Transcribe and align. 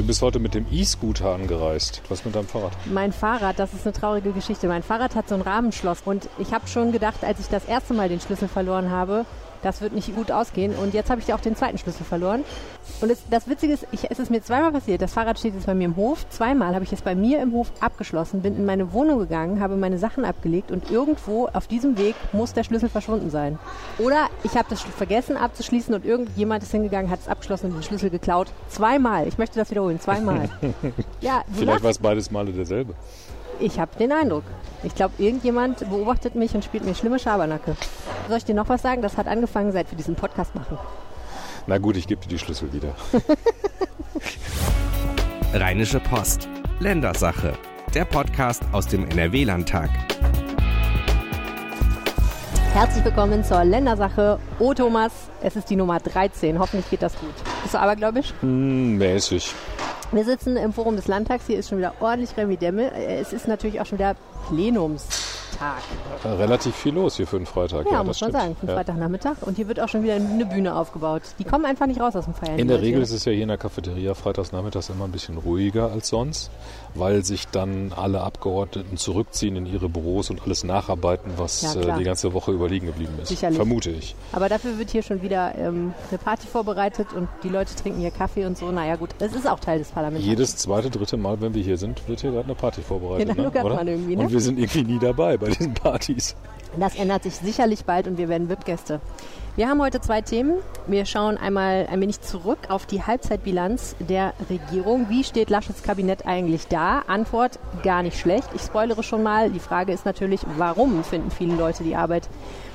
Du 0.00 0.06
bist 0.06 0.22
heute 0.22 0.38
mit 0.38 0.54
dem 0.54 0.64
E-Scooter 0.72 1.34
angereist. 1.34 2.00
Was 2.08 2.24
mit 2.24 2.34
deinem 2.34 2.46
Fahrrad? 2.46 2.72
Mein 2.86 3.12
Fahrrad, 3.12 3.58
das 3.58 3.74
ist 3.74 3.86
eine 3.86 3.92
traurige 3.92 4.32
Geschichte. 4.32 4.66
Mein 4.66 4.82
Fahrrad 4.82 5.14
hat 5.14 5.28
so 5.28 5.34
ein 5.34 5.42
Rahmenschloss 5.42 6.00
und 6.06 6.26
ich 6.38 6.54
habe 6.54 6.66
schon 6.68 6.90
gedacht, 6.90 7.22
als 7.22 7.38
ich 7.38 7.48
das 7.48 7.66
erste 7.66 7.92
Mal 7.92 8.08
den 8.08 8.18
Schlüssel 8.18 8.48
verloren 8.48 8.90
habe, 8.90 9.26
das 9.62 9.80
wird 9.80 9.92
nicht 9.92 10.14
gut 10.14 10.30
ausgehen. 10.30 10.74
Und 10.74 10.94
jetzt 10.94 11.10
habe 11.10 11.20
ich 11.20 11.32
auch 11.32 11.40
den 11.40 11.56
zweiten 11.56 11.78
Schlüssel 11.78 12.04
verloren. 12.04 12.44
Und 13.00 13.10
es, 13.10 13.22
das 13.30 13.48
Witzige 13.48 13.72
ist, 13.72 13.86
ich, 13.92 14.10
es 14.10 14.18
ist 14.18 14.30
mir 14.30 14.42
zweimal 14.42 14.72
passiert. 14.72 15.02
Das 15.02 15.12
Fahrrad 15.12 15.38
steht 15.38 15.54
jetzt 15.54 15.66
bei 15.66 15.74
mir 15.74 15.84
im 15.86 15.96
Hof. 15.96 16.28
Zweimal 16.28 16.74
habe 16.74 16.84
ich 16.84 16.92
es 16.92 17.02
bei 17.02 17.14
mir 17.14 17.40
im 17.40 17.52
Hof 17.52 17.72
abgeschlossen, 17.80 18.42
bin 18.42 18.56
in 18.56 18.66
meine 18.66 18.92
Wohnung 18.92 19.18
gegangen, 19.18 19.60
habe 19.60 19.76
meine 19.76 19.98
Sachen 19.98 20.24
abgelegt 20.24 20.70
und 20.70 20.90
irgendwo 20.90 21.48
auf 21.52 21.66
diesem 21.66 21.98
Weg 21.98 22.14
muss 22.32 22.52
der 22.52 22.64
Schlüssel 22.64 22.88
verschwunden 22.88 23.30
sein. 23.30 23.58
Oder 23.98 24.28
ich 24.42 24.54
habe 24.56 24.66
das 24.68 24.82
vergessen 24.82 25.36
abzuschließen 25.36 25.94
und 25.94 26.04
irgendjemand 26.04 26.62
ist 26.62 26.72
hingegangen, 26.72 27.10
hat 27.10 27.20
es 27.20 27.28
abgeschlossen 27.28 27.66
und 27.66 27.74
den 27.74 27.82
Schlüssel 27.82 28.10
geklaut. 28.10 28.48
Zweimal. 28.68 29.26
Ich 29.28 29.38
möchte 29.38 29.58
das 29.58 29.70
wiederholen. 29.70 30.00
Zweimal. 30.00 30.48
ja, 31.20 31.42
Vielleicht 31.52 31.82
war 31.82 31.90
es 31.90 31.98
beides 31.98 32.30
Male 32.30 32.52
derselbe. 32.52 32.94
Ich 33.60 33.78
habe 33.78 33.94
den 33.98 34.10
Eindruck. 34.10 34.44
Ich 34.82 34.94
glaube, 34.94 35.22
irgendjemand 35.22 35.80
beobachtet 35.90 36.34
mich 36.34 36.54
und 36.54 36.64
spielt 36.64 36.86
mir 36.86 36.94
schlimme 36.94 37.18
Schabernacke. 37.18 37.76
Soll 38.26 38.38
ich 38.38 38.44
dir 38.46 38.54
noch 38.54 38.70
was 38.70 38.80
sagen? 38.80 39.02
Das 39.02 39.18
hat 39.18 39.26
angefangen, 39.26 39.70
seit 39.72 39.90
wir 39.90 39.98
diesen 39.98 40.14
Podcast 40.14 40.54
machen. 40.54 40.78
Na 41.66 41.76
gut, 41.76 41.98
ich 41.98 42.06
gebe 42.06 42.22
dir 42.22 42.28
die 42.28 42.38
Schlüssel 42.38 42.72
wieder. 42.72 42.94
Rheinische 45.52 46.00
Post. 46.00 46.48
Ländersache. 46.78 47.52
Der 47.94 48.06
Podcast 48.06 48.62
aus 48.72 48.86
dem 48.86 49.06
NRW-Landtag. 49.10 49.90
Herzlich 52.72 53.04
willkommen 53.04 53.44
zur 53.44 53.62
Ländersache. 53.64 54.38
Oh 54.58 54.72
Thomas, 54.72 55.12
es 55.42 55.56
ist 55.56 55.68
die 55.68 55.76
Nummer 55.76 55.98
13. 55.98 56.58
Hoffentlich 56.58 56.88
geht 56.88 57.02
das 57.02 57.18
gut. 57.18 57.34
Bist 57.62 57.74
du 57.74 57.78
abergläubisch? 57.78 58.32
Hm, 58.40 58.96
mäßig. 58.96 59.52
Wir 60.12 60.24
sitzen 60.24 60.56
im 60.56 60.72
Forum 60.72 60.96
des 60.96 61.06
Landtags. 61.06 61.46
Hier 61.46 61.56
ist 61.56 61.68
schon 61.68 61.78
wieder 61.78 61.94
ordentlich 62.00 62.36
Remi-Demme. 62.36 62.92
Es 62.92 63.32
ist 63.32 63.46
natürlich 63.46 63.80
auch 63.80 63.86
schon 63.86 63.98
wieder 63.98 64.16
Plenums. 64.50 65.06
Tag. 65.60 65.82
Relativ 66.38 66.74
viel 66.74 66.94
los 66.94 67.16
hier 67.16 67.26
für 67.26 67.36
einen 67.36 67.44
Freitag. 67.44 67.84
Ja, 67.86 67.92
ja 67.92 68.04
muss 68.04 68.20
man 68.20 68.32
sagen, 68.32 68.56
für 68.56 68.62
einen 68.62 68.68
ja. 68.70 68.74
Freitagnachmittag. 68.76 69.42
Und 69.42 69.56
hier 69.56 69.68
wird 69.68 69.78
auch 69.78 69.88
schon 69.88 70.02
wieder 70.02 70.14
eine 70.14 70.46
Bühne 70.46 70.74
aufgebaut. 70.74 71.22
Die 71.38 71.44
kommen 71.44 71.66
einfach 71.66 71.86
nicht 71.86 72.00
raus 72.00 72.16
aus 72.16 72.24
dem 72.24 72.34
Feiern. 72.34 72.58
In 72.58 72.68
der 72.68 72.80
Regel 72.80 73.02
ist 73.02 73.10
es 73.10 73.26
ja 73.26 73.32
hier 73.32 73.42
in 73.42 73.48
der 73.48 73.58
Cafeteria 73.58 74.14
freitagsnachmittags 74.14 74.88
immer 74.88 75.04
ein 75.04 75.12
bisschen 75.12 75.36
ruhiger 75.36 75.92
als 75.92 76.08
sonst, 76.08 76.50
weil 76.94 77.24
sich 77.24 77.46
dann 77.48 77.92
alle 77.94 78.22
Abgeordneten 78.22 78.96
zurückziehen 78.96 79.56
in 79.56 79.66
ihre 79.66 79.90
Büros 79.90 80.30
und 80.30 80.42
alles 80.42 80.64
nacharbeiten, 80.64 81.32
was 81.36 81.62
ja, 81.62 81.74
äh, 81.74 81.98
die 81.98 82.04
ganze 82.04 82.32
Woche 82.32 82.52
überliegen 82.52 82.86
geblieben 82.86 83.12
ist. 83.20 83.28
Sicherlich. 83.28 83.56
Vermute 83.56 83.90
ich. 83.90 84.14
Aber 84.32 84.48
dafür 84.48 84.78
wird 84.78 84.90
hier 84.90 85.02
schon 85.02 85.20
wieder 85.20 85.54
ähm, 85.58 85.92
eine 86.08 86.18
Party 86.18 86.46
vorbereitet 86.46 87.08
und 87.14 87.28
die 87.42 87.48
Leute 87.48 87.74
trinken 87.74 88.00
hier 88.00 88.10
Kaffee 88.10 88.46
und 88.46 88.56
so. 88.56 88.70
Naja 88.70 88.96
gut, 88.96 89.10
es 89.18 89.34
ist 89.34 89.46
auch 89.46 89.60
Teil 89.60 89.78
des 89.78 89.88
Parlaments. 89.88 90.26
Jedes 90.26 90.56
zweite, 90.56 90.88
dritte 90.88 91.18
Mal, 91.18 91.40
wenn 91.42 91.52
wir 91.52 91.62
hier 91.62 91.76
sind, 91.76 92.08
wird 92.08 92.22
hier 92.22 92.30
gerade 92.30 92.44
eine 92.44 92.54
Party 92.54 92.80
vorbereitet. 92.80 93.28
Ja, 93.28 93.34
ne? 93.34 93.50
Oder? 93.50 93.84
Ne? 93.84 94.16
Und 94.16 94.32
wir 94.32 94.39
sind 94.40 94.58
irgendwie 94.58 94.82
nie 94.84 94.98
dabei 94.98 95.36
bei 95.36 95.48
diesen 95.48 95.74
Partys. 95.74 96.36
Das 96.78 96.94
ändert 96.94 97.24
sich 97.24 97.34
sicherlich 97.34 97.84
bald 97.84 98.06
und 98.06 98.16
wir 98.16 98.28
werden 98.28 98.48
VIP-Gäste. 98.48 99.00
Wir 99.56 99.68
haben 99.68 99.82
heute 99.82 100.00
zwei 100.00 100.22
Themen. 100.22 100.58
Wir 100.86 101.04
schauen 101.04 101.36
einmal 101.36 101.88
ein 101.90 102.00
wenig 102.00 102.20
zurück 102.20 102.58
auf 102.68 102.86
die 102.86 103.02
Halbzeitbilanz 103.02 103.96
der 103.98 104.32
Regierung. 104.48 105.08
Wie 105.08 105.24
steht 105.24 105.50
Laschets 105.50 105.82
Kabinett 105.82 106.26
eigentlich 106.26 106.68
da? 106.68 107.00
Antwort 107.08 107.58
gar 107.82 108.02
nicht 108.04 108.18
schlecht. 108.18 108.48
Ich 108.54 108.62
spoilere 108.62 109.02
schon 109.02 109.24
mal. 109.24 109.50
Die 109.50 109.58
Frage 109.58 109.92
ist 109.92 110.06
natürlich, 110.06 110.42
warum 110.56 111.02
finden 111.02 111.32
viele 111.32 111.56
Leute 111.56 111.82
die 111.82 111.96
Arbeit 111.96 112.28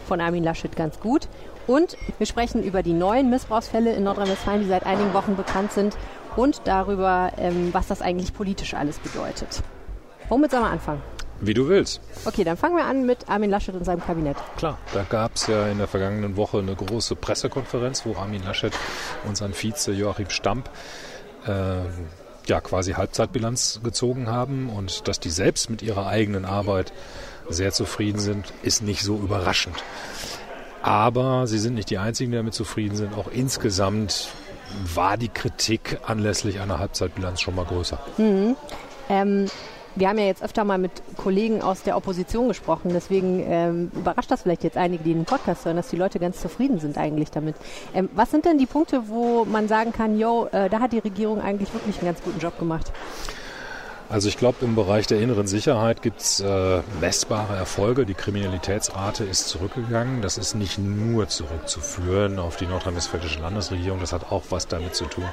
von 0.05 0.19
Armin 0.19 0.43
Laschet 0.43 0.75
ganz 0.75 0.99
gut? 0.99 1.29
Und 1.65 1.97
wir 2.17 2.27
sprechen 2.27 2.61
über 2.61 2.83
die 2.83 2.93
neuen 2.93 3.29
Missbrauchsfälle 3.29 3.93
in 3.93 4.03
Nordrhein-Westfalen, 4.03 4.61
die 4.61 4.67
seit 4.67 4.85
einigen 4.85 5.13
Wochen 5.13 5.37
bekannt 5.37 5.71
sind 5.71 5.97
und 6.35 6.61
darüber, 6.65 7.31
ähm, 7.37 7.69
was 7.71 7.87
das 7.87 8.01
eigentlich 8.01 8.33
politisch 8.33 8.73
alles 8.73 8.99
bedeutet. 8.99 9.63
Womit 10.27 10.51
sollen 10.51 10.63
wir 10.63 10.69
anfangen? 10.69 11.14
Wie 11.41 11.53
du 11.53 11.67
willst. 11.67 11.99
Okay, 12.23 12.43
dann 12.43 12.55
fangen 12.55 12.77
wir 12.77 12.85
an 12.85 13.05
mit 13.05 13.27
Armin 13.27 13.49
Laschet 13.49 13.75
und 13.75 13.83
seinem 13.83 14.01
Kabinett. 14.01 14.37
Klar, 14.57 14.77
da 14.93 15.03
gab 15.03 15.35
es 15.35 15.47
ja 15.47 15.67
in 15.67 15.77
der 15.77 15.87
vergangenen 15.87 16.37
Woche 16.37 16.59
eine 16.59 16.75
große 16.75 17.15
Pressekonferenz, 17.15 18.05
wo 18.05 18.15
Armin 18.15 18.43
Laschet 18.43 18.73
und 19.27 19.35
sein 19.35 19.53
Vize 19.53 19.91
Joachim 19.91 20.29
Stamp 20.29 20.69
äh, 21.45 21.79
ja 22.47 22.61
quasi 22.61 22.93
Halbzeitbilanz 22.93 23.81
gezogen 23.83 24.29
haben 24.29 24.69
und 24.69 25.07
dass 25.07 25.19
die 25.19 25.29
selbst 25.29 25.69
mit 25.69 25.81
ihrer 25.81 26.07
eigenen 26.07 26.45
Arbeit 26.45 26.93
sehr 27.49 27.71
zufrieden 27.71 28.19
sind, 28.19 28.53
ist 28.63 28.81
nicht 28.81 29.03
so 29.03 29.17
überraschend. 29.17 29.75
Aber 30.81 31.47
sie 31.47 31.59
sind 31.59 31.73
nicht 31.73 31.89
die 31.89 31.97
einzigen, 31.97 32.31
die 32.31 32.37
damit 32.37 32.53
zufrieden 32.53 32.95
sind. 32.95 33.15
Auch 33.15 33.27
insgesamt 33.31 34.29
war 34.93 35.17
die 35.17 35.29
Kritik 35.29 35.99
anlässlich 36.05 36.59
einer 36.59 36.79
Halbzeitbilanz 36.79 37.41
schon 37.41 37.55
mal 37.55 37.65
größer. 37.65 37.99
Mhm. 38.17 38.55
Ähm, 39.09 39.47
wir 39.95 40.09
haben 40.09 40.17
ja 40.17 40.25
jetzt 40.25 40.43
öfter 40.43 40.63
mal 40.63 40.77
mit 40.77 40.91
Kollegen 41.17 41.61
aus 41.61 41.83
der 41.83 41.97
Opposition 41.97 42.47
gesprochen, 42.47 42.91
deswegen 42.93 43.43
ähm, 43.47 43.91
überrascht 43.93 44.29
das 44.29 44.43
vielleicht 44.43 44.63
jetzt 44.63 44.77
einige, 44.77 45.03
die 45.03 45.13
den 45.13 45.25
Podcast 45.25 45.65
hören, 45.65 45.77
dass 45.77 45.89
die 45.89 45.95
Leute 45.95 46.19
ganz 46.19 46.39
zufrieden 46.41 46.79
sind 46.79 46.97
eigentlich 46.97 47.31
damit. 47.31 47.55
Ähm, 47.93 48.09
was 48.13 48.31
sind 48.31 48.45
denn 48.45 48.57
die 48.57 48.65
Punkte, 48.65 49.07
wo 49.07 49.45
man 49.45 49.67
sagen 49.67 49.93
kann, 49.93 50.19
yo, 50.19 50.47
äh, 50.51 50.69
da 50.69 50.79
hat 50.79 50.91
die 50.91 50.99
Regierung 50.99 51.41
eigentlich 51.41 51.73
wirklich 51.73 51.97
einen 51.97 52.07
ganz 52.07 52.21
guten 52.21 52.39
Job 52.39 52.59
gemacht? 52.59 52.91
Also 54.07 54.29
ich 54.29 54.37
glaube, 54.37 54.63
im 54.63 54.75
Bereich 54.75 55.07
der 55.07 55.19
inneren 55.19 55.47
Sicherheit 55.47 56.03
gibt 56.03 56.21
es 56.21 56.39
äh, 56.39 56.81
messbare 57.01 57.55
Erfolge. 57.55 58.05
Die 58.05 58.13
Kriminalitätsrate 58.13 59.23
ist 59.23 59.47
zurückgegangen. 59.47 60.21
Das 60.21 60.37
ist 60.37 60.53
nicht 60.53 60.77
nur 60.77 61.27
zurückzuführen 61.27 62.37
auf 62.37 62.55
die 62.55 62.67
nordrhein-westfälische 62.67 63.39
Landesregierung. 63.39 63.99
Das 63.99 64.13
hat 64.13 64.31
auch 64.31 64.43
was 64.51 64.67
damit 64.67 64.93
zu 64.93 65.05
tun, 65.05 65.25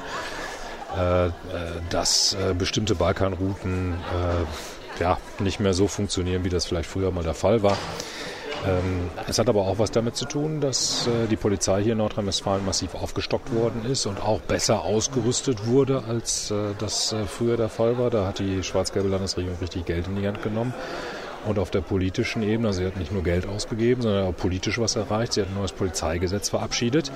dass 1.90 2.34
äh, 2.34 2.54
bestimmte 2.54 2.94
Balkanrouten 2.94 3.94
äh, 3.94 5.00
ja, 5.00 5.18
nicht 5.38 5.60
mehr 5.60 5.74
so 5.74 5.88
funktionieren, 5.88 6.44
wie 6.44 6.48
das 6.48 6.66
vielleicht 6.66 6.88
früher 6.88 7.10
mal 7.10 7.24
der 7.24 7.34
Fall 7.34 7.62
war. 7.62 7.76
Ähm, 8.66 9.10
es 9.26 9.38
hat 9.38 9.48
aber 9.48 9.62
auch 9.62 9.78
was 9.78 9.90
damit 9.90 10.16
zu 10.16 10.24
tun, 10.24 10.60
dass 10.60 11.08
die 11.30 11.36
Polizei 11.36 11.82
hier 11.82 11.92
in 11.92 11.98
Nordrhein-Westfalen 11.98 12.64
massiv 12.64 12.94
aufgestockt 12.94 13.52
worden 13.54 13.84
ist 13.84 14.06
und 14.06 14.22
auch 14.22 14.40
besser 14.40 14.82
ausgerüstet 14.82 15.66
wurde, 15.66 16.04
als 16.08 16.52
das 16.78 17.14
früher 17.26 17.56
der 17.56 17.68
Fall 17.68 17.98
war. 17.98 18.10
Da 18.10 18.26
hat 18.26 18.38
die 18.38 18.62
schwarz-gelbe 18.62 19.08
Landesregierung 19.08 19.58
richtig 19.60 19.86
Geld 19.86 20.06
in 20.06 20.16
die 20.16 20.28
Hand 20.28 20.42
genommen. 20.42 20.74
Und 21.46 21.58
auf 21.58 21.70
der 21.70 21.80
politischen 21.80 22.42
Ebene, 22.42 22.68
also 22.68 22.80
sie 22.80 22.86
hat 22.86 22.96
nicht 22.96 23.12
nur 23.12 23.22
Geld 23.24 23.46
ausgegeben, 23.46 24.02
sondern 24.02 24.26
auch 24.26 24.36
politisch 24.36 24.78
was 24.78 24.94
erreicht. 24.96 25.32
Sie 25.32 25.40
hat 25.40 25.48
ein 25.48 25.54
neues 25.54 25.72
Polizeigesetz 25.72 26.48
verabschiedet, 26.50 27.10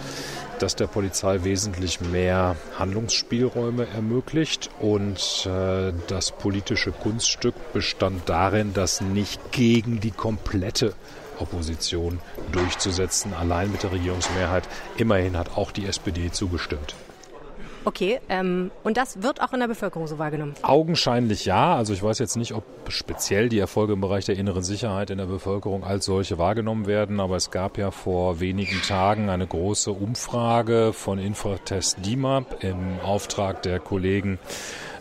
das 0.59 0.75
der 0.75 0.89
Polizei 0.89 1.45
wesentlich 1.45 2.01
mehr 2.01 2.57
Handlungsspielräume 2.79 3.87
ermöglicht. 3.95 4.71
Und 4.81 5.47
äh, 5.47 5.93
das 6.09 6.33
politische 6.33 6.91
Kunststück 6.91 7.55
bestand 7.73 8.29
darin, 8.29 8.73
das 8.75 9.01
nicht 9.01 9.53
gegen 9.53 10.01
die 10.01 10.11
komplette 10.11 10.95
Opposition 11.39 12.19
durchzusetzen, 12.53 13.33
allein 13.35 13.71
mit 13.71 13.83
der 13.83 13.93
Regierungsmehrheit. 13.93 14.69
Immerhin 14.97 15.37
hat 15.37 15.57
auch 15.57 15.71
die 15.71 15.87
SPD 15.87 16.33
zugestimmt. 16.33 16.95
Okay, 17.87 18.19
ähm, 18.29 18.73
und 18.83 18.97
das 18.97 19.23
wird 19.23 19.41
auch 19.41 19.53
in 19.53 19.61
der 19.61 19.69
Bevölkerung 19.69 20.09
so 20.09 20.19
wahrgenommen? 20.19 20.55
Augenscheinlich 20.63 21.45
ja. 21.45 21.77
Also 21.77 21.93
ich 21.93 22.03
weiß 22.03 22.19
jetzt 22.19 22.37
nicht, 22.37 22.53
ob 22.53 22.65
speziell 22.89 23.49
die 23.49 23.61
Erfolge 23.61 23.93
im 23.93 24.01
Bereich 24.01 24.25
der 24.25 24.37
inneren 24.37 24.65
Sicherheit 24.65 25.11
in 25.11 25.19
der 25.19 25.27
Bevölkerung 25.27 25.85
als 25.85 26.05
solche 26.05 26.37
wahrgenommen 26.37 26.89
werden, 26.89 27.21
aber 27.21 27.37
es 27.37 27.53
gab 27.53 27.79
ja 27.79 27.93
vor 27.93 28.41
wenigen 28.41 28.83
Tagen 28.83 29.31
eine 29.31 29.47
große 29.47 29.93
Umfrage 29.93 30.93
von 30.93 31.21
Infratest 31.21 32.05
DIMAP 32.05 32.65
im 32.65 32.99
Auftrag 33.05 33.63
der 33.63 33.79
Kollegen 33.79 34.41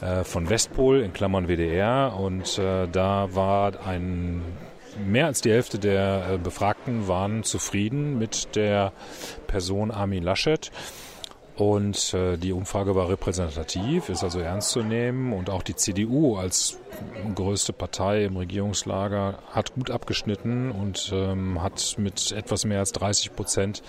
äh, 0.01 0.23
von 0.23 0.47
Westpol 0.47 1.01
in 1.01 1.11
Klammern 1.11 1.47
WDR 1.47 2.15
und 2.15 2.59
äh, 2.59 2.87
da 2.87 3.33
war 3.33 3.83
ein 3.87 4.43
mehr 5.03 5.25
als 5.25 5.41
die 5.41 5.49
Hälfte 5.49 5.79
der 5.79 6.33
äh, 6.33 6.37
Befragten 6.37 7.07
waren 7.07 7.43
zufrieden 7.43 8.19
mit 8.19 8.55
der 8.55 8.93
Person 9.47 9.89
Armin 9.89 10.21
Laschet. 10.21 10.71
Und 11.57 12.13
äh, 12.13 12.37
die 12.37 12.51
Umfrage 12.51 12.95
war 12.95 13.07
repräsentativ, 13.07 14.09
ist 14.09 14.23
also 14.23 14.39
ernst 14.39 14.71
zu 14.71 14.81
nehmen. 14.81 15.31
Und 15.31 15.49
auch 15.49 15.63
die 15.63 15.75
CDU 15.75 16.35
als 16.35 16.77
größte 17.33 17.71
Partei 17.71 18.25
im 18.25 18.35
Regierungslager 18.35 19.39
hat 19.51 19.73
gut 19.73 19.89
abgeschnitten 19.89 20.71
und 20.71 21.11
ähm, 21.13 21.61
hat 21.61 21.95
mit 21.97 22.33
etwas 22.33 22.65
mehr 22.65 22.79
als 22.79 22.91
30 22.91 23.35
Prozent 23.35 23.83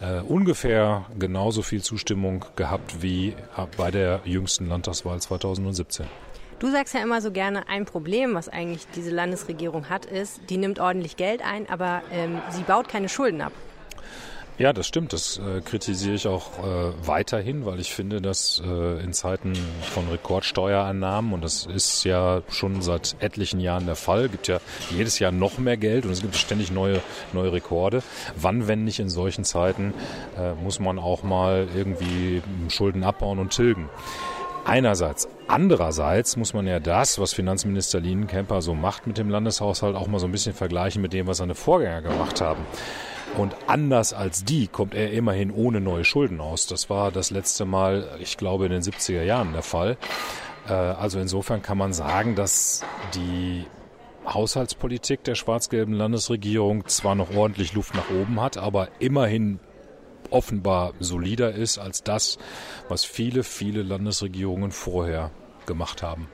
äh, 0.00 0.20
ungefähr 0.20 1.04
genauso 1.18 1.62
viel 1.62 1.82
Zustimmung 1.82 2.46
gehabt 2.56 3.02
wie 3.02 3.34
bei 3.76 3.90
der 3.90 4.22
jüngsten 4.24 4.68
Landtagswahl 4.68 5.20
2017. 5.20 6.06
Du 6.58 6.70
sagst 6.70 6.94
ja 6.94 7.02
immer 7.02 7.20
so 7.20 7.30
gerne, 7.30 7.68
ein 7.68 7.84
Problem, 7.84 8.34
was 8.34 8.48
eigentlich 8.48 8.86
diese 8.94 9.10
Landesregierung 9.10 9.90
hat, 9.90 10.06
ist, 10.06 10.40
die 10.48 10.56
nimmt 10.56 10.78
ordentlich 10.78 11.16
Geld 11.16 11.42
ein, 11.44 11.68
aber 11.68 12.02
ähm, 12.12 12.40
sie 12.50 12.62
baut 12.62 12.88
keine 12.88 13.08
Schulden 13.08 13.42
ab. 13.42 13.52
Ja, 14.56 14.72
das 14.72 14.86
stimmt. 14.86 15.12
Das 15.12 15.38
äh, 15.38 15.60
kritisiere 15.62 16.14
ich 16.14 16.28
auch 16.28 16.58
äh, 16.60 16.92
weiterhin, 17.04 17.66
weil 17.66 17.80
ich 17.80 17.92
finde, 17.92 18.20
dass 18.20 18.62
äh, 18.64 19.02
in 19.02 19.12
Zeiten 19.12 19.54
von 19.82 20.08
Rekordsteuerannahmen, 20.08 21.32
und 21.32 21.42
das 21.42 21.66
ist 21.66 22.04
ja 22.04 22.40
schon 22.48 22.80
seit 22.80 23.16
etlichen 23.18 23.58
Jahren 23.58 23.86
der 23.86 23.96
Fall, 23.96 24.28
gibt 24.28 24.46
ja 24.46 24.60
jedes 24.90 25.18
Jahr 25.18 25.32
noch 25.32 25.58
mehr 25.58 25.76
Geld 25.76 26.04
und 26.06 26.12
es 26.12 26.22
gibt 26.22 26.36
ständig 26.36 26.70
neue, 26.70 27.00
neue 27.32 27.52
Rekorde. 27.52 28.04
Wann, 28.36 28.68
wenn 28.68 28.84
nicht 28.84 29.00
in 29.00 29.08
solchen 29.08 29.42
Zeiten, 29.42 29.92
äh, 30.38 30.54
muss 30.54 30.78
man 30.78 31.00
auch 31.00 31.24
mal 31.24 31.66
irgendwie 31.74 32.40
Schulden 32.68 33.02
abbauen 33.02 33.40
und 33.40 33.50
tilgen. 33.50 33.88
Einerseits. 34.64 35.28
Andererseits 35.48 36.36
muss 36.36 36.54
man 36.54 36.66
ja 36.68 36.78
das, 36.78 37.18
was 37.18 37.34
Finanzminister 37.34 37.98
Lienenkemper 37.98 38.62
so 38.62 38.74
macht 38.74 39.08
mit 39.08 39.18
dem 39.18 39.30
Landeshaushalt, 39.30 39.96
auch 39.96 40.06
mal 40.06 40.20
so 40.20 40.26
ein 40.26 40.32
bisschen 40.32 40.54
vergleichen 40.54 41.02
mit 41.02 41.12
dem, 41.12 41.26
was 41.26 41.38
seine 41.38 41.56
Vorgänger 41.56 42.02
gemacht 42.02 42.40
haben. 42.40 42.64
Und 43.36 43.56
anders 43.66 44.12
als 44.12 44.44
die 44.44 44.68
kommt 44.68 44.94
er 44.94 45.10
immerhin 45.10 45.50
ohne 45.50 45.80
neue 45.80 46.04
Schulden 46.04 46.40
aus. 46.40 46.66
Das 46.66 46.88
war 46.88 47.10
das 47.10 47.30
letzte 47.30 47.64
Mal, 47.64 48.08
ich 48.20 48.36
glaube, 48.36 48.66
in 48.66 48.72
den 48.72 48.82
70er 48.82 49.22
Jahren 49.22 49.52
der 49.52 49.62
Fall. 49.62 49.96
Äh, 50.68 50.72
also 50.72 51.18
insofern 51.18 51.60
kann 51.60 51.76
man 51.76 51.92
sagen, 51.92 52.36
dass 52.36 52.84
die 53.14 53.64
Haushaltspolitik 54.26 55.24
der 55.24 55.34
schwarz-gelben 55.34 55.94
Landesregierung 55.94 56.86
zwar 56.86 57.14
noch 57.14 57.34
ordentlich 57.34 57.74
Luft 57.74 57.94
nach 57.94 58.08
oben 58.10 58.40
hat, 58.40 58.56
aber 58.56 58.88
immerhin 59.00 59.58
offenbar 60.30 60.94
solider 61.00 61.52
ist 61.52 61.78
als 61.78 62.02
das, 62.02 62.38
was 62.88 63.04
viele, 63.04 63.42
viele 63.42 63.82
Landesregierungen 63.82 64.70
vorher 64.70 65.30
gemacht 65.66 66.02
haben. 66.02 66.28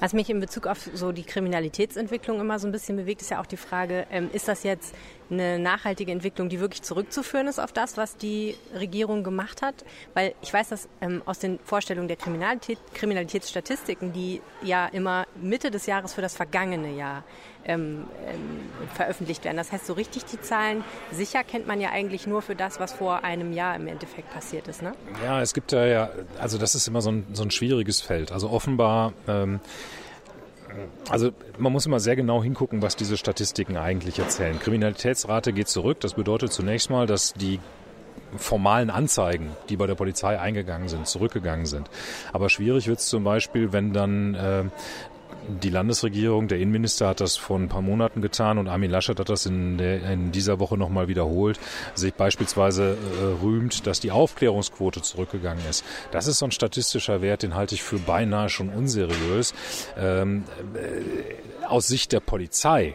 Was 0.00 0.12
mich 0.12 0.30
in 0.30 0.40
Bezug 0.40 0.66
auf 0.66 0.88
so 0.94 1.12
die 1.12 1.24
Kriminalitätsentwicklung 1.24 2.40
immer 2.40 2.58
so 2.58 2.66
ein 2.66 2.72
bisschen 2.72 2.96
bewegt, 2.96 3.20
ist 3.20 3.30
ja 3.30 3.40
auch 3.40 3.46
die 3.46 3.56
Frage, 3.56 4.06
ähm, 4.10 4.30
ist 4.32 4.48
das 4.48 4.62
jetzt 4.62 4.94
eine 5.30 5.58
nachhaltige 5.58 6.12
Entwicklung, 6.12 6.48
die 6.48 6.60
wirklich 6.60 6.82
zurückzuführen 6.82 7.46
ist 7.46 7.58
auf 7.58 7.72
das, 7.72 7.96
was 7.96 8.16
die 8.16 8.56
Regierung 8.74 9.24
gemacht 9.24 9.62
hat? 9.62 9.84
Weil 10.14 10.34
ich 10.42 10.52
weiß, 10.52 10.68
dass 10.70 10.88
ähm, 11.00 11.22
aus 11.26 11.38
den 11.38 11.58
Vorstellungen 11.64 12.08
der 12.08 12.16
Kriminalität, 12.16 12.78
Kriminalitätsstatistiken, 12.94 14.12
die 14.12 14.40
ja 14.62 14.86
immer 14.86 15.26
Mitte 15.40 15.70
des 15.70 15.86
Jahres 15.86 16.14
für 16.14 16.22
das 16.22 16.36
vergangene 16.36 16.92
Jahr 16.92 17.24
ähm, 17.64 18.04
ähm, 18.26 18.60
veröffentlicht 18.94 19.44
werden. 19.44 19.56
Das 19.56 19.72
heißt, 19.72 19.86
so 19.86 19.92
richtig 19.92 20.24
die 20.24 20.40
Zahlen 20.40 20.82
sicher 21.12 21.44
kennt 21.44 21.66
man 21.66 21.80
ja 21.80 21.90
eigentlich 21.90 22.26
nur 22.26 22.42
für 22.42 22.54
das, 22.54 22.80
was 22.80 22.92
vor 22.92 23.24
einem 23.24 23.52
Jahr 23.52 23.76
im 23.76 23.86
Endeffekt 23.86 24.32
passiert 24.32 24.68
ist. 24.68 24.82
Ne? 24.82 24.92
Ja, 25.24 25.42
es 25.42 25.54
gibt 25.54 25.72
da 25.72 25.86
ja, 25.86 26.10
also 26.38 26.58
das 26.58 26.74
ist 26.74 26.88
immer 26.88 27.02
so 27.02 27.10
ein, 27.10 27.26
so 27.32 27.42
ein 27.42 27.50
schwieriges 27.50 28.00
Feld. 28.00 28.32
Also 28.32 28.50
offenbar 28.50 29.12
ähm, 29.26 29.60
also 31.08 31.30
man 31.58 31.72
muss 31.72 31.86
immer 31.86 32.00
sehr 32.00 32.16
genau 32.16 32.42
hingucken, 32.42 32.82
was 32.82 32.96
diese 32.96 33.16
Statistiken 33.16 33.76
eigentlich 33.76 34.18
erzählen. 34.18 34.58
Kriminalitätsrate 34.58 35.52
geht 35.52 35.68
zurück. 35.68 36.00
Das 36.00 36.14
bedeutet 36.14 36.52
zunächst 36.52 36.90
mal, 36.90 37.06
dass 37.06 37.34
die 37.34 37.60
formalen 38.36 38.90
Anzeigen, 38.90 39.50
die 39.68 39.76
bei 39.76 39.86
der 39.86 39.94
Polizei 39.94 40.38
eingegangen 40.38 40.88
sind, 40.88 41.06
zurückgegangen 41.06 41.66
sind. 41.66 41.88
Aber 42.32 42.48
schwierig 42.48 42.86
wird 42.86 42.98
es 42.98 43.06
zum 43.06 43.24
Beispiel, 43.24 43.72
wenn 43.72 43.92
dann 43.92 44.34
äh, 44.34 44.64
die 45.46 45.70
Landesregierung, 45.70 46.48
der 46.48 46.58
Innenminister 46.58 47.08
hat 47.08 47.20
das 47.20 47.36
vor 47.36 47.58
ein 47.58 47.68
paar 47.68 47.82
Monaten 47.82 48.20
getan 48.22 48.58
und 48.58 48.68
Armin 48.68 48.90
Laschet 48.90 49.18
hat 49.18 49.28
das 49.28 49.46
in, 49.46 49.78
der, 49.78 50.10
in 50.10 50.32
dieser 50.32 50.58
Woche 50.58 50.76
nochmal 50.76 51.08
wiederholt, 51.08 51.58
sich 51.94 52.14
beispielsweise 52.14 52.96
äh, 53.20 53.42
rühmt, 53.42 53.86
dass 53.86 54.00
die 54.00 54.10
Aufklärungsquote 54.10 55.02
zurückgegangen 55.02 55.64
ist. 55.68 55.84
Das 56.10 56.26
ist 56.26 56.38
so 56.38 56.46
ein 56.46 56.52
statistischer 56.52 57.22
Wert, 57.22 57.42
den 57.42 57.54
halte 57.54 57.74
ich 57.74 57.82
für 57.82 57.98
beinahe 57.98 58.48
schon 58.48 58.68
unseriös. 58.68 59.54
Ähm, 59.96 60.44
äh, 60.74 61.66
aus 61.66 61.86
Sicht 61.86 62.12
der 62.12 62.20
Polizei 62.20 62.94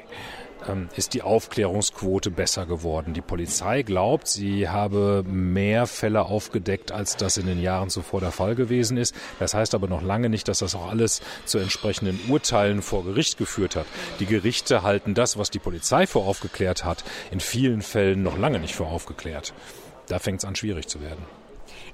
ähm, 0.67 0.89
ist 0.95 1.13
die 1.13 1.21
Aufklärungsquote 1.21 2.31
besser 2.31 2.65
geworden. 2.65 3.13
Die 3.13 3.21
Polizei 3.21 3.83
glaubt, 3.83 4.27
sie 4.27 4.69
habe 4.69 5.23
mehr 5.27 5.87
Fälle 5.87 6.23
aufgedeckt, 6.23 6.91
als 6.91 7.17
das 7.17 7.37
in 7.37 7.45
den 7.45 7.61
Jahren 7.61 7.89
zuvor 7.89 8.19
der 8.19 8.31
Fall 8.31 8.55
gewesen 8.55 8.97
ist. 8.97 9.15
Das 9.39 9.53
heißt 9.53 9.75
aber 9.75 9.87
noch 9.87 10.01
lange 10.01 10.29
nicht, 10.29 10.47
dass 10.47 10.59
das 10.59 10.75
auch 10.75 10.89
alles 10.89 11.21
zu 11.45 11.57
entsprechenden 11.57 12.19
Urteilen 12.29 12.81
vor 12.81 13.03
Gericht 13.03 13.37
geführt 13.37 13.75
hat. 13.75 13.85
Die 14.19 14.25
Gerichte 14.25 14.83
halten 14.83 15.13
das, 15.13 15.37
was 15.37 15.51
die 15.51 15.59
Polizei 15.59 16.07
vor 16.07 16.25
aufgeklärt 16.25 16.85
hat, 16.85 17.03
in 17.31 17.39
vielen 17.39 17.81
Fällen 17.81 18.23
noch 18.23 18.37
lange 18.37 18.59
nicht 18.59 18.75
vor 18.75 18.87
aufgeklärt. 18.87 19.53
Da 20.07 20.19
fängt 20.19 20.39
es 20.39 20.45
an, 20.45 20.55
schwierig 20.55 20.87
zu 20.87 21.01
werden. 21.01 21.42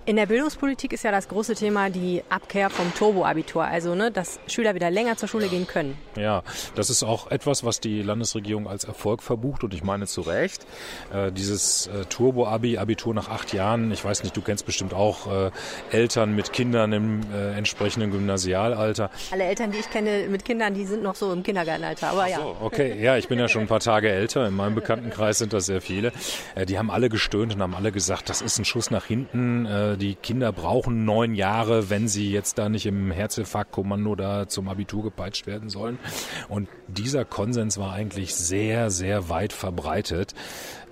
In 0.09 0.15
der 0.15 0.25
Bildungspolitik 0.25 0.91
ist 0.91 1.03
ja 1.03 1.11
das 1.11 1.27
große 1.27 1.53
Thema 1.53 1.91
die 1.91 2.23
Abkehr 2.29 2.71
vom 2.71 2.91
Turbo-Abitur, 2.95 3.63
also 3.63 3.94
ne, 3.94 4.09
dass 4.09 4.39
Schüler 4.47 4.73
wieder 4.73 4.89
länger 4.89 5.17
zur 5.17 5.29
Schule 5.29 5.50
gehen 5.50 5.67
können. 5.67 5.95
Ja, 6.15 6.41
das 6.73 6.89
ist 6.89 7.03
auch 7.03 7.29
etwas, 7.29 7.63
was 7.63 7.79
die 7.79 8.01
Landesregierung 8.01 8.67
als 8.67 8.85
Erfolg 8.85 9.21
verbucht 9.21 9.63
und 9.63 9.71
ich 9.75 9.83
meine 9.83 10.07
zu 10.07 10.21
Recht. 10.21 10.65
Äh, 11.13 11.31
dieses 11.31 11.85
äh, 11.85 12.06
Turbo-Abi, 12.06 12.79
Abitur 12.79 13.13
nach 13.13 13.29
acht 13.29 13.53
Jahren, 13.53 13.91
ich 13.91 14.03
weiß 14.03 14.23
nicht, 14.23 14.35
du 14.35 14.41
kennst 14.41 14.65
bestimmt 14.65 14.95
auch 14.95 15.31
äh, 15.31 15.51
Eltern 15.91 16.35
mit 16.35 16.53
Kindern 16.53 16.91
im 16.91 17.21
äh, 17.31 17.56
entsprechenden 17.56 18.09
Gymnasialalter. 18.09 19.11
Alle 19.29 19.44
Eltern, 19.44 19.69
die 19.69 19.77
ich 19.77 19.91
kenne 19.91 20.25
mit 20.27 20.44
Kindern, 20.44 20.73
die 20.73 20.88
sind 20.88 21.03
noch 21.03 21.13
so 21.13 21.31
im 21.31 21.44
Kindergartenalter, 21.44 22.09
aber 22.09 22.25
ja. 22.25 22.38
So, 22.38 22.57
okay, 22.61 23.00
ja, 23.00 23.17
ich 23.17 23.27
bin 23.27 23.38
ja 23.38 23.47
schon 23.47 23.61
ein 23.61 23.67
paar 23.67 23.79
Tage 23.79 24.09
älter, 24.09 24.47
in 24.47 24.56
meinem 24.56 24.73
Bekanntenkreis 24.73 25.38
sind 25.38 25.53
das 25.53 25.67
sehr 25.67 25.81
viele. 25.81 26.11
Äh, 26.56 26.65
die 26.65 26.79
haben 26.79 26.89
alle 26.89 27.09
gestöhnt 27.09 27.53
und 27.53 27.61
haben 27.61 27.75
alle 27.75 27.91
gesagt, 27.91 28.27
das 28.29 28.41
ist 28.41 28.57
ein 28.57 28.65
Schuss 28.65 28.89
nach 28.89 29.06
hinten 29.06 29.67
äh, 29.67 29.99
die 30.00 30.16
Kinder 30.16 30.51
brauchen 30.51 31.06
neun 31.06 31.36
Jahre, 31.36 31.90
wenn 31.90 32.07
sie 32.07 32.31
jetzt 32.31 32.57
da 32.57 32.69
nicht 32.69 32.86
im 32.86 33.12
Herzinfarktkommando 33.12 34.16
da 34.16 34.48
zum 34.48 34.68
Abitur 34.68 35.04
gepeitscht 35.04 35.46
werden 35.46 35.69
sollen. 35.69 36.00
Und 36.48 36.68
dieser 36.88 37.25
Konsens 37.25 37.78
war 37.78 37.94
eigentlich 37.94 38.34
sehr, 38.34 38.90
sehr 38.90 39.30
weit 39.30 39.54
verbreitet. 39.54 40.34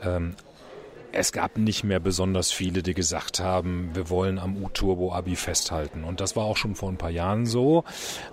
Ähm, 0.03 0.35
es 1.11 1.31
gab 1.31 1.57
nicht 1.57 1.83
mehr 1.83 1.99
besonders 1.99 2.51
viele, 2.51 2.83
die 2.83 2.93
gesagt 2.93 3.39
haben, 3.39 3.91
wir 3.93 4.09
wollen 4.09 4.37
am 4.37 4.61
U-Turbo-Abi 4.61 5.35
festhalten. 5.35 6.03
Und 6.03 6.21
das 6.21 6.35
war 6.35 6.43
auch 6.43 6.57
schon 6.57 6.75
vor 6.75 6.89
ein 6.89 6.97
paar 6.97 7.09
Jahren 7.09 7.45
so. 7.45 7.83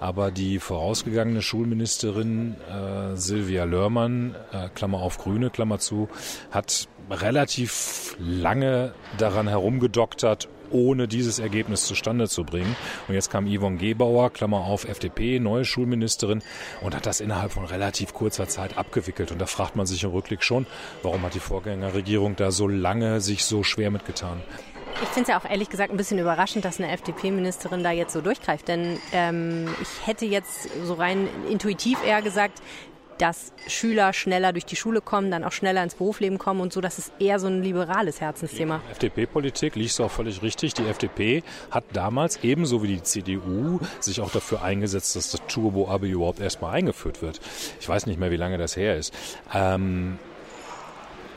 Aber 0.01 0.31
die 0.31 0.59
vorausgegangene 0.59 1.41
Schulministerin 1.41 2.57
äh, 2.71 3.17
Silvia 3.17 3.65
Lörmann, 3.65 4.35
äh, 4.53 4.69
Klammer 4.75 4.99
auf 4.99 5.19
Grüne, 5.19 5.51
Klammer 5.51 5.79
zu, 5.79 6.09
hat 6.51 6.89
relativ 7.11 8.17
lange 8.19 8.93
daran 9.19 9.49
herumgedoktert, 9.49 10.49
ohne 10.75 11.09
dieses 11.09 11.39
Ergebnis 11.39 11.87
zustande 11.87 12.29
zu 12.29 12.45
bringen. 12.45 12.77
Und 13.09 13.15
jetzt 13.15 13.31
kam 13.31 13.47
Yvonne 13.47 13.79
Gebauer, 13.79 14.31
Klammer 14.31 14.59
auf 14.59 14.85
FDP, 14.85 15.41
neue 15.41 15.65
Schulministerin, 15.65 16.43
und 16.83 16.95
hat 16.95 17.07
das 17.07 17.21
innerhalb 17.21 17.53
von 17.53 17.65
relativ 17.65 18.13
kurzer 18.13 18.49
Zeit 18.49 18.77
abgewickelt. 18.77 19.33
Und 19.33 19.41
da 19.41 19.47
fragt 19.47 19.77
man 19.77 19.87
sich 19.87 20.05
im 20.05 20.11
Rückblick 20.11 20.43
schon, 20.43 20.67
warum 21.03 21.23
hat 21.23 21.35
die 21.35 21.41
Vorgängerregierung 21.41 22.37
da 22.37 22.51
so 22.51 22.69
lange 22.69 23.21
sich 23.21 23.45
so 23.45 23.63
schwer 23.63 23.91
mitgetan? 23.91 24.43
Ich 25.03 25.09
finde 25.09 25.23
es 25.23 25.29
ja 25.29 25.41
auch 25.41 25.51
ehrlich 25.51 25.71
gesagt 25.71 25.91
ein 25.91 25.97
bisschen 25.97 26.19
überraschend, 26.19 26.65
dass 26.65 26.79
eine 26.79 26.91
FDP-Ministerin 26.93 27.83
da 27.83 27.91
jetzt 27.91 28.13
so 28.13 28.21
durchgreift. 28.21 28.69
Denn 28.69 28.99
ähm, 29.13 29.69
ich 29.83 30.07
hätte 30.07 30.25
jetzt 30.25 30.69
so 30.85 30.95
rein 30.95 31.29
intuitiv 31.51 31.99
eher 32.05 32.23
gesagt, 32.23 32.63
dass 33.19 33.53
Schüler 33.67 34.13
schneller 34.13 34.53
durch 34.53 34.65
die 34.65 34.77
Schule 34.77 35.01
kommen, 35.01 35.31
dann 35.31 35.45
auch 35.45 35.53
schneller 35.53 35.83
ins 35.83 35.95
Berufsleben 35.95 36.39
kommen 36.39 36.61
und 36.61 36.73
so. 36.73 36.81
Das 36.81 36.99
ist 36.99 37.13
eher 37.19 37.39
so 37.39 37.47
ein 37.47 37.63
liberales 37.63 38.21
Herzensthema. 38.21 38.81
FDP-Politik 38.91 39.77
liegt 39.77 40.01
auch 40.01 40.11
völlig 40.11 40.43
richtig. 40.43 40.75
Die 40.75 40.85
FDP 40.87 41.43
hat 41.71 41.85
damals 41.93 42.43
ebenso 42.43 42.83
wie 42.83 42.89
die 42.89 43.03
CDU 43.03 43.81
sich 44.01 44.21
auch 44.21 44.31
dafür 44.31 44.63
eingesetzt, 44.63 45.17
dass 45.17 45.31
das 45.31 45.41
Turbo-Abi 45.47 46.11
überhaupt 46.11 46.41
erstmal 46.41 46.75
eingeführt 46.75 47.23
wird. 47.23 47.41
Ich 47.81 47.89
weiß 47.89 48.07
nicht 48.07 48.19
mehr, 48.19 48.31
wie 48.31 48.37
lange 48.37 48.59
das 48.59 48.77
her 48.77 48.97
ist. 48.97 49.13
Ähm, 49.53 50.19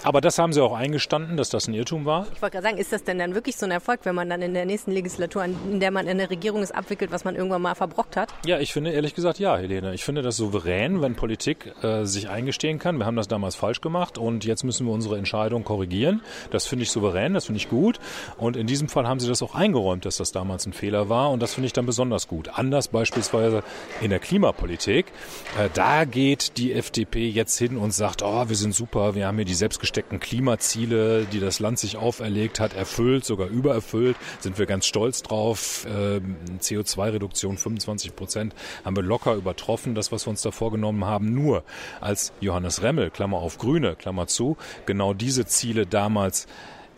aber 0.07 0.21
das 0.21 0.39
haben 0.39 0.53
Sie 0.53 0.63
auch 0.63 0.73
eingestanden, 0.73 1.35
dass 1.35 1.49
das 1.49 1.67
ein 1.67 1.73
Irrtum 1.73 2.05
war? 2.05 2.27
Ich 2.33 2.41
wollte 2.41 2.53
gerade 2.53 2.67
sagen, 2.67 2.77
ist 2.77 2.93
das 2.93 3.03
denn 3.03 3.19
dann 3.19 3.35
wirklich 3.35 3.57
so 3.57 3.65
ein 3.65 3.71
Erfolg, 3.71 3.99
wenn 4.03 4.15
man 4.15 4.29
dann 4.29 4.41
in 4.41 4.53
der 4.53 4.65
nächsten 4.65 4.93
Legislatur, 4.93 5.43
in 5.43 5.81
der 5.81 5.91
man 5.91 6.07
in 6.07 6.17
der 6.17 6.29
Regierung 6.29 6.61
es 6.61 6.71
abwickelt, 6.71 7.11
was 7.11 7.25
man 7.25 7.35
irgendwann 7.35 7.61
mal 7.61 7.75
verbrockt 7.75 8.15
hat? 8.15 8.33
Ja, 8.45 8.57
ich 8.57 8.71
finde 8.71 8.91
ehrlich 8.91 9.15
gesagt 9.15 9.37
ja, 9.37 9.57
Helene. 9.57 9.93
Ich 9.93 10.05
finde 10.05 10.21
das 10.21 10.37
souverän, 10.37 11.01
wenn 11.01 11.15
Politik 11.15 11.73
äh, 11.83 12.05
sich 12.05 12.29
eingestehen 12.29 12.79
kann. 12.79 12.99
Wir 12.99 13.05
haben 13.05 13.17
das 13.17 13.27
damals 13.27 13.57
falsch 13.57 13.81
gemacht 13.81 14.17
und 14.17 14.45
jetzt 14.45 14.63
müssen 14.63 14.87
wir 14.87 14.93
unsere 14.93 15.17
Entscheidung 15.17 15.65
korrigieren. 15.65 16.21
Das 16.51 16.67
finde 16.67 16.83
ich 16.83 16.91
souverän, 16.91 17.33
das 17.33 17.47
finde 17.47 17.57
ich 17.57 17.67
gut. 17.67 17.99
Und 18.37 18.55
in 18.55 18.65
diesem 18.65 18.87
Fall 18.87 19.05
haben 19.05 19.19
Sie 19.19 19.27
das 19.27 19.41
auch 19.41 19.55
eingeräumt, 19.55 20.05
dass 20.05 20.15
das 20.15 20.31
damals 20.31 20.65
ein 20.65 20.71
Fehler 20.71 21.09
war 21.09 21.31
und 21.31 21.41
das 21.41 21.53
finde 21.53 21.65
ich 21.65 21.73
dann 21.73 21.85
besonders 21.85 22.29
gut. 22.29 22.57
Anders 22.57 22.87
beispielsweise 22.87 23.61
in 23.99 24.09
der 24.09 24.19
Klimapolitik. 24.19 25.07
Äh, 25.59 25.67
da 25.73 26.05
geht 26.05 26.57
die 26.57 26.71
FDP 26.71 27.27
jetzt 27.27 27.57
hin 27.57 27.75
und 27.75 27.93
sagt, 27.93 28.23
oh, 28.23 28.47
wir 28.47 28.55
sind 28.55 28.73
super, 28.73 29.13
wir 29.13 29.27
haben 29.27 29.35
hier 29.35 29.43
die 29.43 29.53
selbstgestellten 29.53 29.96
gesteckten 29.97 30.19
Klimaziele, 30.19 31.25
die 31.25 31.39
das 31.39 31.59
Land 31.59 31.79
sich 31.79 31.97
auferlegt 31.97 32.59
hat, 32.59 32.75
erfüllt, 32.75 33.25
sogar 33.25 33.47
übererfüllt. 33.47 34.15
Sind 34.39 34.59
wir 34.59 34.67
ganz 34.67 34.85
stolz 34.85 35.23
drauf. 35.23 35.87
Ähm, 35.89 36.35
CO2-Reduktion 36.59 37.57
25 37.57 38.15
Prozent 38.15 38.53
haben 38.85 38.95
wir 38.95 39.01
locker 39.01 39.33
übertroffen, 39.33 39.95
das, 39.95 40.11
was 40.11 40.27
wir 40.27 40.29
uns 40.29 40.43
da 40.43 40.51
vorgenommen 40.51 41.05
haben. 41.05 41.33
Nur 41.33 41.63
als 41.99 42.31
Johannes 42.41 42.83
Remmel, 42.83 43.09
Klammer 43.09 43.37
auf 43.37 43.57
Grüne, 43.57 43.95
Klammer 43.95 44.27
zu, 44.27 44.55
genau 44.85 45.15
diese 45.15 45.47
Ziele 45.47 45.87
damals 45.87 46.45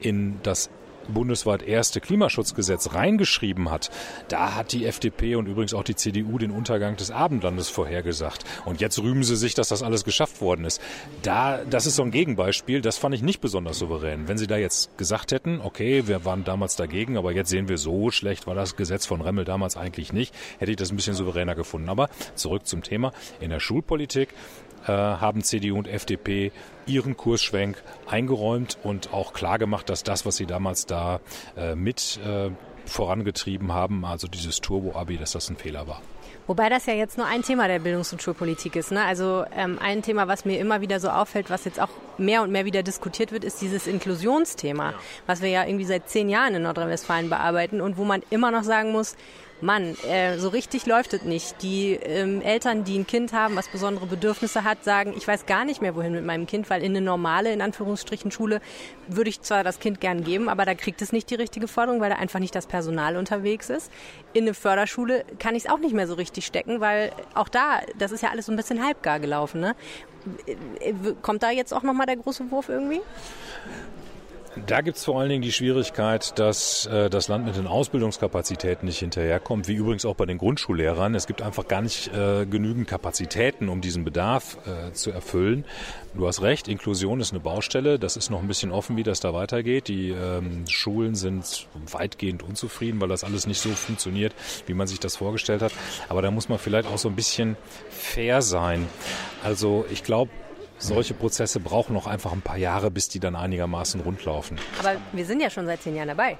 in 0.01 0.39
das 0.43 0.69
bundesweit 1.09 1.63
erste 1.63 2.01
Klimaschutzgesetz 2.01 2.93
reingeschrieben 2.93 3.71
hat, 3.71 3.89
da 4.27 4.55
hat 4.55 4.71
die 4.71 4.85
FDP 4.85 5.35
und 5.35 5.47
übrigens 5.47 5.73
auch 5.73 5.83
die 5.83 5.95
CDU 5.95 6.37
den 6.37 6.51
Untergang 6.51 6.95
des 6.95 7.11
Abendlandes 7.11 7.69
vorhergesagt. 7.69 8.43
Und 8.65 8.81
jetzt 8.81 8.99
rühmen 8.99 9.23
sie 9.23 9.35
sich, 9.35 9.53
dass 9.53 9.69
das 9.69 9.83
alles 9.83 10.03
geschafft 10.03 10.41
worden 10.41 10.65
ist. 10.65 10.81
Da, 11.21 11.63
das 11.69 11.85
ist 11.85 11.95
so 11.95 12.03
ein 12.03 12.11
Gegenbeispiel, 12.11 12.81
das 12.81 12.97
fand 12.97 13.15
ich 13.15 13.21
nicht 13.21 13.41
besonders 13.41 13.79
souverän. 13.79 14.27
Wenn 14.27 14.37
sie 14.37 14.47
da 14.47 14.57
jetzt 14.57 14.97
gesagt 14.97 15.31
hätten, 15.31 15.61
okay, 15.61 16.07
wir 16.07 16.25
waren 16.25 16.43
damals 16.43 16.75
dagegen, 16.75 17.17
aber 17.17 17.31
jetzt 17.31 17.49
sehen 17.49 17.69
wir 17.69 17.77
so 17.77 18.11
schlecht 18.11 18.47
war 18.47 18.55
das 18.55 18.75
Gesetz 18.75 19.05
von 19.05 19.21
Remmel 19.21 19.45
damals 19.45 19.77
eigentlich 19.77 20.13
nicht, 20.13 20.33
hätte 20.57 20.71
ich 20.71 20.77
das 20.77 20.91
ein 20.91 20.95
bisschen 20.95 21.13
souveräner 21.13 21.55
gefunden. 21.55 21.89
Aber 21.89 22.09
zurück 22.35 22.65
zum 22.65 22.83
Thema. 22.83 23.11
In 23.39 23.49
der 23.49 23.59
Schulpolitik 23.59 24.29
haben 24.87 25.43
CDU 25.43 25.77
und 25.77 25.87
FDP 25.87 26.51
ihren 26.85 27.15
Kursschwenk 27.15 27.81
eingeräumt 28.07 28.77
und 28.83 29.13
auch 29.13 29.33
klargemacht, 29.33 29.89
dass 29.89 30.03
das, 30.03 30.25
was 30.25 30.37
sie 30.37 30.45
damals 30.45 30.85
da 30.85 31.19
äh, 31.55 31.75
mit 31.75 32.19
äh, 32.25 32.49
vorangetrieben 32.85 33.71
haben, 33.71 34.03
also 34.05 34.27
dieses 34.27 34.61
Turbo-Abi, 34.61 35.17
dass 35.17 35.31
das 35.31 35.49
ein 35.49 35.57
Fehler 35.57 35.87
war. 35.87 36.01
Wobei 36.47 36.67
das 36.67 36.87
ja 36.87 36.95
jetzt 36.95 37.15
nur 37.15 37.27
ein 37.27 37.43
Thema 37.43 37.67
der 37.67 37.77
Bildungs- 37.77 38.11
und 38.11 38.23
Schulpolitik 38.23 38.75
ist. 38.75 38.91
Ne? 38.91 39.03
Also 39.05 39.45
ähm, 39.55 39.77
ein 39.79 40.01
Thema, 40.01 40.27
was 40.27 40.45
mir 40.45 40.57
immer 40.57 40.81
wieder 40.81 40.99
so 40.99 41.09
auffällt, 41.09 41.51
was 41.51 41.63
jetzt 41.63 41.79
auch 41.79 41.89
mehr 42.17 42.41
und 42.41 42.51
mehr 42.51 42.65
wieder 42.65 42.81
diskutiert 42.81 43.31
wird, 43.31 43.43
ist 43.43 43.61
dieses 43.61 43.85
Inklusionsthema, 43.85 44.91
ja. 44.91 44.97
was 45.27 45.43
wir 45.43 45.49
ja 45.49 45.63
irgendwie 45.63 45.85
seit 45.85 46.09
zehn 46.09 46.27
Jahren 46.27 46.55
in 46.55 46.63
Nordrhein-Westfalen 46.63 47.29
bearbeiten 47.29 47.81
und 47.81 47.97
wo 47.97 48.03
man 48.03 48.23
immer 48.31 48.49
noch 48.49 48.63
sagen 48.63 48.91
muss, 48.91 49.15
Mann, 49.61 49.95
äh, 50.07 50.37
so 50.37 50.49
richtig 50.49 50.85
läuft 50.85 51.13
es 51.13 51.23
nicht. 51.23 51.61
Die 51.61 51.93
ähm, 51.93 52.41
Eltern, 52.41 52.85
die 52.85 52.97
ein 52.97 53.05
Kind 53.05 53.33
haben, 53.33 53.55
was 53.55 53.67
besondere 53.67 54.05
Bedürfnisse 54.05 54.63
hat, 54.63 54.83
sagen, 54.83 55.13
ich 55.17 55.27
weiß 55.27 55.45
gar 55.45 55.65
nicht 55.65 55.81
mehr, 55.81 55.95
wohin 55.95 56.13
mit 56.13 56.25
meinem 56.25 56.47
Kind, 56.47 56.69
weil 56.69 56.81
in 56.81 56.91
eine 56.91 57.01
normale, 57.01 57.51
in 57.51 57.61
Anführungsstrichen, 57.61 58.31
Schule 58.31 58.61
würde 59.07 59.29
ich 59.29 59.41
zwar 59.41 59.63
das 59.63 59.79
Kind 59.79 59.99
gern 59.99 60.23
geben, 60.23 60.47
aber 60.47 60.65
da 60.65 60.75
kriegt 60.75 61.01
es 61.01 61.11
nicht 61.11 61.29
die 61.29 61.35
richtige 61.35 61.67
Förderung, 61.67 61.99
weil 61.99 62.09
da 62.09 62.15
einfach 62.15 62.39
nicht 62.39 62.55
das 62.55 62.67
Personal 62.67 63.17
unterwegs 63.17 63.69
ist. 63.69 63.91
In 64.33 64.43
eine 64.43 64.53
Förderschule 64.53 65.25
kann 65.39 65.55
ich 65.55 65.65
es 65.65 65.69
auch 65.69 65.79
nicht 65.79 65.93
mehr 65.93 66.07
so 66.07 66.13
richtig 66.13 66.45
stecken, 66.45 66.79
weil 66.79 67.11
auch 67.33 67.49
da, 67.49 67.81
das 67.97 68.11
ist 68.11 68.23
ja 68.23 68.29
alles 68.29 68.45
so 68.45 68.53
ein 68.53 68.55
bisschen 68.55 68.83
halbgar 68.83 69.19
gelaufen. 69.19 69.59
Ne? 69.59 69.75
Äh, 70.79 70.93
kommt 71.21 71.43
da 71.43 71.51
jetzt 71.51 71.73
auch 71.73 71.83
nochmal 71.83 72.05
der 72.05 72.17
große 72.17 72.49
Wurf 72.51 72.69
irgendwie? 72.69 73.01
Da 74.65 74.81
gibt 74.81 74.97
es 74.97 75.05
vor 75.05 75.19
allen 75.19 75.29
Dingen 75.29 75.41
die 75.43 75.51
Schwierigkeit, 75.51 76.37
dass 76.39 76.87
äh, 76.87 77.09
das 77.09 77.27
Land 77.27 77.45
mit 77.45 77.55
den 77.55 77.67
Ausbildungskapazitäten 77.67 78.87
nicht 78.87 78.99
hinterherkommt, 78.99 79.67
wie 79.67 79.75
übrigens 79.75 80.05
auch 80.05 80.15
bei 80.15 80.25
den 80.25 80.39
Grundschullehrern. 80.39 81.13
Es 81.13 81.27
gibt 81.27 81.41
einfach 81.41 81.67
gar 81.67 81.81
nicht 81.81 82.07
äh, 82.13 82.45
genügend 82.45 82.87
Kapazitäten, 82.87 83.69
um 83.69 83.81
diesen 83.81 84.03
Bedarf 84.03 84.57
äh, 84.65 84.91
zu 84.93 85.11
erfüllen. 85.11 85.65
Du 86.15 86.27
hast 86.27 86.41
recht, 86.41 86.67
Inklusion 86.67 87.19
ist 87.19 87.31
eine 87.31 87.39
Baustelle. 87.39 87.99
Das 87.99 88.17
ist 88.17 88.31
noch 88.31 88.41
ein 88.41 88.47
bisschen 88.47 88.71
offen, 88.71 88.97
wie 88.97 89.03
das 89.03 89.19
da 89.19 89.33
weitergeht. 89.33 89.87
Die 89.87 90.09
ähm, 90.09 90.65
Schulen 90.67 91.13
sind 91.13 91.67
weitgehend 91.91 92.41
unzufrieden, 92.41 92.99
weil 92.99 93.09
das 93.09 93.23
alles 93.23 93.45
nicht 93.45 93.61
so 93.61 93.69
funktioniert, 93.69 94.33
wie 94.65 94.73
man 94.73 94.87
sich 94.87 94.99
das 94.99 95.15
vorgestellt 95.17 95.61
hat. 95.61 95.73
Aber 96.09 96.23
da 96.23 96.31
muss 96.31 96.49
man 96.49 96.57
vielleicht 96.57 96.87
auch 96.87 96.97
so 96.97 97.09
ein 97.09 97.15
bisschen 97.15 97.55
fair 97.91 98.41
sein. 98.41 98.87
Also 99.43 99.85
ich 99.91 100.03
glaube, 100.03 100.31
solche 100.79 101.13
Prozesse 101.13 101.59
brauchen 101.59 101.93
noch 101.93 102.07
einfach 102.07 102.31
ein 102.31 102.41
paar 102.41 102.57
Jahre, 102.57 102.89
bis 102.89 103.09
die 103.09 103.19
dann 103.19 103.35
einigermaßen 103.35 104.01
rundlaufen. 104.01 104.57
Aber 104.79 104.95
wir 105.11 105.25
sind 105.25 105.41
ja 105.41 105.49
schon 105.49 105.65
seit 105.65 105.81
zehn 105.81 105.95
Jahren 105.95 106.07
dabei. 106.07 106.37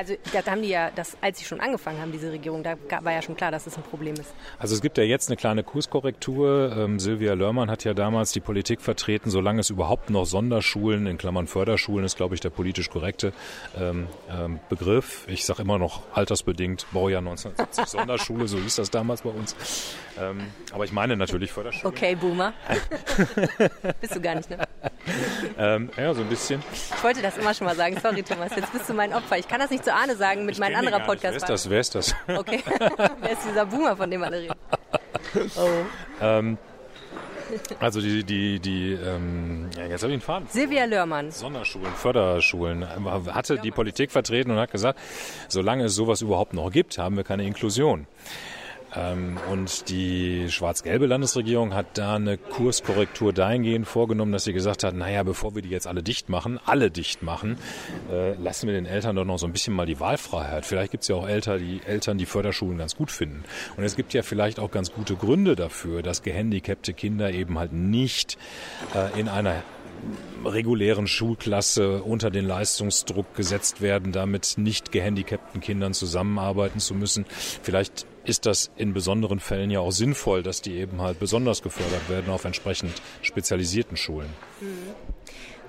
Also 0.00 0.14
da 0.32 0.50
haben 0.50 0.62
die 0.62 0.70
ja, 0.70 0.90
das, 0.90 1.14
als 1.20 1.40
sie 1.40 1.44
schon 1.44 1.60
angefangen 1.60 2.00
haben, 2.00 2.10
diese 2.10 2.32
Regierung, 2.32 2.62
da 2.62 2.74
war 3.02 3.12
ja 3.12 3.20
schon 3.20 3.36
klar, 3.36 3.50
dass 3.50 3.66
es 3.66 3.76
ein 3.76 3.82
Problem 3.82 4.14
ist. 4.14 4.32
Also 4.58 4.74
es 4.74 4.80
gibt 4.80 4.96
ja 4.96 5.04
jetzt 5.04 5.28
eine 5.28 5.36
kleine 5.36 5.62
Kurskorrektur. 5.62 6.74
Ähm, 6.74 6.98
Silvia 6.98 7.34
Lörmann 7.34 7.70
hat 7.70 7.84
ja 7.84 7.92
damals 7.92 8.32
die 8.32 8.40
Politik 8.40 8.80
vertreten, 8.80 9.28
solange 9.28 9.60
es 9.60 9.68
überhaupt 9.68 10.08
noch 10.08 10.24
Sonderschulen, 10.24 11.06
in 11.06 11.18
Klammern 11.18 11.46
Förderschulen 11.46 12.06
ist, 12.06 12.16
glaube 12.16 12.34
ich, 12.34 12.40
der 12.40 12.48
politisch 12.48 12.88
korrekte 12.88 13.34
ähm, 13.78 14.06
ähm, 14.30 14.60
Begriff. 14.70 15.26
Ich 15.28 15.44
sage 15.44 15.60
immer 15.60 15.78
noch 15.78 16.00
altersbedingt, 16.14 16.86
Baujahr 16.92 17.18
1970 17.18 17.84
Sonderschule, 17.86 18.48
so 18.48 18.56
hieß 18.56 18.76
das 18.76 18.90
damals 18.90 19.20
bei 19.20 19.30
uns. 19.30 19.54
Ähm, 20.18 20.46
aber 20.72 20.84
ich 20.84 20.92
meine 20.92 21.14
natürlich 21.14 21.52
Förderschule. 21.52 21.92
Okay, 21.92 22.14
Boomer. 22.14 22.54
bist 24.00 24.16
du 24.16 24.20
gar 24.22 24.36
nicht, 24.36 24.48
ne? 24.48 24.66
Ähm, 25.58 25.90
ja, 25.96 26.14
so 26.14 26.22
ein 26.22 26.28
bisschen. 26.28 26.62
Ich 26.72 27.04
wollte 27.04 27.22
das 27.22 27.36
immer 27.36 27.54
schon 27.54 27.66
mal 27.66 27.76
sagen. 27.76 27.98
Sorry, 28.00 28.22
Thomas, 28.22 28.54
jetzt 28.54 28.72
bist 28.72 28.88
du 28.88 28.94
mein 28.94 29.12
Opfer. 29.12 29.38
Ich 29.38 29.48
kann 29.48 29.60
das 29.60 29.70
nicht 29.70 29.84
zu 29.90 29.96
Ahne 29.96 30.16
sagen 30.16 30.46
mit 30.46 30.58
meinem 30.58 30.76
anderen 30.76 31.04
Podcast. 31.04 31.34
Wer 31.34 31.36
ist 31.36 31.48
das? 31.48 31.70
Wer 31.70 31.80
ist 31.80 31.94
das? 31.94 32.14
Okay. 32.28 32.62
Wer 33.20 33.32
ist 33.32 33.44
dieser 33.48 33.66
Boomer, 33.66 33.96
von 33.96 34.10
dem 34.10 34.22
alle 34.22 34.40
reden? 34.40 34.54
Oh. 35.56 35.68
Ähm, 36.20 36.58
also 37.80 38.00
die, 38.00 38.22
die, 38.22 38.60
die, 38.60 38.92
ähm, 38.92 39.68
ja, 39.76 39.86
jetzt 39.86 40.02
habe 40.02 40.12
ich 40.12 40.14
einen 40.14 40.20
Faden. 40.20 40.46
Silvia 40.48 40.84
Lörmann. 40.84 41.32
Sonderschulen, 41.32 41.92
Förderschulen. 41.94 42.86
Hatte 43.34 43.58
die 43.58 43.72
Politik 43.72 44.12
vertreten 44.12 44.52
und 44.52 44.58
hat 44.58 44.70
gesagt, 44.70 45.00
solange 45.48 45.84
es 45.84 45.94
sowas 45.94 46.22
überhaupt 46.22 46.54
noch 46.54 46.70
gibt, 46.70 46.98
haben 46.98 47.16
wir 47.16 47.24
keine 47.24 47.44
Inklusion. 47.44 48.06
Ähm, 48.94 49.38
und 49.50 49.88
die 49.88 50.50
schwarz-gelbe 50.50 51.06
Landesregierung 51.06 51.74
hat 51.74 51.98
da 51.98 52.16
eine 52.16 52.38
Kurskorrektur 52.38 53.32
dahingehend 53.32 53.86
vorgenommen, 53.86 54.32
dass 54.32 54.44
sie 54.44 54.52
gesagt 54.52 54.84
hat, 54.84 54.94
naja, 54.94 55.22
bevor 55.22 55.54
wir 55.54 55.62
die 55.62 55.68
jetzt 55.68 55.86
alle 55.86 56.02
dicht 56.02 56.28
machen, 56.28 56.58
alle 56.64 56.90
dicht 56.90 57.22
machen, 57.22 57.58
äh, 58.10 58.34
lassen 58.34 58.66
wir 58.66 58.74
den 58.74 58.86
Eltern 58.86 59.16
doch 59.16 59.24
noch 59.24 59.38
so 59.38 59.46
ein 59.46 59.52
bisschen 59.52 59.74
mal 59.74 59.86
die 59.86 60.00
Wahlfreiheit. 60.00 60.66
Vielleicht 60.66 60.90
gibt 60.90 61.02
es 61.02 61.08
ja 61.08 61.16
auch 61.16 61.28
Eltern 61.28 61.58
die, 61.58 61.80
Eltern, 61.86 62.18
die 62.18 62.26
Förderschulen 62.26 62.78
ganz 62.78 62.96
gut 62.96 63.10
finden. 63.10 63.44
Und 63.76 63.84
es 63.84 63.96
gibt 63.96 64.12
ja 64.14 64.22
vielleicht 64.22 64.58
auch 64.58 64.70
ganz 64.70 64.92
gute 64.92 65.14
Gründe 65.14 65.56
dafür, 65.56 66.02
dass 66.02 66.22
gehandicapte 66.22 66.92
Kinder 66.92 67.30
eben 67.32 67.58
halt 67.58 67.72
nicht 67.72 68.38
äh, 68.94 69.18
in 69.18 69.28
einer 69.28 69.62
regulären 70.44 71.06
Schulklasse 71.06 72.02
unter 72.02 72.30
den 72.30 72.46
Leistungsdruck 72.46 73.34
gesetzt 73.34 73.80
werden, 73.80 74.12
damit 74.12 74.54
nicht 74.56 74.92
gehandicapten 74.92 75.60
Kindern 75.60 75.92
zusammenarbeiten 75.92 76.80
zu 76.80 76.94
müssen. 76.94 77.26
Vielleicht 77.62 78.06
ist 78.24 78.46
das 78.46 78.70
in 78.76 78.92
besonderen 78.92 79.40
Fällen 79.40 79.70
ja 79.70 79.80
auch 79.80 79.92
sinnvoll, 79.92 80.42
dass 80.42 80.62
die 80.62 80.74
eben 80.74 81.00
halt 81.00 81.18
besonders 81.18 81.62
gefördert 81.62 82.08
werden 82.08 82.32
auf 82.32 82.44
entsprechend 82.44 82.92
spezialisierten 83.22 83.96
Schulen. 83.96 84.30
Mhm. 84.60 84.94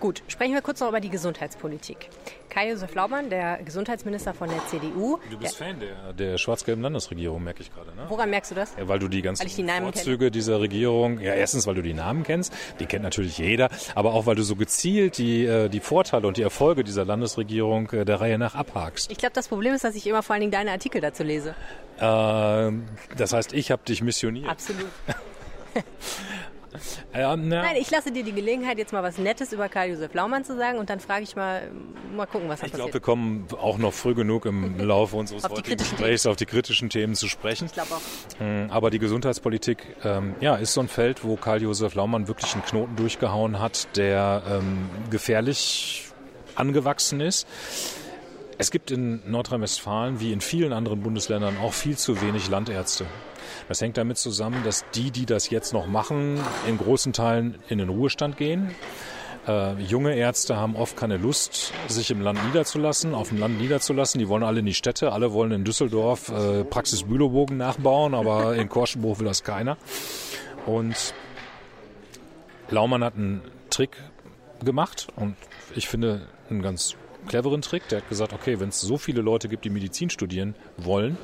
Gut, 0.01 0.23
sprechen 0.27 0.55
wir 0.55 0.61
kurz 0.63 0.79
noch 0.79 0.89
über 0.89 0.99
die 0.99 1.11
Gesundheitspolitik. 1.11 2.09
Kai-Josef 2.49 2.95
Laumann, 2.95 3.29
der 3.29 3.61
Gesundheitsminister 3.63 4.33
von 4.33 4.49
der 4.49 4.57
CDU. 4.65 5.19
Du 5.29 5.37
bist 5.37 5.59
der, 5.59 5.67
Fan 5.67 5.79
der, 5.79 6.13
der 6.13 6.37
schwarz-gelben 6.39 6.81
Landesregierung, 6.81 7.43
merke 7.43 7.61
ich 7.61 7.71
gerade. 7.71 7.95
Ne? 7.95 8.05
Woran 8.09 8.31
merkst 8.31 8.49
du 8.49 8.55
das? 8.55 8.73
Ja, 8.79 8.87
weil 8.87 8.97
du 8.97 9.07
die 9.07 9.21
ganzen 9.21 9.47
die 9.47 9.63
Vorzüge 9.63 10.25
kenn. 10.25 10.33
dieser 10.33 10.59
Regierung, 10.59 11.19
ja 11.19 11.35
erstens, 11.35 11.67
weil 11.67 11.75
du 11.75 11.83
die 11.83 11.93
Namen 11.93 12.23
kennst, 12.23 12.51
die 12.79 12.87
kennt 12.87 13.03
natürlich 13.03 13.37
jeder, 13.37 13.69
aber 13.93 14.15
auch, 14.15 14.25
weil 14.25 14.33
du 14.33 14.41
so 14.41 14.55
gezielt 14.55 15.19
die, 15.19 15.45
äh, 15.45 15.69
die 15.69 15.79
Vorteile 15.79 16.27
und 16.27 16.37
die 16.37 16.41
Erfolge 16.41 16.83
dieser 16.83 17.05
Landesregierung 17.05 17.91
äh, 17.91 18.03
der 18.03 18.19
Reihe 18.19 18.39
nach 18.39 18.55
abhakst. 18.55 19.11
Ich 19.11 19.19
glaube, 19.19 19.33
das 19.35 19.49
Problem 19.49 19.75
ist, 19.75 19.83
dass 19.83 19.93
ich 19.93 20.07
immer 20.07 20.23
vor 20.23 20.33
allen 20.33 20.41
Dingen 20.41 20.51
deine 20.51 20.71
Artikel 20.71 20.99
dazu 20.99 21.21
lese. 21.21 21.53
Äh, 21.99 22.71
das 23.17 23.33
heißt, 23.33 23.53
ich 23.53 23.69
habe 23.69 23.83
dich 23.85 24.01
missioniert. 24.01 24.49
Absolut. 24.49 24.89
Ja, 27.13 27.35
Nein, 27.35 27.75
ich 27.77 27.91
lasse 27.91 28.11
dir 28.11 28.23
die 28.23 28.31
Gelegenheit, 28.31 28.77
jetzt 28.77 28.93
mal 28.93 29.03
was 29.03 29.17
Nettes 29.17 29.51
über 29.51 29.69
Karl-Josef 29.69 30.13
Laumann 30.13 30.43
zu 30.43 30.55
sagen 30.55 30.79
und 30.79 30.89
dann 30.89 30.99
frage 30.99 31.23
ich 31.23 31.35
mal, 31.35 31.69
mal 32.15 32.25
gucken, 32.25 32.47
was 32.49 32.59
da 32.59 32.65
ich 32.65 32.71
passiert. 32.71 32.87
Ich 32.87 32.91
glaube, 32.91 32.93
wir 32.93 33.01
kommen 33.01 33.47
auch 33.59 33.77
noch 33.77 33.93
früh 33.93 34.13
genug 34.13 34.45
im 34.45 34.79
Laufe 34.85 35.15
unseres 35.15 35.43
heutigen 35.43 35.77
Gesprächs 35.77 36.25
auf 36.25 36.35
die 36.35 36.45
kritischen 36.45 36.89
Themen 36.89 37.15
zu 37.15 37.27
sprechen. 37.27 37.65
Ich 37.65 37.73
glaube 37.73 37.95
auch. 37.95 38.39
Hm, 38.39 38.69
aber 38.71 38.89
die 38.89 38.99
Gesundheitspolitik 38.99 39.95
ähm, 40.03 40.35
ja, 40.39 40.55
ist 40.55 40.73
so 40.73 40.81
ein 40.81 40.87
Feld, 40.87 41.23
wo 41.23 41.35
Karl-Josef 41.35 41.95
Laumann 41.95 42.27
wirklich 42.27 42.53
einen 42.53 42.63
Knoten 42.63 42.95
durchgehauen 42.95 43.59
hat, 43.59 43.87
der 43.97 44.43
ähm, 44.49 44.89
gefährlich 45.09 46.05
angewachsen 46.55 47.21
ist. 47.21 47.47
Es 48.57 48.69
gibt 48.69 48.91
in 48.91 49.21
Nordrhein-Westfalen 49.25 50.19
wie 50.19 50.31
in 50.31 50.39
vielen 50.39 50.71
anderen 50.71 51.01
Bundesländern 51.01 51.57
auch 51.57 51.73
viel 51.73 51.97
zu 51.97 52.21
wenig 52.21 52.47
Landärzte. 52.47 53.05
Das 53.67 53.81
hängt 53.81 53.97
damit 53.97 54.17
zusammen, 54.17 54.61
dass 54.63 54.85
die, 54.93 55.11
die 55.11 55.25
das 55.25 55.49
jetzt 55.49 55.73
noch 55.73 55.87
machen, 55.87 56.39
in 56.67 56.77
großen 56.77 57.13
Teilen 57.13 57.55
in 57.69 57.77
den 57.77 57.89
Ruhestand 57.89 58.37
gehen. 58.37 58.75
Äh, 59.47 59.81
junge 59.81 60.15
Ärzte 60.15 60.55
haben 60.55 60.75
oft 60.75 60.95
keine 60.95 61.17
Lust, 61.17 61.73
sich 61.87 62.11
im 62.11 62.21
Land 62.21 62.43
niederzulassen, 62.45 63.15
auf 63.15 63.29
dem 63.29 63.39
Land 63.39 63.59
niederzulassen. 63.59 64.19
Die 64.19 64.27
wollen 64.27 64.43
alle 64.43 64.59
in 64.59 64.67
die 64.67 64.75
Städte, 64.75 65.13
alle 65.13 65.33
wollen 65.33 65.51
in 65.51 65.63
Düsseldorf 65.63 66.29
äh, 66.29 66.63
Praxis 66.63 67.03
Bülowbogen 67.03 67.57
nachbauen, 67.57 68.13
aber 68.13 68.55
in 68.57 68.69
Korschenbruch 68.69 69.19
will 69.19 69.25
das 69.25 69.43
keiner. 69.43 69.77
Und 70.67 71.15
Laumann 72.69 73.03
hat 73.03 73.15
einen 73.15 73.41
Trick 73.71 73.97
gemacht 74.63 75.07
und 75.15 75.35
ich 75.75 75.87
finde 75.87 76.27
einen 76.49 76.61
ganz 76.61 76.95
cleveren 77.27 77.61
Trick. 77.61 77.87
Der 77.89 78.01
hat 78.01 78.09
gesagt, 78.09 78.33
okay, 78.33 78.59
wenn 78.59 78.69
es 78.69 78.79
so 78.81 78.97
viele 78.97 79.21
Leute 79.21 79.49
gibt, 79.49 79.65
die 79.65 79.69
Medizin 79.69 80.09
studieren 80.09 80.55
wollen, 80.77 81.17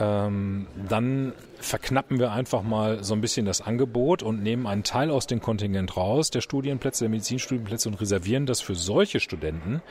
ähm, 0.00 0.66
dann 0.88 1.32
verknappen 1.60 2.18
wir 2.18 2.32
einfach 2.32 2.62
mal 2.62 3.04
so 3.04 3.14
ein 3.14 3.20
bisschen 3.20 3.46
das 3.46 3.60
Angebot 3.60 4.22
und 4.22 4.42
nehmen 4.42 4.66
einen 4.66 4.82
Teil 4.82 5.10
aus 5.10 5.26
dem 5.26 5.40
Kontingent 5.40 5.96
raus, 5.96 6.30
der 6.30 6.40
Studienplätze, 6.40 7.04
der 7.04 7.10
Medizinstudienplätze 7.10 7.88
und 7.88 8.00
reservieren 8.00 8.46
das 8.46 8.60
für 8.60 8.74
solche 8.74 9.20
Studenten, 9.20 9.82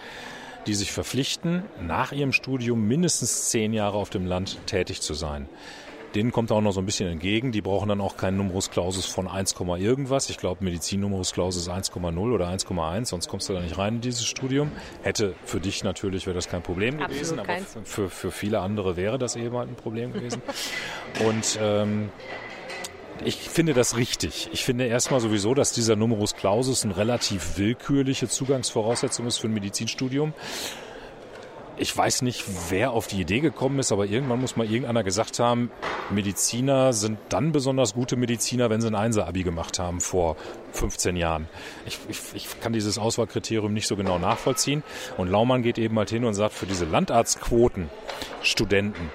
die 0.68 0.74
sich 0.74 0.92
verpflichten, 0.92 1.64
nach 1.82 2.12
ihrem 2.12 2.32
Studium 2.32 2.88
mindestens 2.88 3.50
zehn 3.50 3.74
Jahre 3.74 3.98
auf 3.98 4.10
dem 4.10 4.26
Land 4.26 4.60
tätig 4.66 5.02
zu 5.02 5.14
sein. 5.14 5.48
Denen 6.16 6.32
kommt 6.32 6.52
auch 6.52 6.62
noch 6.62 6.72
so 6.72 6.82
ein 6.82 6.86
bisschen 6.86 7.10
entgegen. 7.10 7.52
Die 7.52 7.62
brauchen 7.62 7.90
dann 7.90 8.02
auch 8.02 8.18
keinen 8.18 8.38
Numerus 8.38 8.70
Clausus 8.70 9.06
von 9.06 9.28
1, 9.28 9.56
irgendwas. 9.80 10.30
Ich 10.30 10.38
glaube, 10.38 10.64
Medizin-Numerus 10.64 11.34
Clausus 11.34 11.70
1,0 11.70 12.18
oder 12.34 12.50
1,1, 12.50 13.06
sonst 13.06 13.28
kommst 13.28 13.50
du 13.50 13.54
da 13.54 13.62
nicht 13.62 13.78
rein 13.78 13.96
in 13.96 14.02
dieses 14.02 14.26
Studium. 14.26 14.72
Hätte 15.02 15.34
für 15.46 15.60
dich 15.60 15.84
natürlich, 15.84 16.26
wäre 16.26 16.36
das 16.36 16.48
kein 16.48 16.62
Problem 16.62 16.96
Absolut 16.96 17.14
gewesen, 17.14 17.40
aber 17.40 17.58
für, 17.84 18.10
für 18.10 18.32
viele 18.32 18.60
andere 18.60 18.96
wäre 18.96 19.18
das 19.18 19.36
eben 19.36 19.56
halt 19.58 19.70
ein 19.70 19.76
Problem 19.76 20.14
gewesen. 20.14 20.42
Und 21.26 21.58
ähm, 21.62 22.10
ich 23.26 23.38
finde 23.38 23.74
das 23.74 23.96
richtig. 23.96 24.50
Ich 24.52 24.66
finde 24.66 24.86
erstmal 24.86 25.20
sowieso, 25.20 25.54
dass 25.54 25.72
dieser 25.72 25.96
Numerus 25.96 26.36
Clausus 26.36 26.84
eine 26.84 26.98
relativ 26.98 27.58
willkürliche 27.58 28.28
Zugangsvoraussetzung 28.28 29.28
ist 29.28 29.38
für 29.38 29.48
ein 29.48 29.54
Medizinstudium. 29.54 30.34
Ich 31.78 31.96
weiß 31.96 32.22
nicht, 32.22 32.44
wer 32.70 32.92
auf 32.92 33.08
die 33.08 33.22
Idee 33.22 33.40
gekommen 33.40 33.80
ist, 33.80 33.92
aber 33.92 34.06
irgendwann 34.06 34.40
muss 34.40 34.56
mal 34.56 34.66
irgendeiner 34.66 35.04
gesagt 35.04 35.40
haben, 35.40 35.72
Mediziner 36.12 36.94
sind 36.94 37.18
dann 37.30 37.52
besonders 37.52 37.94
gute 37.94 38.16
Mediziner, 38.16 38.70
wenn 38.70 38.82
sie 38.82 38.88
ein 38.88 38.96
Einser-Abi 38.96 39.44
gemacht 39.44 39.80
haben 39.80 40.00
vor 40.00 40.36
15 40.74 41.16
Jahren. 41.16 41.48
Ich, 41.86 42.00
ich, 42.10 42.20
ich 42.36 42.60
kann 42.60 42.74
dieses 42.74 42.98
Auswahlkriterium 42.98 43.74
nicht 43.74 43.88
so 43.88 43.96
genau 43.96 44.20
nachvollziehen. 44.20 44.84
Und 45.18 45.30
Laumann 45.30 45.64
geht 45.64 45.78
eben 45.78 45.98
halt 45.98 46.10
hin 46.10 46.26
und 46.26 46.34
sagt, 46.34 46.54
für 46.54 46.66
diese 46.66 46.86
Landarztquoten 46.86 47.90
Studenten, 48.42 49.10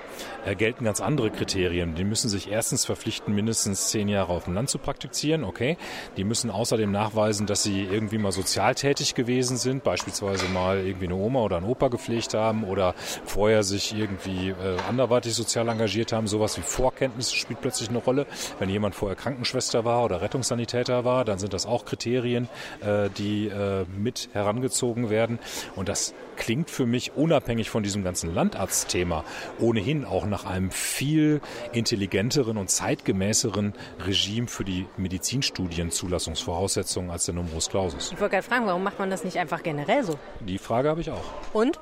gelten 0.54 0.84
ganz 0.84 1.00
andere 1.00 1.30
Kriterien. 1.30 1.94
Die 1.94 2.04
müssen 2.04 2.28
sich 2.28 2.50
erstens 2.50 2.84
verpflichten, 2.84 3.34
mindestens 3.34 3.88
zehn 3.88 4.08
Jahre 4.08 4.32
auf 4.32 4.44
dem 4.44 4.54
Land 4.54 4.70
zu 4.70 4.78
praktizieren, 4.78 5.44
okay. 5.44 5.76
Die 6.16 6.24
müssen 6.24 6.50
außerdem 6.50 6.90
nachweisen, 6.90 7.46
dass 7.46 7.62
sie 7.62 7.82
irgendwie 7.82 8.18
mal 8.18 8.32
sozial 8.32 8.74
tätig 8.74 9.14
gewesen 9.14 9.56
sind, 9.56 9.84
beispielsweise 9.84 10.46
mal 10.48 10.78
irgendwie 10.78 11.06
eine 11.06 11.16
Oma 11.16 11.40
oder 11.40 11.56
einen 11.56 11.66
Opa 11.66 11.88
gepflegt 11.88 12.34
haben 12.34 12.64
oder 12.64 12.94
vorher 13.24 13.62
sich 13.62 13.96
irgendwie 13.96 14.50
äh, 14.50 14.54
anderweitig 14.88 15.34
sozial 15.34 15.68
engagiert 15.68 16.12
haben. 16.12 16.26
Sowas 16.26 16.56
wie 16.58 16.62
Vorkenntnisse 16.62 17.36
spielt 17.36 17.60
plötzlich 17.60 17.88
eine 17.88 17.98
Rolle. 17.98 18.26
Wenn 18.58 18.68
jemand 18.68 18.94
vorher 18.94 19.16
Krankenschwester 19.16 19.84
war 19.84 20.04
oder 20.04 20.22
Rettungssanitäter 20.22 21.04
war, 21.04 21.24
dann 21.24 21.38
sind 21.38 21.52
das 21.52 21.66
auch 21.66 21.84
Kriterien, 21.84 22.48
äh, 22.80 23.08
die 23.16 23.48
äh, 23.48 23.84
mit 23.96 24.28
herangezogen 24.32 25.10
werden. 25.10 25.38
Und 25.76 25.88
das 25.88 26.14
klingt 26.36 26.70
für 26.70 26.86
mich 26.86 27.12
unabhängig 27.16 27.68
von 27.68 27.82
diesem 27.82 28.04
ganzen 28.04 28.32
Landarztthema 28.32 29.24
ohnehin 29.58 30.04
auch 30.04 30.24
nach 30.26 30.37
einem 30.44 30.70
viel 30.70 31.40
intelligenteren 31.72 32.56
und 32.56 32.70
zeitgemäßeren 32.70 33.74
Regime 34.06 34.48
für 34.48 34.64
die 34.64 34.86
Medizinstudienzulassungsvoraussetzungen 34.96 37.10
als 37.10 37.26
der 37.26 37.34
Numerus 37.34 37.68
Clausus. 37.68 38.12
Ich 38.12 38.20
wollte 38.20 38.36
gerade 38.36 38.46
fragen, 38.46 38.66
warum 38.66 38.82
macht 38.82 38.98
man 38.98 39.10
das 39.10 39.24
nicht 39.24 39.38
einfach 39.38 39.62
generell 39.62 40.04
so? 40.04 40.18
Die 40.40 40.58
Frage 40.58 40.88
habe 40.88 41.00
ich 41.00 41.10
auch. 41.10 41.24
Und? 41.52 41.78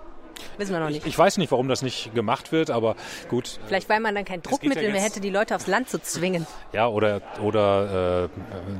Wissen 0.58 0.72
wir 0.72 0.80
noch 0.80 0.88
nicht. 0.88 1.02
Ich, 1.02 1.12
ich, 1.12 1.18
weiß 1.18 1.38
nicht, 1.38 1.50
warum 1.50 1.68
das 1.68 1.82
nicht 1.82 2.14
gemacht 2.14 2.52
wird, 2.52 2.70
aber 2.70 2.96
gut. 3.28 3.58
Vielleicht, 3.66 3.88
weil 3.88 4.00
man 4.00 4.14
dann 4.14 4.24
kein 4.24 4.42
Druckmittel 4.42 4.84
ja 4.84 4.90
mehr 4.90 5.00
hätte, 5.00 5.20
die 5.20 5.30
Leute 5.30 5.54
aufs 5.54 5.66
Land 5.66 5.88
zu 5.88 6.00
zwingen. 6.00 6.46
Ja, 6.72 6.88
oder, 6.88 7.20
oder 7.42 8.24
äh, 8.24 8.28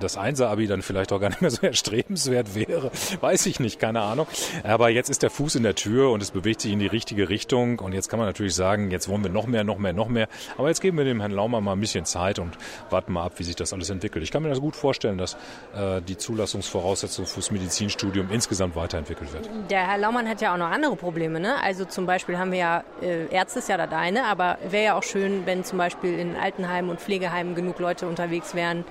das 0.00 0.16
Einser-Abi 0.16 0.66
dann 0.66 0.82
vielleicht 0.82 1.12
auch 1.12 1.20
gar 1.20 1.28
nicht 1.28 1.42
mehr 1.42 1.50
so 1.50 1.62
erstrebenswert 1.66 2.54
wäre. 2.54 2.90
Weiß 3.20 3.46
ich 3.46 3.60
nicht, 3.60 3.78
keine 3.78 4.02
Ahnung. 4.02 4.26
Aber 4.62 4.88
jetzt 4.90 5.10
ist 5.10 5.22
der 5.22 5.30
Fuß 5.30 5.56
in 5.56 5.62
der 5.62 5.75
Tür 5.75 6.10
und 6.10 6.22
es 6.22 6.30
bewegt 6.30 6.60
sich 6.60 6.72
in 6.72 6.78
die 6.78 6.86
richtige 6.86 7.28
Richtung. 7.28 7.78
Und 7.78 7.92
jetzt 7.92 8.08
kann 8.08 8.18
man 8.18 8.28
natürlich 8.28 8.54
sagen, 8.54 8.90
jetzt 8.90 9.08
wollen 9.08 9.22
wir 9.22 9.30
noch 9.30 9.46
mehr, 9.46 9.64
noch 9.64 9.78
mehr, 9.78 9.92
noch 9.92 10.08
mehr. 10.08 10.28
Aber 10.56 10.68
jetzt 10.68 10.80
geben 10.80 10.98
wir 10.98 11.04
dem 11.04 11.20
Herrn 11.20 11.32
Laumer 11.32 11.60
mal 11.60 11.72
ein 11.72 11.80
bisschen 11.80 12.04
Zeit 12.04 12.38
und 12.38 12.56
warten 12.90 13.12
mal 13.12 13.25
ab, 13.25 13.32
wie 13.36 13.44
sich 13.44 13.56
das 13.56 13.72
alles 13.72 13.90
entwickelt. 13.90 14.25
Ich 14.25 14.30
kann 14.30 14.42
mir 14.42 14.48
das 14.48 14.60
gut 14.60 14.76
vorstellen, 14.76 15.18
dass 15.18 15.34
äh, 15.75 16.00
die 16.02 16.16
Zulassungsvoraussetzung 16.16 17.26
fürs 17.26 17.50
Medizinstudium 17.50 18.30
insgesamt 18.30 18.76
weiterentwickelt 18.76 19.32
wird. 19.32 19.48
Der 19.70 19.86
Herr 19.86 19.98
Laumann 19.98 20.28
hat 20.28 20.40
ja 20.40 20.52
auch 20.54 20.58
noch 20.58 20.70
andere 20.70 20.96
Probleme, 20.96 21.40
ne? 21.40 21.46
Also 21.62 21.85
zum 21.85 22.07
Beispiel 22.07 22.38
haben 22.38 22.53
wir 22.53 22.59
ja, 22.59 22.85
äh, 23.03 23.26
Ärzte 23.26 23.61
ist 23.61 23.69
ja 23.69 23.76
das 23.76 23.93
eine, 23.93 24.25
aber 24.25 24.59
wäre 24.69 24.85
ja 24.85 24.95
auch 24.95 25.03
schön, 25.03 25.47
wenn 25.47 25.65
zum 25.65 25.79
Beispiel 25.79 26.19
in 26.19 26.37
Altenheimen 26.37 26.91
und 26.91 27.00
Pflegeheimen 27.00 27.55
genug 27.55 27.79
Leute 27.79 28.07
unterwegs 28.07 28.55
wären, 28.55 28.85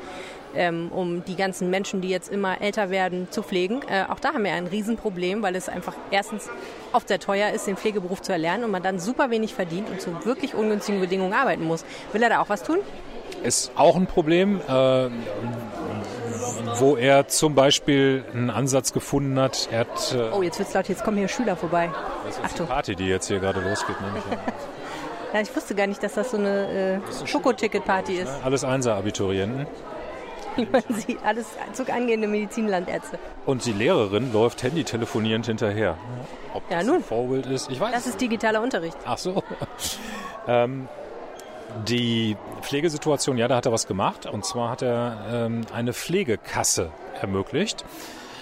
ähm, 0.55 0.91
um 0.91 1.23
die 1.25 1.35
ganzen 1.35 1.69
Menschen, 1.69 2.01
die 2.01 2.09
jetzt 2.09 2.29
immer 2.29 2.61
älter 2.61 2.89
werden, 2.89 3.27
zu 3.29 3.43
pflegen. 3.43 3.81
Äh, 3.87 4.05
auch 4.09 4.19
da 4.19 4.33
haben 4.33 4.43
wir 4.43 4.53
ein 4.53 4.67
Riesenproblem, 4.67 5.41
weil 5.41 5.55
es 5.55 5.69
einfach 5.69 5.93
erstens 6.11 6.49
oft 6.93 7.07
sehr 7.07 7.19
teuer 7.19 7.51
ist, 7.51 7.67
den 7.67 7.77
Pflegeberuf 7.77 8.21
zu 8.21 8.31
erlernen 8.31 8.63
und 8.63 8.71
man 8.71 8.83
dann 8.83 8.99
super 8.99 9.29
wenig 9.29 9.53
verdient 9.53 9.89
und 9.89 10.01
zu 10.01 10.25
wirklich 10.25 10.55
ungünstigen 10.55 11.01
Bedingungen 11.01 11.33
arbeiten 11.33 11.63
muss. 11.63 11.85
Will 12.13 12.23
er 12.23 12.29
da 12.29 12.39
auch 12.39 12.49
was 12.49 12.63
tun? 12.63 12.79
Ist 13.43 13.71
auch 13.75 13.95
ein 13.95 14.07
Problem. 14.07 14.61
Äh, 14.67 15.09
wo 16.79 16.95
er 16.95 17.27
zum 17.27 17.55
Beispiel 17.55 18.23
einen 18.33 18.49
Ansatz 18.49 18.93
gefunden 18.93 19.39
hat. 19.39 19.67
Er 19.71 19.79
hat 19.79 20.13
äh 20.13 20.29
oh, 20.31 20.41
jetzt 20.41 20.59
wird's 20.59 20.73
laut, 20.73 20.87
jetzt 20.87 21.03
kommen 21.03 21.17
hier 21.17 21.27
Schüler 21.27 21.55
vorbei. 21.55 21.89
Das 22.25 22.37
ist 22.37 22.43
Achtung. 22.43 22.65
die 22.67 22.71
Party, 22.71 22.95
die 22.95 23.07
jetzt 23.07 23.27
hier 23.27 23.39
gerade 23.39 23.61
losgeht, 23.61 23.99
nehme 24.01 24.17
ich 24.19 24.31
an. 24.31 24.39
ja, 25.33 25.41
ich 25.41 25.55
wusste 25.55 25.75
gar 25.75 25.87
nicht, 25.87 26.01
dass 26.03 26.13
das 26.13 26.31
so 26.31 26.37
eine 26.37 27.01
äh, 27.01 27.27
Schokoticket-Party 27.27 28.15
ist. 28.15 28.31
Alles 28.43 28.63
Einser-Abiturienten. 28.63 29.67
Wie 30.55 30.65
man 30.65 30.83
sieht, 30.89 31.17
alles 31.23 31.47
Zug 31.73 31.89
angehende 31.89 32.27
Medizinlandärzte. 32.27 33.19
Und 33.45 33.65
die 33.65 33.73
Lehrerin 33.73 34.31
läuft 34.31 34.63
handy-telefonierend 34.63 35.45
hinterher. 35.45 35.97
Ob 36.53 36.63
ja, 36.71 36.81
nun. 36.81 37.03
Vorbild 37.03 37.45
ist, 37.47 37.69
ich 37.69 37.79
weiß. 37.79 37.93
Das 37.93 38.07
ist 38.07 38.21
digitaler 38.21 38.61
Unterricht. 38.61 38.97
Ach 39.05 39.17
so. 39.17 39.43
ähm, 40.47 40.87
die 41.87 42.37
Pflegesituation, 42.61 43.37
ja, 43.37 43.47
da 43.47 43.57
hat 43.57 43.65
er 43.65 43.71
was 43.71 43.87
gemacht. 43.87 44.25
Und 44.25 44.45
zwar 44.45 44.69
hat 44.69 44.81
er 44.81 45.25
ähm, 45.31 45.61
eine 45.73 45.93
Pflegekasse 45.93 46.91
ermöglicht. 47.19 47.85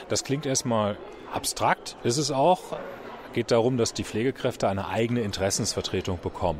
Das 0.10 0.24
klingt 0.24 0.46
erstmal 0.46 0.98
abstrakt, 1.34 1.98
ist 2.04 2.18
es 2.18 2.32
auch. 2.32 2.78
Geht 3.34 3.52
darum, 3.52 3.78
dass 3.78 3.94
die 3.94 4.04
Pflegekräfte 4.04 4.68
eine 4.68 4.88
eigene 4.88 5.22
Interessensvertretung 5.22 6.20
bekommen. 6.22 6.60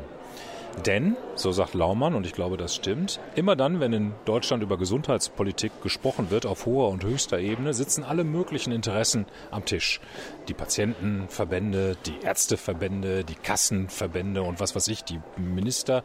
Denn, 0.82 1.16
so 1.34 1.52
sagt 1.52 1.74
Laumann, 1.74 2.14
und 2.14 2.26
ich 2.26 2.32
glaube, 2.32 2.56
das 2.56 2.74
stimmt, 2.74 3.20
immer 3.36 3.56
dann, 3.56 3.80
wenn 3.80 3.92
in 3.92 4.12
Deutschland 4.24 4.62
über 4.62 4.76
Gesundheitspolitik 4.76 5.72
gesprochen 5.82 6.30
wird, 6.30 6.46
auf 6.46 6.66
hoher 6.66 6.88
und 6.88 7.04
höchster 7.04 7.38
Ebene, 7.38 7.72
sitzen 7.74 8.04
alle 8.04 8.24
möglichen 8.24 8.72
Interessen 8.72 9.26
am 9.50 9.64
Tisch. 9.64 10.00
Die 10.48 10.54
Patientenverbände, 10.54 11.96
die 12.06 12.24
Ärzteverbände, 12.24 13.24
die 13.24 13.34
Kassenverbände 13.34 14.42
und 14.42 14.60
was 14.60 14.74
weiß 14.74 14.88
ich, 14.88 15.04
die 15.04 15.20
Minister, 15.36 16.02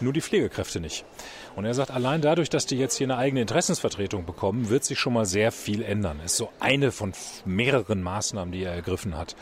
nur 0.00 0.12
die 0.12 0.20
Pflegekräfte 0.20 0.80
nicht. 0.80 1.04
Und 1.56 1.64
er 1.64 1.74
sagt, 1.74 1.90
allein 1.90 2.20
dadurch, 2.20 2.48
dass 2.48 2.66
die 2.66 2.76
jetzt 2.76 2.96
hier 2.96 3.06
eine 3.06 3.16
eigene 3.16 3.40
Interessensvertretung 3.40 4.24
bekommen, 4.24 4.70
wird 4.70 4.84
sich 4.84 4.98
schon 4.98 5.12
mal 5.12 5.26
sehr 5.26 5.52
viel 5.52 5.82
ändern. 5.82 6.20
Ist 6.24 6.36
so 6.36 6.50
eine 6.60 6.92
von 6.92 7.12
mehreren 7.44 8.02
Maßnahmen, 8.02 8.52
die 8.52 8.62
er 8.62 8.72
ergriffen 8.72 9.16
hat, 9.16 9.36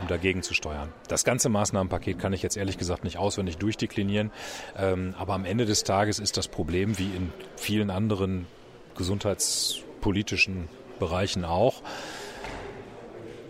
um 0.00 0.08
dagegen 0.08 0.42
zu 0.42 0.54
steuern. 0.54 0.92
Das 1.08 1.24
ganze 1.24 1.48
Maßnahmenpaket 1.48 2.18
kann 2.18 2.32
ich 2.32 2.42
jetzt 2.42 2.56
ehrlich 2.56 2.78
gesagt 2.78 3.04
nicht 3.04 3.18
auswendig 3.18 3.58
durchdeklinieren. 3.58 4.30
Ähm, 4.76 5.14
aber 5.18 5.34
am 5.34 5.44
Ende 5.44 5.64
des 5.64 5.84
Tages 5.84 6.18
ist 6.18 6.36
das 6.36 6.48
Problem, 6.48 6.98
wie 6.98 7.10
in 7.14 7.32
vielen 7.56 7.90
anderen 7.90 8.46
gesundheitspolitischen 8.96 10.68
Bereichen 10.98 11.44
auch, 11.44 11.82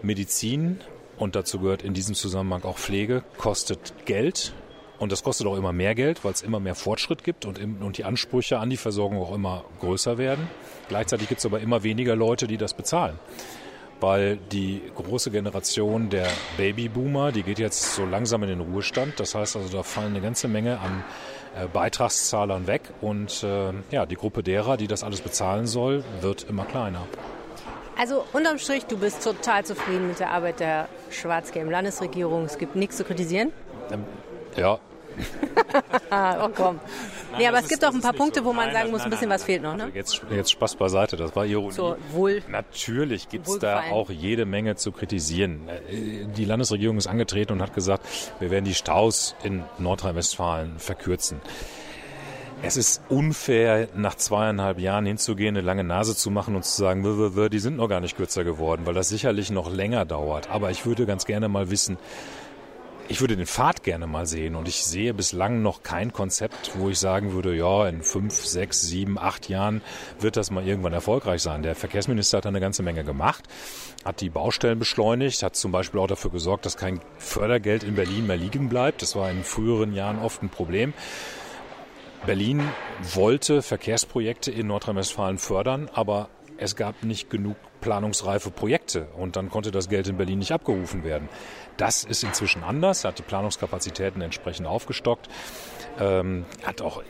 Medizin 0.03 0.81
und 1.16 1.37
dazu 1.37 1.61
gehört 1.61 1.83
in 1.83 1.94
diesem 1.94 2.14
Zusammenhang 2.14 2.64
auch 2.64 2.79
Pflege, 2.79 3.22
kostet 3.38 3.92
Geld 4.07 4.53
und 5.02 5.10
das 5.10 5.24
kostet 5.24 5.48
auch 5.48 5.56
immer 5.56 5.72
mehr 5.72 5.96
Geld, 5.96 6.24
weil 6.24 6.32
es 6.32 6.42
immer 6.42 6.60
mehr 6.60 6.76
Fortschritt 6.76 7.24
gibt 7.24 7.44
und, 7.44 7.58
und 7.60 7.98
die 7.98 8.04
Ansprüche 8.04 8.60
an 8.60 8.70
die 8.70 8.76
Versorgung 8.76 9.20
auch 9.20 9.34
immer 9.34 9.64
größer 9.80 10.16
werden. 10.16 10.48
Gleichzeitig 10.86 11.28
gibt 11.28 11.40
es 11.40 11.44
aber 11.44 11.58
immer 11.58 11.82
weniger 11.82 12.14
Leute, 12.14 12.46
die 12.46 12.56
das 12.56 12.72
bezahlen 12.72 13.18
weil 14.00 14.36
die 14.36 14.82
große 14.96 15.30
Generation 15.30 16.10
der 16.10 16.26
Babyboomer, 16.56 17.30
die 17.30 17.44
geht 17.44 17.60
jetzt 17.60 17.94
so 17.94 18.04
langsam 18.04 18.42
in 18.42 18.48
den 18.48 18.60
Ruhestand. 18.60 19.20
Das 19.20 19.36
heißt 19.36 19.54
also, 19.54 19.68
da 19.68 19.84
fallen 19.84 20.08
eine 20.08 20.20
ganze 20.20 20.48
Menge 20.48 20.80
an 20.80 21.04
äh, 21.54 21.68
Beitragszahlern 21.68 22.66
weg 22.66 22.82
und 23.00 23.44
äh, 23.44 23.72
ja, 23.92 24.04
die 24.04 24.16
Gruppe 24.16 24.42
derer, 24.42 24.76
die 24.76 24.88
das 24.88 25.04
alles 25.04 25.20
bezahlen 25.20 25.68
soll, 25.68 26.02
wird 26.20 26.42
immer 26.50 26.64
kleiner. 26.64 27.06
Also 27.96 28.24
unterm 28.32 28.58
Strich, 28.58 28.86
du 28.86 28.98
bist 28.98 29.22
total 29.22 29.64
zufrieden 29.64 30.08
mit 30.08 30.18
der 30.18 30.30
Arbeit 30.32 30.58
der 30.58 30.88
schwarz-gelben 31.10 31.70
Landesregierung. 31.70 32.44
Es 32.44 32.58
gibt 32.58 32.74
nichts 32.74 32.96
zu 32.96 33.04
kritisieren? 33.04 33.52
Ähm, 33.92 34.02
ja, 34.56 34.80
oh 36.11 36.48
komm. 36.55 36.81
Nein, 37.33 37.40
nee, 37.40 37.46
aber 37.48 37.61
es 37.61 37.68
gibt 37.68 37.85
auch 37.85 37.94
ein 37.94 38.01
paar 38.01 38.12
Punkte, 38.12 38.40
so. 38.40 38.46
wo 38.46 38.53
man 38.53 38.66
nein, 38.66 38.75
sagen 38.75 38.90
muss, 38.90 38.98
nein, 38.98 39.07
ein 39.07 39.11
bisschen 39.11 39.31
was 39.31 39.44
fehlt 39.44 39.62
noch. 39.62 39.77
Ne? 39.77 39.85
Also 39.85 39.96
jetzt, 39.96 40.22
jetzt 40.31 40.51
Spaß 40.51 40.77
beiseite, 40.77 41.16
das 41.16 41.35
war 41.35 41.46
Ironie. 41.46 41.72
So, 41.72 41.96
wohl, 42.12 42.42
Natürlich 42.48 43.29
gibt 43.29 43.48
es 43.48 43.59
da 43.59 43.85
auch 43.90 44.11
jede 44.11 44.44
Menge 44.44 44.77
zu 44.77 44.92
kritisieren. 44.92 45.68
Die 46.37 46.44
Landesregierung 46.44 46.98
ist 46.98 47.07
angetreten 47.07 47.55
und 47.55 47.62
hat 47.62 47.75
gesagt, 47.75 48.07
wir 48.38 48.51
werden 48.51 48.64
die 48.64 48.75
Staus 48.75 49.35
in 49.42 49.64
Nordrhein-Westfalen 49.79 50.79
verkürzen. 50.79 51.40
Es 52.64 52.77
ist 52.77 53.03
unfair, 53.09 53.88
nach 53.96 54.14
zweieinhalb 54.14 54.79
Jahren 54.79 55.05
hinzugehen, 55.05 55.57
eine 55.57 55.66
lange 55.66 55.83
Nase 55.83 56.14
zu 56.14 56.31
machen 56.31 56.55
und 56.55 56.64
zu 56.64 56.81
sagen, 56.81 57.03
die 57.51 57.59
sind 57.59 57.77
noch 57.77 57.88
gar 57.88 58.01
nicht 58.01 58.16
kürzer 58.16 58.44
geworden, 58.44 58.83
weil 58.85 58.94
das 58.94 59.09
sicherlich 59.09 59.51
noch 59.51 59.72
länger 59.72 60.05
dauert. 60.05 60.48
Aber 60.48 60.70
ich 60.70 60.87
würde 60.87 61.05
ganz 61.05 61.27
gerne 61.27 61.48
mal 61.48 61.70
wissen, 61.70 61.98
ich 63.08 63.20
würde 63.20 63.36
den 63.36 63.46
Pfad 63.46 63.82
gerne 63.82 64.06
mal 64.06 64.26
sehen 64.26 64.54
und 64.54 64.68
ich 64.68 64.84
sehe 64.84 65.12
bislang 65.12 65.62
noch 65.62 65.82
kein 65.82 66.12
Konzept, 66.12 66.72
wo 66.76 66.88
ich 66.88 66.98
sagen 66.98 67.32
würde, 67.32 67.54
ja, 67.54 67.88
in 67.88 68.02
fünf, 68.02 68.34
sechs, 68.34 68.80
sieben, 68.82 69.18
acht 69.18 69.48
Jahren 69.48 69.82
wird 70.20 70.36
das 70.36 70.50
mal 70.50 70.66
irgendwann 70.66 70.92
erfolgreich 70.92 71.42
sein. 71.42 71.62
Der 71.62 71.74
Verkehrsminister 71.74 72.38
hat 72.38 72.46
eine 72.46 72.60
ganze 72.60 72.82
Menge 72.82 73.04
gemacht, 73.04 73.44
hat 74.04 74.20
die 74.20 74.30
Baustellen 74.30 74.78
beschleunigt, 74.78 75.42
hat 75.42 75.56
zum 75.56 75.72
Beispiel 75.72 76.00
auch 76.00 76.06
dafür 76.06 76.30
gesorgt, 76.30 76.64
dass 76.64 76.76
kein 76.76 77.00
Fördergeld 77.18 77.82
in 77.82 77.94
Berlin 77.94 78.26
mehr 78.26 78.36
liegen 78.36 78.68
bleibt. 78.68 79.02
Das 79.02 79.16
war 79.16 79.30
in 79.30 79.44
früheren 79.44 79.94
Jahren 79.94 80.18
oft 80.18 80.42
ein 80.42 80.48
Problem. 80.48 80.94
Berlin 82.24 82.62
wollte 83.14 83.62
Verkehrsprojekte 83.62 84.52
in 84.52 84.68
Nordrhein-Westfalen 84.68 85.38
fördern, 85.38 85.90
aber 85.92 86.28
es 86.62 86.77
gab 86.77 87.03
nicht 87.03 87.31
genug 87.31 87.57
planungsreife 87.81 88.51
Projekte 88.51 89.09
und 89.16 89.37
dann 89.37 89.51
konnte 89.51 89.70
das 89.70 89.88
Geld 89.88 90.09
in 90.09 90.16
Berlin 90.16 90.38
nicht 90.38 90.53
abgerufen 90.53 91.05
werden. 91.05 91.29
Das 91.77 92.05
ist 92.05 92.22
inzwischen 92.22 92.62
anders, 92.62 93.05
er 93.05 93.09
hat 93.09 93.18
die 93.18 93.22
Planungskapazitäten 93.22 94.22
entsprechend 94.22 94.66
aufgestockt, 94.66 95.29
ähm, 95.98 96.44
hat 96.64 96.81
auch 96.81 97.03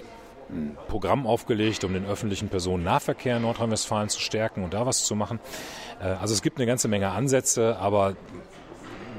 ein 0.51 0.77
Programm 0.89 1.27
aufgelegt, 1.27 1.85
um 1.85 1.93
den 1.93 2.07
öffentlichen 2.07 2.49
Personennahverkehr 2.49 3.37
in 3.37 3.43
Nordrhein-Westfalen 3.43 4.09
zu 4.09 4.21
stärken 4.21 4.65
und 4.65 4.75
da 4.75 4.87
was 4.87 5.05
zu 5.05 5.15
machen. 5.15 5.41
Äh, 6.01 6.07
also 6.07 6.35
es 6.35 6.43
gibt 6.43 6.59
eine 6.59 6.67
ganze 6.67 6.89
Menge 6.89 7.11
Ansätze, 7.11 7.77
aber 7.79 8.17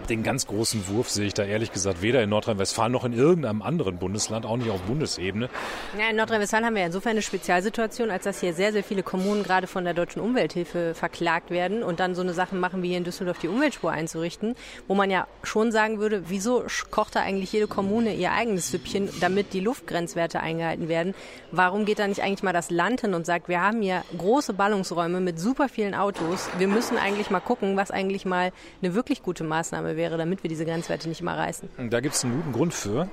den 0.08 0.24
ganz 0.24 0.48
großen 0.48 0.88
Wurf 0.88 1.10
sehe 1.10 1.26
ich 1.26 1.34
da 1.34 1.44
ehrlich 1.44 1.72
gesagt 1.72 2.02
weder 2.02 2.22
in 2.24 2.30
Nordrhein-Westfalen 2.30 2.92
noch 2.92 3.06
in 3.06 3.13
irgendeinem 3.13 3.62
anderen 3.62 3.98
Bundesland, 3.98 4.46
auch 4.46 4.58
nicht 4.58 4.70
auf 4.70 4.82
Bundesebene. 4.82 5.50
Ja, 5.98 6.10
in 6.10 6.16
Nordrhein-Westfalen 6.16 6.66
haben 6.66 6.76
wir 6.76 6.86
insofern 6.86 7.12
eine 7.12 7.22
Spezialsituation, 7.22 8.10
als 8.12 8.24
dass 8.24 8.39
hier 8.39 8.54
sehr, 8.54 8.72
sehr 8.72 8.84
viele 8.84 9.04
Kommunen 9.04 9.44
gerade 9.44 9.68
von 9.68 9.84
der 9.84 9.94
Deutschen 9.94 10.22
Umwelthilfe 10.22 10.94
verklagt 10.94 11.50
werden 11.50 11.84
und 11.84 12.00
dann 12.00 12.16
so 12.16 12.22
eine 12.22 12.34
Sache 12.34 12.56
machen 12.56 12.84
wie 12.84 12.89
hier 12.89 12.98
in 12.98 13.04
Düsseldorf 13.04 13.39
die 13.39 13.48
Umweltspur 13.48 13.92
einzurichten, 13.92 14.56
wo 14.88 14.96
man 14.96 15.10
ja 15.10 15.28
schon 15.44 15.72
sagen 15.72 16.00
würde, 16.00 16.24
wieso 16.28 16.66
kocht 16.92 17.16
da 17.16 17.22
eigentlich 17.22 17.52
jede 17.54 17.68
Kommune 17.68 18.13
ihr 18.13 18.32
eigenes 18.32 18.72
Süppchen, 18.72 19.10
damit 19.20 19.54
die 19.54 19.60
Luftgrenzwerte 19.60 20.39
eingehalten 20.39 20.88
werden? 20.88 21.13
Warum 21.52 21.86
geht 21.86 22.00
da 22.00 22.08
nicht 22.08 22.22
eigentlich 22.22 22.44
mal 22.44 22.54
das 22.54 22.70
Land 22.70 23.02
hin 23.02 23.13
und 23.13 23.26
sagt, 23.26 23.48
wir 23.48 23.62
haben 23.62 23.82
hier 23.82 24.04
große 24.18 24.54
Ballungsräume 24.54 25.20
mit 25.20 25.39
super 25.39 25.70
vielen 25.70 25.96
Autos, 25.96 26.50
wir 26.58 26.68
müssen 26.68 26.98
eigentlich 26.98 27.30
mal 27.30 27.39
gucken, 27.39 27.78
was 27.78 27.92
eigentlich 27.92 28.26
mal 28.26 28.52
eine 28.82 28.96
wirklich 28.96 29.24
gute 29.24 29.44
Maßnahme 29.44 29.92
wäre, 29.95 30.17
damit 30.17 30.43
wir 30.43 30.49
diese 30.49 30.65
Grenzwerte 30.65 31.10
nicht 31.10 31.21
immer 31.21 31.38
reißen? 31.38 31.69
Da 31.89 31.99
gibt 31.99 32.15
es 32.15 32.23
einen 32.23 32.36
guten 32.38 32.51
Grund 32.51 32.73
für. 32.73 33.08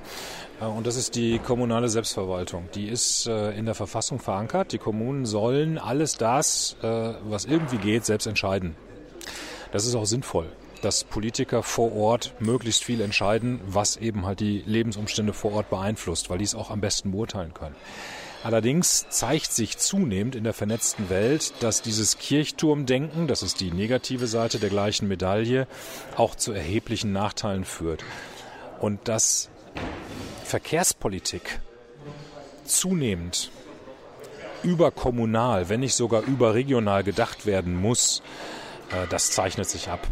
Äh, 0.61 0.65
und 0.65 0.87
das 0.87 0.97
ist 0.97 1.15
die 1.15 1.39
kommunale 1.39 1.89
Selbstverwaltung. 1.89 2.69
Die 2.75 2.89
ist 2.89 3.27
äh, 3.27 3.51
in 3.53 3.67
der 3.67 3.75
Verfassung 3.75 4.19
verankert. 4.19 4.73
Die 4.73 4.79
Kommunen 4.79 5.27
sollen 5.27 5.79
alles 5.79 6.17
das, 6.17 6.77
äh, 6.83 6.87
was 7.25 7.45
irgendwie 7.45 7.79
geht, 7.79 8.05
selbst 8.05 8.27
entscheiden. 8.27 8.77
Das 9.73 9.87
ist 9.87 9.95
auch 9.95 10.07
sinnvoll 10.07 10.51
dass 10.83 11.05
Politiker 11.05 11.63
vor 11.63 11.95
Ort 11.95 12.35
möglichst 12.39 12.85
viel 12.85 13.01
entscheiden, 13.01 13.61
was 13.67 13.97
eben 13.97 14.27
halt 14.27 14.41
die 14.41 14.63
Lebensumstände 14.65 15.33
vor 15.33 15.53
Ort 15.53 15.71
beeinflusst, 15.71 16.31
weil 16.31 16.39
die 16.39 16.45
es 16.45 16.55
auch 16.55 16.71
am 16.71 16.81
besten 16.81 17.13
beurteilen 17.13 17.53
können. 17.55 17.77
Allerdings 18.43 19.07
zeigt 19.11 19.53
sich 19.53 19.77
zunehmend 19.77 20.35
in 20.35 20.45
der 20.45 20.55
vernetzten 20.55 21.11
Welt, 21.11 21.53
dass 21.61 21.83
dieses 21.83 22.17
Kirchturmdenken, 22.17 23.27
das 23.27 23.43
ist 23.43 23.61
die 23.61 23.71
negative 23.71 24.27
Seite 24.27 24.59
der 24.59 24.71
gleichen 24.71 25.09
Medaille, 25.09 25.67
auch 26.17 26.35
zu 26.35 26.53
erheblichen 26.53 27.13
Nachteilen 27.13 27.67
führt. 27.67 28.03
Und 28.81 29.09
dass 29.09 29.51
Verkehrspolitik 30.45 31.61
zunehmend 32.65 33.51
überkommunal, 34.63 35.69
wenn 35.69 35.81
nicht 35.81 35.95
sogar 35.95 36.23
überregional 36.23 37.05
gedacht 37.05 37.45
werden 37.45 37.77
muss, 37.77 38.23
das 39.09 39.31
zeichnet 39.31 39.69
sich 39.69 39.89
ab. 39.89 40.07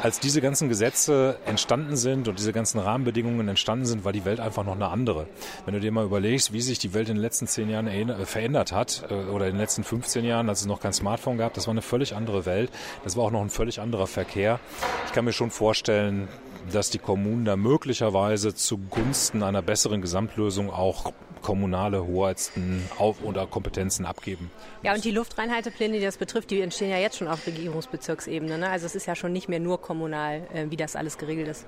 Als 0.00 0.20
diese 0.20 0.40
ganzen 0.40 0.68
Gesetze 0.68 1.36
entstanden 1.44 1.96
sind 1.96 2.26
und 2.26 2.38
diese 2.38 2.52
ganzen 2.52 2.78
Rahmenbedingungen 2.78 3.46
entstanden 3.48 3.84
sind, 3.84 4.04
war 4.04 4.12
die 4.12 4.24
Welt 4.24 4.40
einfach 4.40 4.64
noch 4.64 4.74
eine 4.74 4.88
andere. 4.88 5.26
Wenn 5.64 5.74
du 5.74 5.80
dir 5.80 5.92
mal 5.92 6.04
überlegst, 6.04 6.52
wie 6.52 6.60
sich 6.60 6.78
die 6.78 6.94
Welt 6.94 7.08
in 7.08 7.16
den 7.16 7.22
letzten 7.22 7.46
zehn 7.46 7.68
Jahren 7.68 7.86
äh, 7.86 8.24
verändert 8.24 8.72
hat 8.72 9.04
äh, 9.10 9.14
oder 9.14 9.46
in 9.46 9.52
den 9.52 9.60
letzten 9.60 9.84
15 9.84 10.24
Jahren, 10.24 10.48
als 10.48 10.60
es 10.60 10.66
noch 10.66 10.80
kein 10.80 10.92
Smartphone 10.92 11.36
gab, 11.36 11.54
das 11.54 11.66
war 11.66 11.72
eine 11.72 11.82
völlig 11.82 12.16
andere 12.16 12.46
Welt. 12.46 12.70
Das 13.04 13.16
war 13.16 13.24
auch 13.24 13.30
noch 13.30 13.42
ein 13.42 13.50
völlig 13.50 13.80
anderer 13.80 14.06
Verkehr. 14.06 14.60
Ich 15.06 15.12
kann 15.12 15.24
mir 15.24 15.32
schon 15.32 15.50
vorstellen, 15.50 16.28
dass 16.72 16.90
die 16.90 16.98
Kommunen 16.98 17.44
da 17.44 17.56
möglicherweise 17.56 18.54
zugunsten 18.54 19.42
einer 19.42 19.62
besseren 19.62 20.00
Gesamtlösung 20.00 20.70
auch 20.70 21.12
kommunale 21.42 22.06
Hoheitsten 22.06 22.88
auf 22.98 23.22
oder 23.22 23.46
Kompetenzen 23.46 24.06
abgeben. 24.06 24.50
Ja, 24.82 24.94
und 24.94 25.04
die 25.04 25.10
Luftreinhaltepläne, 25.10 25.98
die 25.98 26.04
das 26.04 26.16
betrifft, 26.16 26.50
die 26.50 26.60
entstehen 26.60 26.90
ja 26.90 26.98
jetzt 26.98 27.18
schon 27.18 27.28
auf 27.28 27.46
Regierungsbezirksebene. 27.46 28.58
Ne? 28.58 28.68
Also 28.68 28.86
es 28.86 28.94
ist 28.94 29.06
ja 29.06 29.14
schon 29.14 29.32
nicht 29.32 29.48
mehr 29.48 29.60
nur 29.60 29.80
kommunal, 29.80 30.46
äh, 30.54 30.66
wie 30.70 30.76
das 30.76 30.96
alles 30.96 31.18
geregelt 31.18 31.48
ist. 31.48 31.66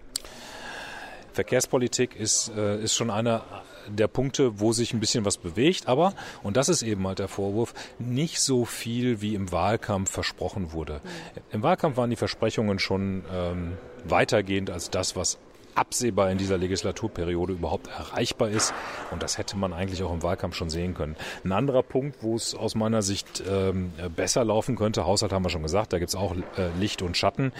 Verkehrspolitik 1.35 2.15
ist, 2.15 2.53
äh, 2.57 2.81
ist 2.81 2.95
schon 2.95 3.11
einer 3.11 3.43
der 3.89 4.09
Punkte, 4.09 4.61
wo 4.61 4.73
sich 4.73 4.95
ein 4.95 5.01
bisschen 5.01 5.25
was 5.25 5.37
bewegt, 5.37 5.89
aber, 5.89 6.15
und 6.43 6.57
das 6.57 6.69
ist 6.69 6.83
eben 6.83 7.07
halt 7.07 7.19
der 7.19 7.29
Vorwurf, 7.29 7.75
nicht 7.99 8.41
so 8.41 8.65
viel 8.65 9.21
wie 9.21 9.35
im 9.35 9.53
Wahlkampf 9.53 10.11
versprochen 10.11 10.73
wurde. 10.73 11.01
Mhm. 11.03 11.41
Im 11.53 11.63
Wahlkampf 11.63 11.97
waren 11.97 12.11
die 12.11 12.17
Versprechungen 12.17 12.79
schon 12.79 13.25
ähm, 13.33 13.73
weitergehend 14.05 14.71
als 14.71 14.91
das, 14.91 15.17
was 15.17 15.39
absehbar 15.75 16.31
in 16.31 16.39
dieser 16.39 16.59
Legislaturperiode 16.59 17.55
überhaupt 17.55 17.89
erreichbar 17.89 18.49
ist. 18.49 18.73
Und 19.11 19.23
das 19.23 19.39
hätte 19.39 19.57
man 19.57 19.73
eigentlich 19.73 20.03
auch 20.03 20.13
im 20.13 20.23
Wahlkampf 20.23 20.55
schon 20.55 20.71
sehen 20.71 20.95
können. 20.95 21.17
Ein 21.45 21.53
anderer 21.53 21.83
Punkt, 21.83 22.23
wo 22.23 22.37
es 22.37 22.55
aus 22.55 22.75
meiner 22.75 23.03
Sicht 23.03 23.43
ähm, 23.49 23.93
besser 24.15 24.45
laufen 24.45 24.77
könnte, 24.77 25.07
Haushalt 25.07 25.33
haben 25.33 25.45
wir 25.45 25.51
schon 25.51 25.63
gesagt, 25.63 25.93
da 25.93 25.99
gibt 25.99 26.11
es 26.11 26.17
auch 26.17 26.35
äh, 26.35 26.69
Licht 26.79 27.03
und 27.03 27.17
Schatten. 27.17 27.53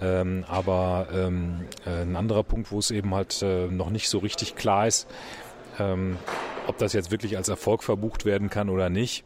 Ähm, 0.00 0.44
aber 0.48 1.08
ähm, 1.12 1.66
äh, 1.86 2.02
ein 2.02 2.16
anderer 2.16 2.42
Punkt, 2.42 2.70
wo 2.72 2.78
es 2.78 2.90
eben 2.90 3.14
halt 3.14 3.42
äh, 3.42 3.66
noch 3.66 3.90
nicht 3.90 4.08
so 4.08 4.18
richtig 4.18 4.56
klar 4.56 4.86
ist, 4.86 5.06
ähm, 5.78 6.18
ob 6.66 6.78
das 6.78 6.92
jetzt 6.92 7.10
wirklich 7.10 7.36
als 7.36 7.48
Erfolg 7.48 7.82
verbucht 7.82 8.24
werden 8.24 8.50
kann 8.50 8.68
oder 8.68 8.88
nicht, 8.88 9.24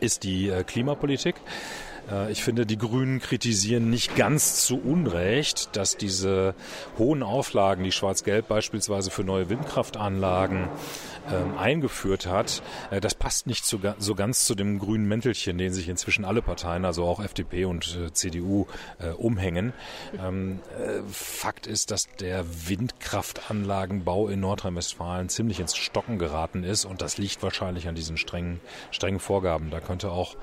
ist 0.00 0.24
die 0.24 0.48
äh, 0.48 0.64
Klimapolitik. 0.64 1.36
Äh, 2.10 2.32
ich 2.32 2.42
finde, 2.42 2.66
die 2.66 2.78
Grünen 2.78 3.20
kritisieren 3.20 3.90
nicht 3.90 4.16
ganz 4.16 4.64
zu 4.64 4.78
Unrecht, 4.78 5.76
dass 5.76 5.96
diese 5.96 6.54
hohen 6.98 7.22
Auflagen, 7.22 7.84
die 7.84 7.92
Schwarz-Gelb 7.92 8.48
beispielsweise 8.48 9.10
für 9.10 9.24
neue 9.24 9.48
Windkraftanlagen 9.48 10.68
ähm, 11.32 11.58
eingeführt 11.58 12.26
hat, 12.26 12.62
äh, 12.90 13.00
das 13.00 13.14
passt 13.14 13.46
nicht 13.46 13.64
so, 13.64 13.78
ganz 14.14 14.44
zu 14.44 14.54
dem 14.54 14.78
grünen 14.78 15.06
Mäntelchen, 15.06 15.58
den 15.58 15.72
sich 15.72 15.88
inzwischen 15.88 16.24
alle 16.24 16.42
Parteien, 16.42 16.84
also 16.84 17.04
auch 17.04 17.22
FDP 17.22 17.64
und 17.64 17.96
äh, 17.96 18.12
CDU, 18.12 18.66
umhängen. 19.18 19.72
Ähm, 20.22 20.60
äh, 20.78 21.00
Fakt 21.10 21.66
ist, 21.66 21.90
dass 21.90 22.06
der 22.20 22.44
Windkraftanlagenbau 22.68 24.28
in 24.28 24.40
Nordrhein-Westfalen 24.40 25.28
ziemlich 25.28 25.60
ins 25.60 25.76
Stocken 25.76 26.18
geraten 26.18 26.64
ist 26.64 26.84
und 26.84 27.02
das 27.02 27.18
liegt 27.18 27.42
wahrscheinlich 27.42 27.88
an 27.88 27.94
diesen 27.94 28.16
strengen, 28.16 28.60
strengen 28.90 29.20
Vorgaben. 29.20 29.70
Da 29.70 29.80
könnte 29.80 30.10
auch 30.10 30.36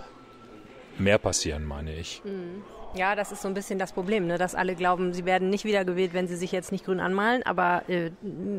mehr 0.98 1.18
passieren, 1.18 1.66
meine 1.66 1.94
ich. 1.96 2.22
Mhm. 2.24 2.64
Ja, 2.96 3.16
das 3.16 3.32
ist 3.32 3.42
so 3.42 3.48
ein 3.48 3.56
bisschen 3.56 3.80
das 3.80 3.92
Problem, 3.92 4.28
ne? 4.28 4.38
dass 4.38 4.54
alle 4.54 4.76
glauben, 4.76 5.14
sie 5.14 5.26
werden 5.26 5.50
nicht 5.50 5.66
wiedergewählt, 5.66 6.14
wenn 6.14 6.28
sie 6.28 6.36
sich 6.36 6.52
jetzt 6.52 6.72
nicht 6.72 6.86
grün 6.86 7.00
anmalen. 7.00 7.42
Aber 7.44 7.82
äh, 7.88 8.12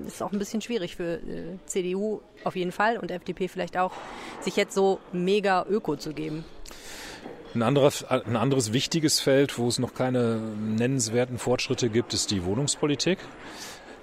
ist 0.07 0.23
auch 0.23 0.33
ein 0.33 0.41
bisschen 0.41 0.61
schwierig 0.61 0.97
für 0.97 1.19
äh, 1.19 1.57
CDU 1.67 2.21
auf 2.43 2.57
jeden 2.57 2.73
Fall 2.73 2.99
und 2.99 3.13
FDP 3.13 3.47
vielleicht 3.47 3.77
auch, 3.77 3.93
sich 4.41 4.57
jetzt 4.57 4.75
so 4.75 4.99
mega 5.13 5.65
öko 5.69 5.95
zu 5.97 6.13
geben. 6.13 6.45
Ein 7.55 7.63
anderes, 7.63 8.03
ein 8.03 8.35
anderes 8.35 8.73
wichtiges 8.73 9.21
Feld, 9.21 9.57
wo 9.59 9.69
es 9.69 9.79
noch 9.79 9.95
keine 9.95 10.39
nennenswerten 10.39 11.39
Fortschritte 11.39 11.89
gibt, 11.89 12.13
ist 12.13 12.33
die 12.33 12.45
Wohnungspolitik. 12.45 13.19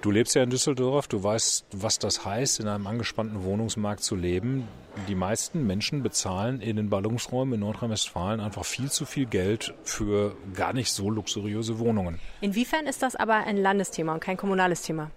Du 0.02 0.10
lebst 0.10 0.34
ja 0.34 0.42
in 0.42 0.50
Düsseldorf, 0.50 1.06
du 1.06 1.22
weißt, 1.22 1.66
was 1.70 2.00
das 2.00 2.24
heißt, 2.24 2.58
in 2.58 2.66
einem 2.66 2.88
angespannten 2.88 3.44
Wohnungsmarkt 3.44 4.02
zu 4.02 4.16
leben. 4.16 4.66
Die 5.06 5.14
meisten 5.14 5.64
Menschen 5.64 6.02
bezahlen 6.02 6.60
in 6.60 6.74
den 6.74 6.90
Ballungsräumen 6.90 7.54
in 7.54 7.60
Nordrhein-Westfalen 7.60 8.40
einfach 8.40 8.64
viel 8.64 8.90
zu 8.90 9.06
viel 9.06 9.26
Geld 9.26 9.72
für 9.84 10.34
gar 10.54 10.72
nicht 10.72 10.90
so 10.90 11.08
luxuriöse 11.08 11.78
Wohnungen. 11.78 12.18
Inwiefern 12.40 12.88
ist 12.88 13.00
das 13.00 13.14
aber 13.14 13.34
ein 13.46 13.56
Landesthema 13.56 14.14
und 14.14 14.18
kein 14.18 14.36
kommunales 14.36 14.82
Thema? 14.82 15.12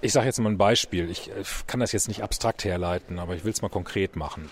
Ich 0.00 0.12
sage 0.12 0.26
jetzt 0.26 0.40
mal 0.40 0.50
ein 0.50 0.58
Beispiel. 0.58 1.10
Ich 1.10 1.30
äh, 1.30 1.44
kann 1.68 1.78
das 1.78 1.92
jetzt 1.92 2.08
nicht 2.08 2.24
abstrakt 2.24 2.64
herleiten, 2.64 3.20
aber 3.20 3.36
ich 3.36 3.44
will 3.44 3.52
es 3.52 3.62
mal 3.62 3.68
konkret 3.68 4.16
machen. 4.16 4.50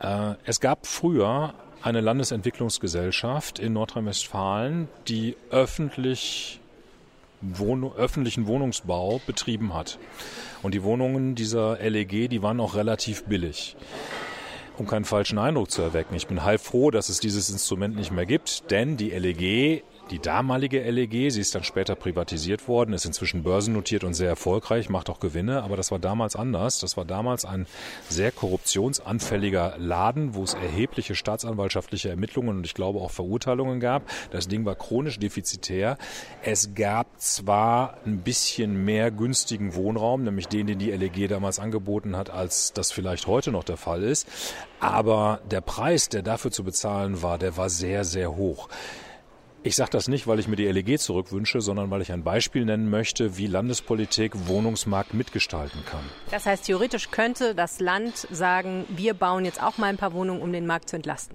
Äh, 0.00 0.36
es 0.46 0.58
gab 0.58 0.86
früher 0.86 1.52
eine 1.82 2.00
Landesentwicklungsgesellschaft 2.00 3.58
in 3.58 3.74
Nordrhein-Westfalen, 3.74 4.88
die 5.06 5.36
öffentlich 5.50 6.60
Wohn 7.58 7.90
öffentlichen 7.96 8.46
Wohnungsbau 8.46 9.20
betrieben 9.26 9.74
hat. 9.74 9.98
Und 10.62 10.74
die 10.74 10.82
Wohnungen 10.82 11.34
dieser 11.34 11.78
LEG, 11.78 12.28
die 12.28 12.42
waren 12.42 12.60
auch 12.60 12.74
relativ 12.74 13.24
billig. 13.24 13.76
Um 14.76 14.86
keinen 14.86 15.04
falschen 15.04 15.38
Eindruck 15.38 15.70
zu 15.70 15.82
erwecken. 15.82 16.14
Ich 16.16 16.26
bin 16.26 16.42
halb 16.42 16.60
froh, 16.60 16.90
dass 16.90 17.08
es 17.08 17.20
dieses 17.20 17.50
Instrument 17.50 17.96
nicht 17.96 18.10
mehr 18.10 18.26
gibt, 18.26 18.70
denn 18.70 18.96
die 18.96 19.10
LEG 19.10 19.84
die 20.10 20.18
damalige 20.18 20.82
LEG, 20.90 21.30
sie 21.32 21.40
ist 21.40 21.54
dann 21.54 21.64
später 21.64 21.94
privatisiert 21.94 22.68
worden, 22.68 22.92
ist 22.92 23.06
inzwischen 23.06 23.42
börsennotiert 23.42 24.04
und 24.04 24.14
sehr 24.14 24.28
erfolgreich, 24.28 24.90
macht 24.90 25.08
auch 25.08 25.18
Gewinne, 25.18 25.62
aber 25.62 25.76
das 25.76 25.90
war 25.90 25.98
damals 25.98 26.36
anders. 26.36 26.78
Das 26.80 26.96
war 26.96 27.04
damals 27.04 27.44
ein 27.44 27.66
sehr 28.08 28.30
korruptionsanfälliger 28.30 29.76
Laden, 29.78 30.34
wo 30.34 30.42
es 30.42 30.54
erhebliche 30.54 31.14
staatsanwaltschaftliche 31.14 32.10
Ermittlungen 32.10 32.58
und 32.58 32.66
ich 32.66 32.74
glaube 32.74 33.00
auch 33.00 33.10
Verurteilungen 33.10 33.80
gab. 33.80 34.02
Das 34.30 34.46
Ding 34.46 34.64
war 34.64 34.74
chronisch 34.74 35.18
defizitär. 35.18 35.96
Es 36.42 36.74
gab 36.74 37.06
zwar 37.18 37.98
ein 38.04 38.18
bisschen 38.18 38.84
mehr 38.84 39.10
günstigen 39.10 39.74
Wohnraum, 39.74 40.24
nämlich 40.24 40.48
den, 40.48 40.66
den 40.66 40.78
die 40.78 40.90
LEG 40.90 41.28
damals 41.28 41.58
angeboten 41.58 42.16
hat, 42.16 42.28
als 42.28 42.72
das 42.74 42.92
vielleicht 42.92 43.26
heute 43.26 43.52
noch 43.52 43.64
der 43.64 43.78
Fall 43.78 44.02
ist, 44.02 44.28
aber 44.80 45.40
der 45.50 45.62
Preis, 45.62 46.10
der 46.10 46.22
dafür 46.22 46.50
zu 46.50 46.62
bezahlen 46.62 47.22
war, 47.22 47.38
der 47.38 47.56
war 47.56 47.70
sehr, 47.70 48.04
sehr 48.04 48.36
hoch. 48.36 48.68
Ich 49.66 49.76
sage 49.76 49.92
das 49.92 50.08
nicht, 50.08 50.26
weil 50.26 50.38
ich 50.38 50.46
mir 50.46 50.56
die 50.56 50.66
LEG 50.66 51.00
zurückwünsche, 51.00 51.62
sondern 51.62 51.90
weil 51.90 52.02
ich 52.02 52.12
ein 52.12 52.22
Beispiel 52.22 52.66
nennen 52.66 52.90
möchte, 52.90 53.38
wie 53.38 53.46
Landespolitik 53.46 54.46
Wohnungsmarkt 54.46 55.14
mitgestalten 55.14 55.82
kann. 55.86 56.04
Das 56.30 56.44
heißt, 56.44 56.66
theoretisch 56.66 57.10
könnte 57.10 57.54
das 57.54 57.80
Land 57.80 58.28
sagen, 58.30 58.84
wir 58.90 59.14
bauen 59.14 59.46
jetzt 59.46 59.62
auch 59.62 59.78
mal 59.78 59.86
ein 59.86 59.96
paar 59.96 60.12
Wohnungen, 60.12 60.42
um 60.42 60.52
den 60.52 60.66
Markt 60.66 60.90
zu 60.90 60.96
entlasten. 60.96 61.34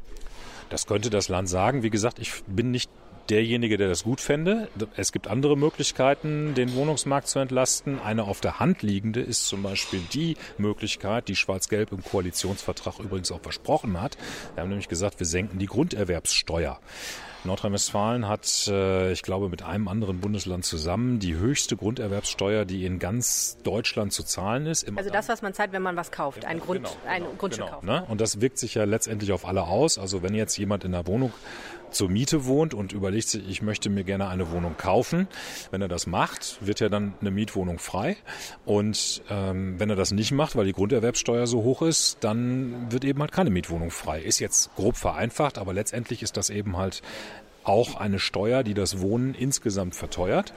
Das 0.70 0.86
könnte 0.86 1.10
das 1.10 1.28
Land 1.28 1.50
sagen. 1.50 1.82
Wie 1.82 1.90
gesagt, 1.90 2.20
ich 2.20 2.44
bin 2.46 2.70
nicht 2.70 2.92
derjenige, 3.32 3.78
der 3.78 3.88
das 3.88 4.04
gut 4.04 4.22
fände. 4.22 4.68
Es 4.96 5.12
gibt 5.12 5.28
andere 5.28 5.58
Möglichkeiten, 5.58 6.54
den 6.54 6.76
Wohnungsmarkt 6.76 7.28
zu 7.28 7.40
entlasten. 7.40 8.00
Eine 8.00 8.26
auf 8.26 8.42
der 8.42 8.60
Hand 8.60 8.84
liegende 8.84 9.22
ist 9.22 9.48
zum 9.48 9.64
Beispiel 9.64 10.02
die 10.14 10.38
Möglichkeit, 10.60 11.30
die 11.30 11.36
Schwarz-Gelb 11.36 11.92
im 11.92 12.04
Koalitionsvertrag 12.04 13.00
übrigens 13.00 13.32
auch 13.32 13.42
versprochen 13.42 14.00
hat. 14.00 14.20
Wir 14.54 14.62
haben 14.62 14.70
nämlich 14.70 14.88
gesagt, 14.88 15.20
wir 15.20 15.26
senken 15.26 15.58
die 15.58 15.66
Grunderwerbssteuer. 15.66 16.80
Nordrhein-Westfalen 17.46 18.28
hat, 18.28 18.68
äh, 18.68 19.12
ich 19.12 19.22
glaube, 19.22 19.50
mit 19.50 19.64
einem 19.64 19.88
anderen 19.88 20.20
Bundesland 20.20 20.66
zusammen 20.66 21.20
die 21.20 21.36
höchste 21.36 21.78
Grunderwerbssteuer, 21.78 22.66
die 22.66 22.86
in 22.86 23.00
ganz 23.00 23.58
Deutschland 23.64 24.14
zu 24.14 24.24
zahlen 24.24 24.66
ist. 24.66 24.88
also 24.98 25.10
das, 25.10 25.30
was 25.30 25.42
man 25.42 25.54
zahlt, 25.54 25.72
wenn 25.72 25.82
man 25.82 25.96
was 25.96 26.12
kauft, 26.12 26.46
ein, 26.46 26.60
Grund, 26.60 26.84
genau, 26.84 26.96
ein 27.08 27.24
genau, 27.24 27.36
Grundstück 27.38 27.66
genau, 27.66 27.76
kauft. 27.78 27.86
Ne? 27.86 28.06
Und 28.08 28.22
das 28.22 28.42
wirkt 28.42 28.58
sich 28.58 28.76
ja 28.76 28.84
letztendlich 28.84 29.32
auf 29.32 29.46
alle 29.46 29.64
aus. 29.64 29.98
Also 29.98 30.24
wenn 30.24 30.34
jetzt 30.36 30.58
jemand 30.58 30.84
in 30.84 30.92
der 30.92 31.08
Wohnung 31.08 31.32
zur 31.92 32.10
Miete 32.10 32.46
wohnt 32.46 32.74
und 32.74 32.94
überlegt 32.94 33.30
sich, 33.30 33.48
ich 33.48 33.62
möchte 33.62 33.90
mir 33.90 34.04
gerne 34.04 34.28
eine 34.28 34.52
Wohnung 34.52 34.78
kaufen. 34.78 35.28
Wenn 35.72 35.82
er 35.82 35.88
das 35.88 36.08
macht, 36.08 36.58
wird 36.62 36.80
ja 36.80 36.90
dann 36.90 37.14
eine 37.22 37.32
Mietwohnung 37.32 37.80
frei. 37.80 38.18
Und 38.66 39.22
ähm, 39.30 39.80
wenn 39.80 39.90
er 39.90 39.96
das 39.96 40.12
nicht 40.12 40.32
macht, 40.32 40.56
weil 40.56 40.66
die 40.66 40.74
Grunderwerbsteuer 40.74 41.48
so 41.48 41.64
hoch 41.64 41.82
ist, 41.82 42.18
dann 42.22 42.92
wird 42.92 43.06
eben 43.06 43.20
halt 43.22 43.32
keine 43.32 43.50
Mietwohnung 43.50 43.92
frei. 43.92 44.22
Ist 44.22 44.40
jetzt 44.40 44.76
grob 44.76 44.96
vereinfacht, 44.96 45.58
aber 45.58 45.74
letztendlich 45.74 46.24
ist 46.24 46.38
das 46.38 46.50
eben 46.50 46.78
halt 46.78 47.02
auch 47.64 47.96
eine 47.96 48.20
Steuer, 48.20 48.64
die 48.64 48.74
das 48.74 49.00
Wohnen 49.00 49.36
insgesamt 49.36 49.96
verteuert. 49.96 50.54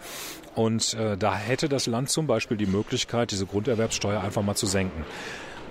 Und 0.55 0.95
äh, 0.95 1.17
da 1.17 1.37
hätte 1.37 1.69
das 1.69 1.87
Land 1.87 2.11
zum 2.11 2.27
Beispiel 2.27 2.57
die 2.57 2.67
Möglichkeit, 2.67 3.31
diese 3.31 3.47
Grunderwerbssteuer 3.47 4.21
einfach 4.21 4.43
mal 4.43 4.55
zu 4.55 4.67
senken. 4.67 5.05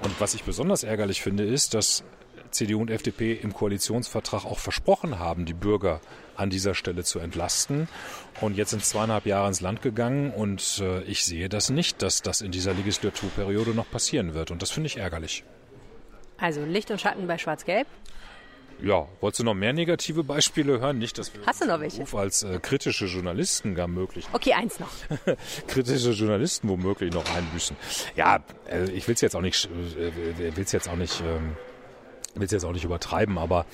Und 0.04 0.20
was 0.20 0.34
ich 0.34 0.44
besonders 0.44 0.84
ärgerlich 0.84 1.22
finde, 1.22 1.46
ist, 1.46 1.74
dass 1.74 2.04
CDU 2.52 2.82
und 2.82 2.90
FDP 2.90 3.34
im 3.34 3.54
Koalitionsvertrag 3.54 4.46
auch 4.46 4.60
versprochen 4.60 5.20
haben, 5.20 5.46
die 5.46 5.54
Bürger 5.54 6.02
an 6.36 6.50
dieser 6.50 6.74
Stelle 6.74 7.04
zu 7.04 7.20
entlasten. 7.20 7.88
Und 8.40 8.58
jetzt 8.58 8.72
sind 8.72 8.84
zweieinhalb 8.84 9.26
Jahre 9.26 9.48
ins 9.48 9.62
Land 9.62 9.82
gegangen 9.82 10.32
und 10.32 10.80
äh, 10.82 11.02
ich 11.04 11.26
sehe 11.26 11.50
das 11.50 11.70
nicht, 11.70 12.02
dass 12.02 12.22
das 12.22 12.42
in 12.42 12.52
dieser 12.52 12.74
Legislaturperiode 12.74 13.72
noch 13.72 13.90
passieren 13.90 14.34
wird. 14.34 14.52
Und 14.52 14.62
das 14.62 14.72
finde 14.72 14.88
ich 14.88 14.98
ärgerlich. 14.98 15.44
Also 16.38 16.64
Licht 16.64 16.90
und 16.92 17.00
Schatten 17.00 17.28
bei 17.28 17.38
Schwarz-Gelb. 17.38 17.88
Ja, 18.82 19.08
wolltest 19.20 19.42
du 19.42 19.44
noch 19.44 19.54
mehr 19.54 19.74
negative 19.74 20.24
Beispiele 20.24 20.80
hören? 20.80 20.98
Nicht, 20.98 21.18
dass 21.20 21.34
wir 21.34 21.42
Hast 21.46 21.62
du 21.62 21.68
noch 21.68 21.80
welche? 21.80 22.02
Ruf 22.02 22.16
als 22.16 22.42
äh, 22.42 22.60
kritische 22.60 23.06
Journalisten 23.06 23.76
gar 23.76 23.88
möglich. 23.88 24.26
Okay, 24.34 24.54
eins 24.54 24.80
noch. 24.80 24.90
kritische 25.68 26.12
Journalisten 26.12 26.68
womöglich 26.68 27.14
noch 27.14 27.24
einbüßen. 27.36 27.76
Ja, 28.16 28.40
äh, 28.68 28.90
ich 28.90 29.08
will 29.08 29.14
es 29.14 29.22
jetzt 29.22 29.36
auch 29.36 29.42
nicht, 29.42 29.66
äh, 29.66 30.56
will 30.56 30.64
es 30.64 30.72
jetzt 30.72 30.90
auch 30.90 30.96
nicht, 30.96 31.22
ähm, 31.22 31.56
will 32.36 32.46
es 32.46 32.52
jetzt 32.52 32.66
auch 32.66 32.74
nicht 32.74 32.86
übertreiben, 32.86 33.38
aber 33.38 33.66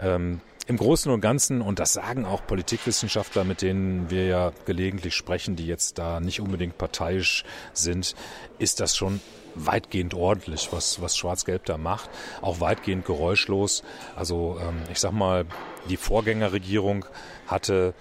ähm, 0.00 0.40
im 0.68 0.76
Großen 0.76 1.10
und 1.10 1.20
Ganzen, 1.20 1.60
und 1.60 1.80
das 1.80 1.92
sagen 1.92 2.24
auch 2.24 2.46
Politikwissenschaftler, 2.46 3.42
mit 3.42 3.62
denen 3.62 4.10
wir 4.10 4.26
ja 4.26 4.52
gelegentlich 4.64 5.14
sprechen, 5.14 5.56
die 5.56 5.66
jetzt 5.66 5.98
da 5.98 6.20
nicht 6.20 6.40
unbedingt 6.40 6.78
parteiisch 6.78 7.44
sind, 7.72 8.14
ist 8.58 8.78
das 8.78 8.96
schon 8.96 9.20
weitgehend 9.54 10.14
ordentlich, 10.14 10.68
was, 10.70 11.02
was 11.02 11.16
Schwarz-Gelb 11.16 11.66
da 11.66 11.78
macht. 11.78 12.10
Auch 12.40 12.60
weitgehend 12.60 13.04
geräuschlos. 13.04 13.82
Also 14.14 14.58
ähm, 14.60 14.82
ich 14.90 15.00
sag 15.00 15.12
mal, 15.12 15.46
die 15.90 15.96
Vorgängerregierung 15.96 17.04
hatte 17.48 17.92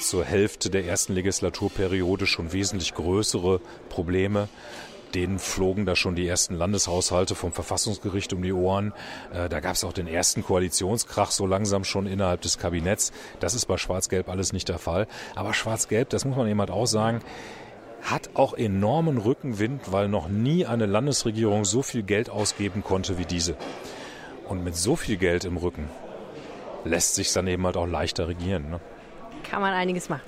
zur 0.00 0.24
Hälfte 0.24 0.70
der 0.70 0.84
ersten 0.84 1.12
Legislaturperiode 1.12 2.26
schon 2.26 2.52
wesentlich 2.52 2.94
größere 2.94 3.60
Probleme 3.88 4.48
denen 5.14 5.38
flogen 5.38 5.86
da 5.86 5.96
schon 5.96 6.14
die 6.14 6.26
ersten 6.26 6.54
Landeshaushalte 6.54 7.34
vom 7.34 7.52
Verfassungsgericht 7.52 8.32
um 8.32 8.42
die 8.42 8.52
Ohren. 8.52 8.92
Äh, 9.32 9.48
da 9.48 9.60
gab 9.60 9.74
es 9.74 9.84
auch 9.84 9.92
den 9.92 10.06
ersten 10.06 10.44
Koalitionskrach 10.44 11.30
so 11.30 11.46
langsam 11.46 11.84
schon 11.84 12.06
innerhalb 12.06 12.40
des 12.40 12.58
Kabinetts. 12.58 13.12
Das 13.40 13.54
ist 13.54 13.66
bei 13.66 13.76
Schwarz-Gelb 13.76 14.28
alles 14.28 14.52
nicht 14.52 14.68
der 14.68 14.78
Fall. 14.78 15.06
Aber 15.34 15.54
Schwarz-Gelb, 15.54 16.10
das 16.10 16.24
muss 16.24 16.36
man 16.36 16.48
eben 16.48 16.60
halt 16.60 16.70
auch 16.70 16.86
sagen, 16.86 17.20
hat 18.02 18.30
auch 18.34 18.52
enormen 18.54 19.18
Rückenwind, 19.18 19.92
weil 19.92 20.08
noch 20.08 20.28
nie 20.28 20.66
eine 20.66 20.86
Landesregierung 20.86 21.64
so 21.64 21.82
viel 21.82 22.02
Geld 22.02 22.28
ausgeben 22.28 22.84
konnte 22.84 23.18
wie 23.18 23.24
diese. 23.24 23.56
Und 24.46 24.62
mit 24.62 24.76
so 24.76 24.94
viel 24.94 25.16
Geld 25.16 25.44
im 25.44 25.56
Rücken 25.56 25.88
lässt 26.84 27.14
sich 27.14 27.32
dann 27.32 27.46
eben 27.46 27.64
halt 27.64 27.76
auch 27.78 27.86
leichter 27.86 28.28
regieren. 28.28 28.68
Ne? 28.68 28.80
Kann 29.42 29.62
man 29.62 29.72
einiges 29.72 30.08
machen. 30.10 30.22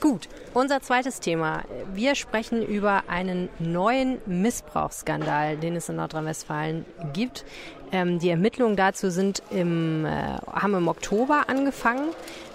Gut, 0.00 0.28
unser 0.56 0.80
zweites 0.80 1.20
Thema. 1.20 1.64
Wir 1.92 2.14
sprechen 2.14 2.66
über 2.66 3.04
einen 3.08 3.50
neuen 3.58 4.18
Missbrauchsskandal, 4.24 5.58
den 5.58 5.76
es 5.76 5.90
in 5.90 5.96
Nordrhein-Westfalen 5.96 6.86
gibt. 7.12 7.44
Ähm, 7.92 8.18
die 8.18 8.30
Ermittlungen 8.30 8.74
dazu 8.74 9.10
sind 9.10 9.42
im, 9.50 10.06
äh, 10.06 10.08
haben 10.50 10.74
im 10.74 10.88
Oktober 10.88 11.44
angefangen. 11.48 12.08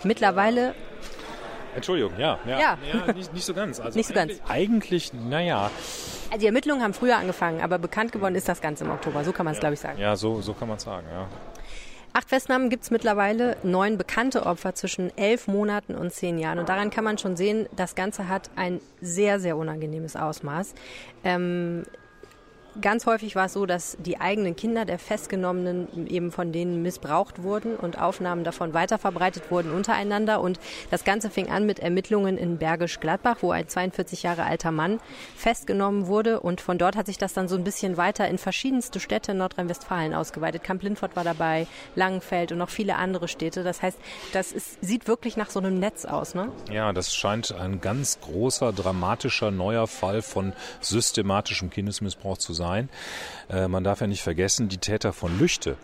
Mittlerweile 0.04 0.74
Entschuldigung, 1.76 2.12
ja. 2.18 2.38
Ja, 2.46 2.60
ja. 2.60 2.78
ja 2.92 3.14
nicht, 3.14 3.34
nicht, 3.34 3.46
so 3.46 3.54
ganz. 3.54 3.80
Also 3.80 3.98
nicht 3.98 4.08
so 4.08 4.14
ganz. 4.14 4.34
Eigentlich, 4.50 5.14
naja. 5.14 5.70
Also 6.30 6.40
die 6.40 6.48
Ermittlungen 6.48 6.84
haben 6.84 6.94
früher 6.94 7.18
angefangen, 7.18 7.62
aber 7.62 7.78
bekannt 7.78 8.12
geworden 8.12 8.36
ist 8.36 8.50
das 8.50 8.62
Ganze 8.62 8.84
im 8.84 8.90
Oktober. 8.90 9.24
So 9.24 9.32
kann 9.32 9.46
man 9.46 9.54
es, 9.54 9.58
ja. 9.58 9.62
glaube 9.62 9.76
ich, 9.76 9.80
sagen. 9.80 10.00
Ja, 10.00 10.16
so, 10.16 10.42
so 10.42 10.54
kann 10.54 10.68
man 10.68 10.78
es 10.78 10.84
sagen, 10.84 11.06
ja. 11.14 11.28
Acht 12.14 12.28
Festnahmen 12.28 12.70
gibt 12.70 12.84
es 12.84 12.92
mittlerweile, 12.92 13.56
neun 13.64 13.98
bekannte 13.98 14.46
Opfer 14.46 14.76
zwischen 14.76 15.16
elf 15.18 15.48
Monaten 15.48 15.96
und 15.96 16.12
zehn 16.12 16.38
Jahren. 16.40 16.60
Und 16.60 16.68
daran 16.68 16.90
kann 16.90 17.06
man 17.06 17.18
schon 17.18 17.38
sehen, 17.38 17.68
das 17.76 17.96
Ganze 17.96 18.28
hat 18.28 18.50
ein 18.58 18.82
sehr, 19.00 19.40
sehr 19.40 19.56
unangenehmes 19.56 20.18
Ausmaß. 20.18 20.74
Ähm, 21.24 21.84
Ganz 22.80 23.06
häufig 23.06 23.36
war 23.36 23.48
es 23.48 23.54
so, 23.54 23.66
dass 23.66 23.98
die 24.00 24.22
eigenen 24.22 24.56
Kinder 24.56 24.86
der 24.86 24.98
Festgenommenen 24.98 26.08
eben 26.08 26.32
von 26.32 26.54
denen 26.54 26.82
missbraucht 26.82 27.44
wurden 27.44 27.76
und 27.76 28.00
Aufnahmen 28.00 28.46
davon 28.46 28.74
weiterverbreitet 28.74 29.52
wurden 29.52 29.74
untereinander. 29.74 30.40
Und 30.40 30.58
das 30.90 31.04
Ganze 31.04 31.30
fing 31.30 31.50
an 31.50 31.66
mit 31.66 31.80
Ermittlungen 31.80 32.38
in 32.38 32.60
Bergisch 32.60 33.02
Gladbach, 33.02 33.38
wo 33.42 33.52
ein 33.52 33.68
42 33.68 34.24
Jahre 34.24 34.46
alter 34.46 34.72
Mann 34.72 35.02
festgenommen 35.36 36.08
wurde. 36.08 36.40
Und 36.40 36.62
von 36.62 36.78
dort 36.78 36.96
hat 36.96 37.08
sich 37.08 37.18
das 37.18 37.34
dann 37.34 37.50
so 37.50 37.58
ein 37.58 37.66
bisschen 37.66 37.98
weiter 37.98 38.30
in 38.30 38.38
verschiedenste 38.38 39.02
Städte 39.02 39.34
in 39.34 39.40
Nordrhein-Westfalen 39.40 40.14
ausgeweitet. 40.14 40.64
Kamp-Lindfort 40.64 41.18
war 41.18 41.26
dabei, 41.26 41.68
Langenfeld 41.96 42.54
und 42.54 42.60
noch 42.60 42.70
viele 42.70 42.96
andere 42.96 43.28
Städte. 43.28 43.64
Das 43.64 43.82
heißt, 43.82 44.00
das 44.32 44.54
ist, 44.54 44.78
sieht 44.82 45.10
wirklich 45.10 45.36
nach 45.36 45.50
so 45.50 45.60
einem 45.60 45.78
Netz 45.78 46.06
aus, 46.06 46.36
ne? 46.36 46.50
Ja, 46.72 46.94
das 46.94 47.14
scheint 47.14 47.54
ein 47.54 47.82
ganz 47.82 48.22
großer, 48.22 48.72
dramatischer, 48.72 49.52
neuer 49.52 49.88
Fall 49.88 50.22
von 50.22 50.54
systematischem 50.80 51.70
Kindesmissbrauch 51.70 52.38
zu 52.38 52.54
sein 52.54 52.61
sein. 52.62 52.90
Äh, 53.50 53.68
man 53.68 53.84
darf 53.84 54.02
ja 54.02 54.08
nicht 54.08 54.22
vergessen, 54.22 54.70
die 54.70 54.78
Täter 54.78 55.14
von 55.14 55.38
Lüchte, 55.40 55.76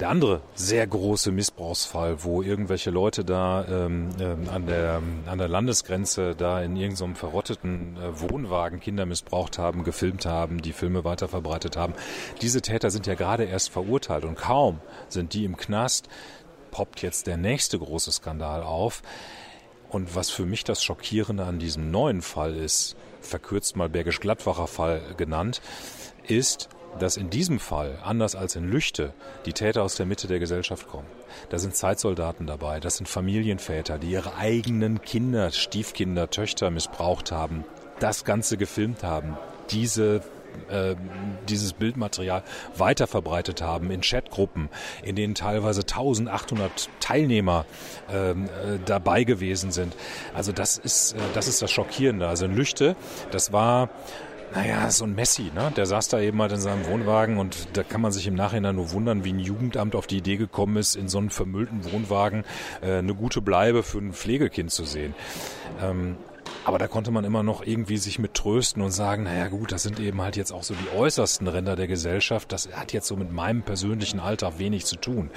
der 0.00 0.08
andere 0.08 0.40
sehr 0.54 0.86
große 0.86 1.30
Missbrauchsfall, 1.30 2.24
wo 2.24 2.42
irgendwelche 2.42 2.90
Leute 2.90 3.22
da 3.22 3.66
ähm, 3.68 4.08
äh, 4.18 4.48
an, 4.50 4.66
der, 4.66 5.02
an 5.26 5.38
der 5.38 5.48
Landesgrenze 5.48 6.34
da 6.34 6.62
in 6.62 6.74
irgendeinem 6.74 7.16
verrotteten 7.16 7.96
äh, 7.96 8.20
Wohnwagen 8.20 8.80
Kinder 8.80 9.04
missbraucht 9.04 9.58
haben, 9.58 9.84
gefilmt 9.84 10.24
haben, 10.24 10.62
die 10.62 10.72
Filme 10.72 11.04
weiterverbreitet 11.04 11.76
haben. 11.76 11.92
Diese 12.40 12.62
Täter 12.62 12.90
sind 12.90 13.06
ja 13.06 13.14
gerade 13.14 13.44
erst 13.44 13.70
verurteilt 13.70 14.24
und 14.24 14.36
kaum 14.36 14.80
sind 15.08 15.34
die 15.34 15.44
im 15.44 15.58
Knast, 15.58 16.08
poppt 16.70 17.02
jetzt 17.02 17.26
der 17.26 17.36
nächste 17.36 17.78
große 17.78 18.10
Skandal 18.10 18.62
auf. 18.62 19.02
Und 19.90 20.14
was 20.14 20.30
für 20.30 20.46
mich 20.46 20.64
das 20.64 20.82
Schockierende 20.82 21.44
an 21.44 21.58
diesem 21.58 21.90
neuen 21.90 22.22
Fall 22.22 22.54
ist, 22.54 22.96
verkürzt 23.30 23.76
mal 23.76 23.88
Bergisch-Gladbacher 23.88 24.66
Fall 24.66 25.00
genannt, 25.16 25.62
ist, 26.26 26.68
dass 26.98 27.16
in 27.16 27.30
diesem 27.30 27.60
Fall, 27.60 27.98
anders 28.02 28.34
als 28.34 28.56
in 28.56 28.68
Lüchte, 28.68 29.14
die 29.46 29.52
Täter 29.52 29.82
aus 29.82 29.94
der 29.94 30.06
Mitte 30.06 30.26
der 30.26 30.40
Gesellschaft 30.40 30.88
kommen. 30.88 31.06
Da 31.48 31.58
sind 31.58 31.74
Zeitsoldaten 31.74 32.46
dabei, 32.46 32.80
das 32.80 32.96
sind 32.96 33.08
Familienväter, 33.08 33.98
die 33.98 34.10
ihre 34.10 34.34
eigenen 34.34 35.00
Kinder, 35.00 35.50
Stiefkinder, 35.50 36.30
Töchter 36.30 36.70
missbraucht 36.70 37.32
haben, 37.32 37.64
das 38.00 38.24
Ganze 38.24 38.56
gefilmt 38.56 39.04
haben, 39.04 39.38
diese 39.70 40.20
äh, 40.70 40.94
dieses 41.48 41.72
Bildmaterial 41.72 42.42
weiter 42.76 43.06
verbreitet 43.06 43.62
haben 43.62 43.90
in 43.90 44.00
Chatgruppen, 44.00 44.68
in 45.02 45.16
denen 45.16 45.34
teilweise 45.34 45.82
1800 45.82 46.88
Teilnehmer 47.00 47.64
ähm, 48.12 48.44
äh, 48.44 48.78
dabei 48.84 49.24
gewesen 49.24 49.72
sind. 49.72 49.96
Also 50.34 50.52
das 50.52 50.78
ist, 50.78 51.12
äh, 51.12 51.18
das 51.34 51.48
ist 51.48 51.62
das 51.62 51.70
Schockierende. 51.70 52.28
Also 52.28 52.44
in 52.44 52.54
Lüchte, 52.54 52.96
das 53.30 53.52
war 53.52 53.88
naja, 54.54 54.90
so 54.90 55.04
ein 55.04 55.14
Messi, 55.14 55.50
ne? 55.54 55.72
Der 55.76 55.86
saß 55.86 56.08
da 56.08 56.20
eben 56.20 56.40
halt 56.42 56.52
in 56.52 56.60
seinem 56.60 56.84
Wohnwagen 56.86 57.38
und 57.38 57.76
da 57.76 57.82
kann 57.82 58.00
man 58.00 58.10
sich 58.10 58.26
im 58.26 58.34
Nachhinein 58.34 58.76
nur 58.76 58.90
wundern, 58.92 59.24
wie 59.24 59.32
ein 59.32 59.38
Jugendamt 59.38 59.94
auf 59.94 60.06
die 60.06 60.18
Idee 60.18 60.36
gekommen 60.36 60.76
ist, 60.76 60.96
in 60.96 61.08
so 61.08 61.18
einem 61.18 61.30
vermüllten 61.30 61.84
Wohnwagen 61.92 62.44
äh, 62.82 62.98
eine 62.98 63.14
gute 63.14 63.42
Bleibe 63.42 63.82
für 63.82 63.98
ein 63.98 64.12
Pflegekind 64.12 64.72
zu 64.72 64.84
sehen. 64.84 65.14
Ähm, 65.80 66.16
aber 66.64 66.78
da 66.78 66.88
konnte 66.88 67.10
man 67.10 67.24
immer 67.24 67.42
noch 67.42 67.64
irgendwie 67.64 67.96
sich 67.96 68.18
mit 68.18 68.34
trösten 68.34 68.82
und 68.82 68.90
sagen, 68.90 69.24
naja 69.24 69.48
gut, 69.48 69.72
das 69.72 69.82
sind 69.82 69.98
eben 69.98 70.20
halt 70.20 70.36
jetzt 70.36 70.52
auch 70.52 70.62
so 70.62 70.74
die 70.74 70.96
äußersten 70.96 71.46
Ränder 71.48 71.76
der 71.76 71.86
Gesellschaft. 71.86 72.52
Das 72.52 72.68
hat 72.72 72.92
jetzt 72.92 73.06
so 73.06 73.16
mit 73.16 73.32
meinem 73.32 73.62
persönlichen 73.62 74.20
Alltag 74.20 74.58
wenig 74.58 74.84
zu 74.84 74.96
tun. 74.96 75.30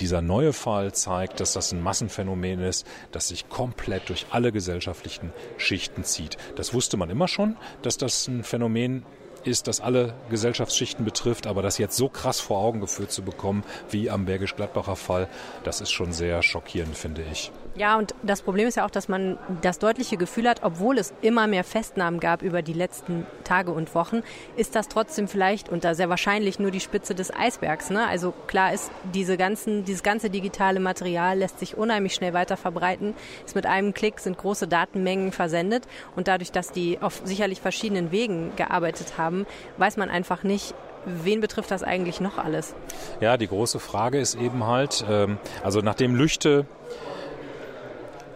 Dieser 0.00 0.20
neue 0.20 0.52
Fall 0.52 0.92
zeigt, 0.92 1.40
dass 1.40 1.52
das 1.52 1.72
ein 1.72 1.82
Massenphänomen 1.82 2.60
ist, 2.60 2.86
das 3.12 3.28
sich 3.28 3.48
komplett 3.48 4.08
durch 4.08 4.26
alle 4.30 4.50
gesellschaftlichen 4.50 5.32
Schichten 5.56 6.04
zieht. 6.04 6.36
Das 6.56 6.74
wusste 6.74 6.96
man 6.96 7.10
immer 7.10 7.28
schon, 7.28 7.56
dass 7.82 7.96
das 7.96 8.26
ein 8.26 8.42
Phänomen 8.42 9.04
ist, 9.44 9.68
das 9.68 9.80
alle 9.80 10.14
Gesellschaftsschichten 10.30 11.04
betrifft, 11.04 11.46
aber 11.46 11.62
das 11.62 11.78
jetzt 11.78 11.96
so 11.96 12.08
krass 12.08 12.40
vor 12.40 12.58
Augen 12.58 12.80
geführt 12.80 13.12
zu 13.12 13.22
bekommen 13.22 13.62
wie 13.90 14.10
am 14.10 14.24
Bergisch-Gladbacher 14.24 14.96
Fall, 14.96 15.28
das 15.62 15.80
ist 15.80 15.92
schon 15.92 16.12
sehr 16.12 16.42
schockierend, 16.42 16.96
finde 16.96 17.22
ich. 17.30 17.52
Ja, 17.76 17.98
und 17.98 18.14
das 18.22 18.42
Problem 18.42 18.68
ist 18.68 18.76
ja 18.76 18.86
auch, 18.86 18.90
dass 18.90 19.08
man 19.08 19.36
das 19.60 19.80
deutliche 19.80 20.16
Gefühl 20.16 20.48
hat, 20.48 20.62
obwohl 20.62 20.96
es 20.96 21.12
immer 21.22 21.48
mehr 21.48 21.64
Festnahmen 21.64 22.20
gab 22.20 22.42
über 22.42 22.62
die 22.62 22.72
letzten 22.72 23.26
Tage 23.42 23.72
und 23.72 23.94
Wochen, 23.96 24.22
ist 24.56 24.76
das 24.76 24.86
trotzdem 24.86 25.26
vielleicht 25.26 25.68
und 25.68 25.82
da 25.82 25.96
sehr 25.96 26.08
wahrscheinlich 26.08 26.60
nur 26.60 26.70
die 26.70 26.78
Spitze 26.78 27.16
des 27.16 27.34
Eisbergs. 27.34 27.90
Ne? 27.90 28.06
Also 28.06 28.32
klar 28.46 28.72
ist, 28.72 28.92
diese 29.12 29.36
ganzen, 29.36 29.84
dieses 29.84 30.04
ganze 30.04 30.30
digitale 30.30 30.78
Material 30.78 31.38
lässt 31.38 31.58
sich 31.58 31.76
unheimlich 31.76 32.14
schnell 32.14 32.32
weiter 32.32 32.56
verbreiten. 32.56 33.14
Ist 33.44 33.56
mit 33.56 33.66
einem 33.66 33.92
Klick 33.92 34.20
sind 34.20 34.38
große 34.38 34.68
Datenmengen 34.68 35.32
versendet 35.32 35.82
und 36.14 36.28
dadurch, 36.28 36.52
dass 36.52 36.70
die 36.70 36.98
auf 37.00 37.22
sicherlich 37.24 37.60
verschiedenen 37.60 38.12
Wegen 38.12 38.54
gearbeitet 38.54 39.18
haben, 39.18 39.46
weiß 39.78 39.96
man 39.96 40.10
einfach 40.10 40.44
nicht, 40.44 40.74
wen 41.06 41.40
betrifft 41.40 41.72
das 41.72 41.82
eigentlich 41.82 42.20
noch 42.20 42.38
alles? 42.38 42.74
Ja, 43.20 43.36
die 43.36 43.48
große 43.48 43.80
Frage 43.80 44.18
ist 44.20 44.36
eben 44.36 44.64
halt, 44.64 45.04
ähm, 45.10 45.38
also 45.62 45.80
nachdem 45.80 46.14
Lüchte 46.14 46.66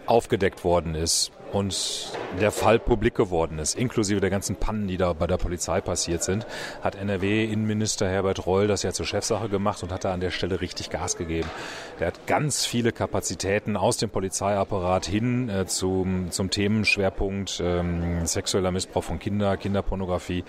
aufgedeckt 0.09 0.63
worden 0.63 0.95
ist 0.95 1.31
und 1.51 2.13
der 2.39 2.51
Fall 2.51 2.79
publik 2.79 3.15
geworden 3.15 3.59
ist, 3.59 3.75
inklusive 3.75 4.19
der 4.19 4.29
ganzen 4.29 4.55
Pannen, 4.55 4.87
die 4.87 4.97
da 4.97 5.13
bei 5.13 5.25
der 5.25 5.37
Polizei 5.37 5.81
passiert 5.81 6.23
sind, 6.23 6.45
hat 6.81 6.95
NRW-Innenminister 6.95 8.07
Herbert 8.07 8.45
Reul 8.45 8.67
das 8.67 8.83
ja 8.83 8.91
zur 8.91 9.05
Chefsache 9.05 9.49
gemacht 9.49 9.81
und 9.81 9.91
hat 9.91 10.05
da 10.05 10.13
an 10.13 10.19
der 10.19 10.31
Stelle 10.31 10.61
richtig 10.61 10.89
Gas 10.89 11.17
gegeben. 11.17 11.49
Der 11.99 12.07
hat 12.07 12.27
ganz 12.27 12.65
viele 12.65 12.91
Kapazitäten 12.91 13.77
aus 13.77 13.97
dem 13.97 14.09
Polizeiapparat 14.09 15.05
hin 15.05 15.49
äh, 15.49 15.65
zum, 15.65 16.31
zum 16.31 16.51
Themenschwerpunkt 16.51 17.61
ähm, 17.63 18.25
sexueller 18.25 18.71
Missbrauch 18.71 19.03
von 19.03 19.19
Kindern, 19.19 19.57
Kinderpornografie 19.57 20.43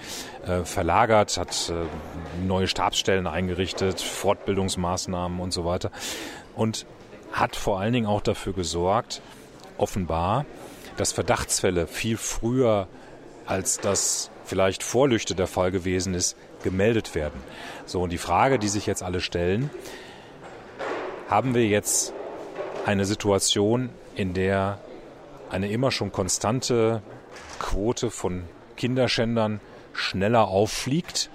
äh, 0.47 0.65
verlagert, 0.65 1.39
hat 1.39 1.71
äh, 1.71 2.47
neue 2.47 2.67
Stabsstellen 2.67 3.27
eingerichtet, 3.27 4.01
Fortbildungsmaßnahmen 4.01 5.41
und 5.41 5.53
so 5.53 5.65
weiter 5.65 5.91
und 6.57 6.87
hat 7.33 7.57
vor 7.57 7.81
allen 7.81 7.93
Dingen 7.93 8.07
auch 8.07 8.21
dafür 8.21 8.53
gesorgt, 8.53 9.23
offenbar, 9.81 10.47
dass 10.97 11.13
Verdachtsfälle 11.13 11.87
viel 11.87 12.17
früher 12.17 12.89
als 13.47 13.81
das 13.81 14.31
vielleicht 14.45 14.83
vor 14.83 15.09
Lüchte 15.09 15.35
der 15.35 15.47
Fall 15.47 15.73
gewesen 15.73 16.15
ist, 16.15 16.37
gemeldet 16.63 17.15
werden. 17.15 17.41
So, 17.87 18.03
und 18.03 18.11
die 18.11 18.19
Frage, 18.19 18.59
die 18.59 18.69
sich 18.69 18.87
jetzt 18.87 19.03
alle 19.03 19.21
stellen, 19.21 19.71
haben 21.29 21.55
wir 21.55 21.67
jetzt 21.67 22.13
eine 22.87 23.05
Situation, 23.05 23.91
in 24.15 24.35
der 24.35 24.79
eine 25.51 25.71
immer 25.71 25.91
schon 25.91 26.13
konstante 26.13 27.03
Quote 27.59 28.11
von 28.11 28.45
Kinderschändern 28.77 29.61
schneller 29.93 30.49
auffliegt, 30.49 31.31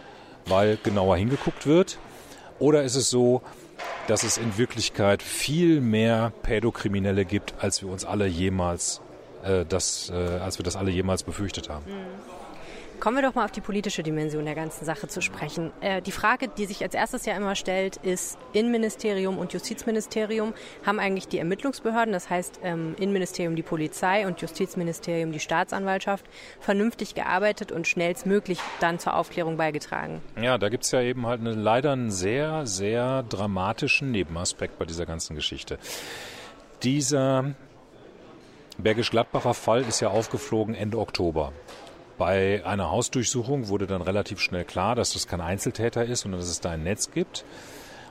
weil 0.46 0.78
genauer 0.82 1.18
hingeguckt 1.18 1.68
wird? 1.68 1.98
Oder 2.60 2.84
ist 2.84 2.96
es 2.96 3.10
so, 3.10 3.42
dass 4.08 4.24
es 4.24 4.38
in 4.38 4.58
Wirklichkeit 4.58 5.22
viel 5.24 5.82
mehr 5.82 6.32
Pädokriminelle 6.44 7.26
gibt, 7.26 7.54
als 7.60 7.82
wir 7.82 7.90
uns 7.90 8.06
alle 8.06 8.28
jemals 8.28 9.02
äh, 9.44 9.66
das, 9.68 10.10
äh, 10.10 10.14
als 10.14 10.60
wir 10.60 10.64
das 10.64 10.76
alle 10.76 10.92
jemals 10.92 11.24
befürchtet 11.24 11.70
haben. 11.70 11.86
Mhm. 11.86 12.45
Kommen 13.00 13.18
wir 13.18 13.24
doch 13.24 13.36
mal 13.36 13.46
auf 13.46 13.52
die 13.52 13.62
politische 13.62 14.04
Dimension 14.04 14.46
der 14.46 14.56
ganzen 14.56 14.86
Sache 14.86 15.08
zu 15.08 15.22
sprechen. 15.22 15.72
Äh, 15.82 16.02
die 16.02 16.12
Frage, 16.12 16.48
die 16.48 16.66
sich 16.66 16.82
als 16.82 16.96
erstes 16.96 17.26
ja 17.26 17.36
immer 17.36 17.56
stellt, 17.56 17.98
ist, 17.98 18.38
Innenministerium 18.54 19.38
und 19.38 19.54
Justizministerium 19.54 20.54
haben 20.86 21.00
eigentlich 21.00 21.28
die 21.28 21.38
Ermittlungsbehörden, 21.38 22.14
das 22.14 22.30
heißt 22.30 22.62
ähm, 22.64 22.96
Innenministerium 22.98 23.56
die 23.56 23.64
Polizei 23.64 24.26
und 24.26 24.42
Justizministerium 24.42 25.32
die 25.32 25.40
Staatsanwaltschaft, 25.40 26.26
vernünftig 26.60 27.16
gearbeitet 27.16 27.72
und 27.72 27.88
schnellstmöglich 27.88 28.60
dann 28.80 28.98
zur 28.98 29.16
Aufklärung 29.16 29.58
beigetragen? 29.58 30.22
Ja, 30.42 30.58
da 30.58 30.70
gibt 30.70 30.86
es 30.86 30.92
ja 30.92 31.02
eben 31.02 31.26
halt 31.28 31.42
eine, 31.42 31.52
leider 31.52 31.92
einen 31.92 32.12
sehr, 32.12 32.66
sehr 32.66 33.24
dramatischen 33.24 34.12
Nebenaspekt 34.12 34.80
bei 34.80 34.86
dieser 34.86 35.06
ganzen 35.06 35.36
Geschichte. 35.36 35.78
Dieser 36.84 37.56
Bergisch-Gladbacher 38.78 39.54
Fall 39.54 39.82
ist 39.84 40.00
ja 40.00 40.10
aufgeflogen 40.10 40.76
Ende 40.76 41.00
Oktober. 41.00 41.54
Bei 42.18 42.66
einer 42.66 42.92
Hausdurchsuchung 42.92 43.68
wurde 43.68 43.88
dann 43.88 44.02
relativ 44.02 44.40
schnell 44.40 44.64
klar, 44.64 44.96
dass 44.96 45.14
das 45.14 45.28
kein 45.28 45.42
Einzeltäter 45.42 46.06
ist, 46.06 46.22
sondern 46.22 46.40
dass 46.40 46.50
es 46.50 46.62
da 46.62 46.72
ein 46.72 46.84
Netz 46.84 47.12
gibt. 47.12 47.44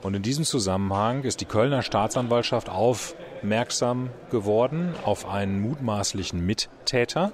Und 0.03 0.15
in 0.15 0.23
diesem 0.23 0.45
Zusammenhang 0.45 1.25
ist 1.25 1.41
die 1.41 1.47
Kölner 1.47 1.81
Staatsanwaltschaft 1.81 2.69
aufmerksam 2.69 4.11
geworden 4.31 4.95
auf 5.05 5.27
einen 5.27 5.63
mutmaßlichen 5.63 6.45
Mittäter, 6.45 7.33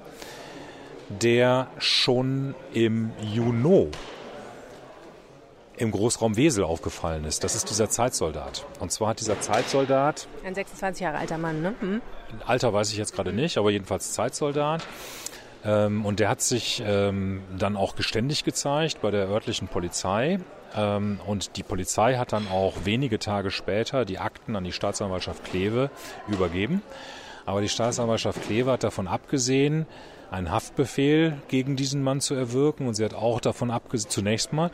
der 1.09 1.67
schon 1.79 2.55
im 2.73 3.11
Juni 3.21 3.89
im 5.77 5.91
Großraum 5.91 6.37
Wesel 6.37 6.63
aufgefallen 6.63 7.25
ist. 7.25 7.43
Das 7.43 7.57
ist 7.57 7.71
dieser 7.71 7.89
Zeitsoldat. 7.89 8.67
Und 8.79 8.93
zwar 8.93 9.09
hat 9.09 9.21
dieser 9.21 9.41
Zeitsoldat. 9.41 10.29
Ein 10.45 10.55
26 10.55 11.03
Jahre 11.03 11.19
alter 11.19 11.39
Mann, 11.39 11.63
ne? 11.63 11.75
Hm. 11.81 12.03
Alter 12.47 12.73
weiß 12.73 12.93
ich 12.93 12.99
jetzt 12.99 13.15
gerade 13.15 13.33
nicht, 13.33 13.57
aber 13.57 13.71
jedenfalls 13.71 14.13
Zeitsoldat. 14.13 14.87
Ähm, 15.65 16.05
und 16.05 16.21
der 16.21 16.29
hat 16.29 16.41
sich 16.41 16.83
ähm, 16.85 17.43
dann 17.59 17.77
auch 17.77 17.97
geständig 17.97 18.45
gezeigt 18.45 19.03
bei 19.03 19.11
der 19.11 19.29
örtlichen 19.29 19.69
Polizei. 19.69 20.39
Ähm, 20.77 21.21
und 21.27 21.57
die 21.57 21.63
Polizei 21.63 22.17
hat 22.17 22.33
dann 22.33 22.49
auch 22.49 22.85
wenige 22.85 23.19
Tage 23.19 23.51
später 23.51 24.05
die 24.05 24.19
Akten 24.19 24.57
an 24.57 24.65
die 24.65 24.73
Staatsanwaltschaft 24.73 25.45
Kleve 25.45 25.91
übergeben. 26.29 26.83
Aber 27.47 27.61
die 27.61 27.69
Staatsanwaltschaft 27.69 28.43
Kleve 28.43 28.73
hat 28.73 28.85
davon 28.85 29.09
abgesehen, 29.09 29.87
einen 30.31 30.53
Haftbefehl 30.53 31.39
gegen 31.49 31.75
diesen 31.75 32.05
Mann 32.05 32.21
zu 32.21 32.35
erwirken. 32.35 32.87
Und 32.87 32.95
sie 32.95 33.05
hat 33.05 33.15
auch 33.15 33.41
davon 33.41 33.71
abgesehen, 33.71 34.11
zunächst 34.11 34.53
mal, 34.53 34.71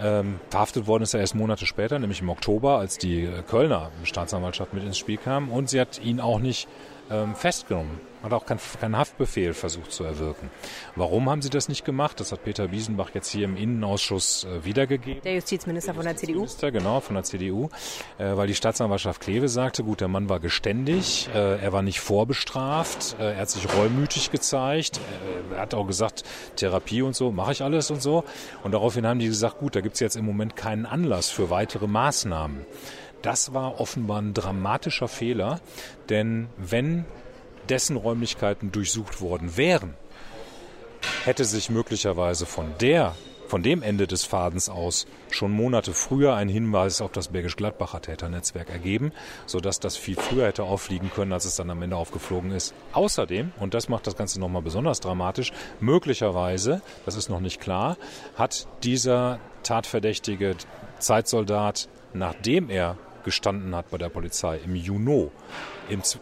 ähm, 0.00 0.38
verhaftet 0.50 0.86
worden 0.86 1.02
ist 1.02 1.14
er 1.14 1.20
erst 1.20 1.34
Monate 1.34 1.66
später, 1.66 1.98
nämlich 1.98 2.20
im 2.20 2.28
Oktober, 2.28 2.78
als 2.78 2.98
die 2.98 3.28
Kölner 3.48 3.90
Staatsanwaltschaft 4.04 4.74
mit 4.74 4.84
ins 4.84 4.98
Spiel 4.98 5.16
kam. 5.16 5.48
Und 5.50 5.70
sie 5.70 5.80
hat 5.80 6.00
ihn 6.04 6.20
auch 6.20 6.38
nicht 6.38 6.68
ähm, 7.10 7.34
festgenommen. 7.34 8.00
Hat 8.22 8.34
auch 8.34 8.44
keinen 8.44 8.60
kein 8.78 8.96
Haftbefehl 8.98 9.54
versucht 9.54 9.92
zu 9.92 10.04
erwirken. 10.04 10.50
Warum 10.94 11.30
haben 11.30 11.40
sie 11.40 11.48
das 11.48 11.70
nicht 11.70 11.86
gemacht? 11.86 12.20
Das 12.20 12.32
hat 12.32 12.44
Peter 12.44 12.70
Wiesenbach 12.70 13.10
jetzt 13.14 13.30
hier 13.30 13.46
im 13.46 13.56
Innenausschuss 13.56 14.44
äh, 14.44 14.62
wiedergegeben. 14.64 15.22
Der 15.22 15.36
Justizminister 15.36 15.94
von 15.94 16.04
der 16.04 16.16
CDU. 16.16 16.46
Genau, 16.60 17.00
von 17.00 17.14
der 17.14 17.24
CDU. 17.24 17.70
Äh, 18.18 18.36
weil 18.36 18.46
die 18.46 18.54
Staatsanwaltschaft 18.54 19.22
Kleve 19.22 19.48
sagte, 19.48 19.84
gut, 19.84 20.02
der 20.02 20.08
Mann 20.08 20.28
war 20.28 20.38
geständig, 20.38 21.30
äh, 21.34 21.62
er 21.62 21.72
war 21.72 21.80
nicht 21.80 22.00
vorbestraft, 22.00 23.16
äh, 23.18 23.32
er 23.32 23.40
hat 23.40 23.50
sich 23.50 23.66
reumütig 23.74 24.30
gezeigt, 24.30 24.98
äh, 24.98 25.54
er 25.54 25.62
hat 25.62 25.72
auch 25.72 25.86
gesagt, 25.86 26.24
Therapie 26.56 27.00
und 27.00 27.16
so, 27.16 27.32
mache 27.32 27.52
ich 27.52 27.62
alles 27.62 27.90
und 27.90 28.02
so. 28.02 28.24
Und 28.62 28.72
daraufhin 28.72 29.06
haben 29.06 29.18
die 29.18 29.28
gesagt, 29.28 29.58
gut, 29.58 29.76
da 29.76 29.80
gibt 29.80 29.94
es 29.94 30.00
jetzt 30.00 30.16
im 30.16 30.26
Moment 30.26 30.56
keinen 30.56 30.84
Anlass 30.84 31.30
für 31.30 31.48
weitere 31.48 31.86
Maßnahmen. 31.86 32.66
Das 33.22 33.52
war 33.52 33.80
offenbar 33.80 34.22
ein 34.22 34.34
dramatischer 34.34 35.08
Fehler, 35.08 35.60
denn 36.08 36.48
wenn 36.56 37.04
dessen 37.68 37.96
Räumlichkeiten 37.96 38.72
durchsucht 38.72 39.20
worden 39.20 39.56
wären, 39.56 39.94
hätte 41.24 41.44
sich 41.44 41.70
möglicherweise 41.70 42.46
von 42.46 42.72
der 42.80 43.14
von 43.50 43.64
dem 43.64 43.82
Ende 43.82 44.06
des 44.06 44.24
Fadens 44.24 44.68
aus 44.68 45.08
schon 45.32 45.50
Monate 45.50 45.92
früher 45.92 46.36
ein 46.36 46.48
Hinweis 46.48 47.00
auf 47.00 47.10
das 47.10 47.28
Bergisch-Gladbacher 47.28 48.00
Täternetzwerk 48.00 48.70
ergeben, 48.70 49.10
sodass 49.44 49.80
das 49.80 49.96
viel 49.96 50.14
früher 50.14 50.46
hätte 50.46 50.62
auffliegen 50.62 51.10
können, 51.12 51.32
als 51.32 51.46
es 51.46 51.56
dann 51.56 51.68
am 51.68 51.82
Ende 51.82 51.96
aufgeflogen 51.96 52.52
ist. 52.52 52.74
Außerdem, 52.92 53.50
und 53.58 53.74
das 53.74 53.88
macht 53.88 54.06
das 54.06 54.16
Ganze 54.16 54.38
nochmal 54.38 54.62
besonders 54.62 55.00
dramatisch, 55.00 55.52
möglicherweise, 55.80 56.80
das 57.04 57.16
ist 57.16 57.28
noch 57.28 57.40
nicht 57.40 57.60
klar, 57.60 57.96
hat 58.36 58.68
dieser 58.84 59.40
tatverdächtige 59.64 60.54
Zeitsoldat, 61.00 61.88
nachdem 62.14 62.70
er 62.70 62.98
gestanden 63.24 63.74
hat 63.74 63.90
bei 63.90 63.98
der 63.98 64.08
Polizei 64.08 64.58
im 64.64 64.74
Juni. 64.74 65.28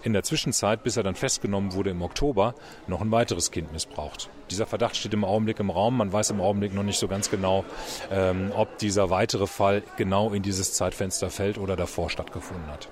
In 0.02 0.12
der 0.12 0.22
Zwischenzeit, 0.22 0.82
bis 0.82 0.96
er 0.96 1.02
dann 1.02 1.14
festgenommen 1.14 1.74
wurde 1.74 1.90
im 1.90 2.00
Oktober, 2.00 2.54
noch 2.86 3.00
ein 3.02 3.10
weiteres 3.10 3.50
Kind 3.50 3.72
missbraucht. 3.72 4.30
Dieser 4.50 4.66
Verdacht 4.66 4.96
steht 4.96 5.12
im 5.12 5.24
Augenblick 5.24 5.60
im 5.60 5.70
Raum. 5.70 5.96
Man 5.98 6.12
weiß 6.12 6.30
im 6.30 6.40
Augenblick 6.40 6.72
noch 6.72 6.82
nicht 6.82 6.98
so 6.98 7.06
ganz 7.06 7.30
genau, 7.30 7.64
ähm, 8.10 8.50
ob 8.56 8.78
dieser 8.78 9.10
weitere 9.10 9.46
Fall 9.46 9.82
genau 9.96 10.32
in 10.32 10.42
dieses 10.42 10.72
Zeitfenster 10.72 11.28
fällt 11.28 11.58
oder 11.58 11.76
davor 11.76 12.08
stattgefunden 12.08 12.66
hat. 12.68 12.88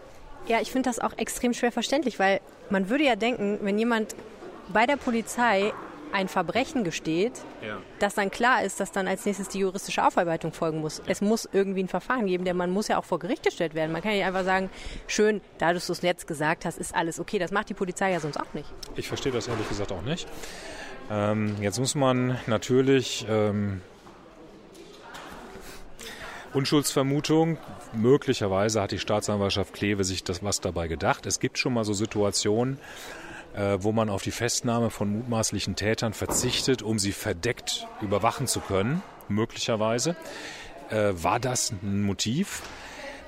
Ja, 0.48 0.60
ich 0.60 0.70
finde 0.70 0.90
das 0.90 0.98
auch 0.98 1.16
extrem 1.16 1.54
schwer 1.54 1.72
verständlich, 1.72 2.18
weil 2.18 2.40
man 2.70 2.88
würde 2.88 3.04
ja 3.04 3.16
denken, 3.16 3.58
wenn 3.62 3.78
jemand 3.78 4.14
bei 4.72 4.86
der 4.86 4.96
Polizei 4.96 5.72
ein 6.12 6.28
Verbrechen 6.28 6.84
gesteht, 6.84 7.32
ja. 7.62 7.78
dass 7.98 8.14
dann 8.14 8.30
klar 8.30 8.62
ist, 8.62 8.80
dass 8.80 8.92
dann 8.92 9.08
als 9.08 9.26
nächstes 9.26 9.48
die 9.48 9.58
juristische 9.58 10.04
Aufarbeitung 10.06 10.52
folgen 10.52 10.80
muss. 10.80 10.98
Ja. 10.98 11.04
Es 11.08 11.20
muss 11.20 11.48
irgendwie 11.52 11.82
ein 11.82 11.88
Verfahren 11.88 12.26
geben, 12.26 12.44
der 12.44 12.54
man 12.54 12.70
muss 12.70 12.88
ja 12.88 12.98
auch 12.98 13.04
vor 13.04 13.18
Gericht 13.18 13.42
gestellt 13.42 13.74
werden. 13.74 13.92
Man 13.92 14.02
kann 14.02 14.14
ja 14.14 14.26
einfach 14.26 14.44
sagen, 14.44 14.70
schön, 15.06 15.40
da 15.58 15.72
du 15.72 15.78
es 15.78 16.02
jetzt 16.02 16.26
gesagt 16.26 16.64
hast, 16.64 16.78
ist 16.78 16.94
alles 16.94 17.20
okay. 17.20 17.38
Das 17.38 17.50
macht 17.50 17.68
die 17.68 17.74
Polizei 17.74 18.12
ja 18.12 18.20
sonst 18.20 18.38
auch 18.38 18.52
nicht. 18.54 18.68
Ich 18.96 19.08
verstehe 19.08 19.32
das 19.32 19.48
ehrlich 19.48 19.68
gesagt 19.68 19.92
auch 19.92 20.02
nicht. 20.02 20.26
Ähm, 21.10 21.56
jetzt 21.60 21.78
muss 21.78 21.94
man 21.94 22.38
natürlich 22.46 23.26
ähm, 23.28 23.80
Unschuldsvermutung. 26.52 27.58
Möglicherweise 27.92 28.80
hat 28.80 28.90
die 28.90 28.98
Staatsanwaltschaft 28.98 29.72
Kleve 29.74 30.04
sich 30.04 30.24
das 30.24 30.42
was 30.42 30.60
dabei 30.60 30.88
gedacht. 30.88 31.26
Es 31.26 31.38
gibt 31.38 31.58
schon 31.58 31.74
mal 31.74 31.84
so 31.84 31.92
Situationen, 31.92 32.78
äh, 33.56 33.78
wo 33.80 33.92
man 33.92 34.10
auf 34.10 34.22
die 34.22 34.30
Festnahme 34.30 34.90
von 34.90 35.10
mutmaßlichen 35.10 35.76
Tätern 35.76 36.12
verzichtet, 36.12 36.82
um 36.82 36.98
sie 36.98 37.12
verdeckt 37.12 37.86
überwachen 38.02 38.46
zu 38.46 38.60
können, 38.60 39.02
möglicherweise. 39.28 40.14
Äh, 40.90 41.12
war 41.14 41.40
das 41.40 41.72
ein 41.82 42.02
Motiv? 42.02 42.62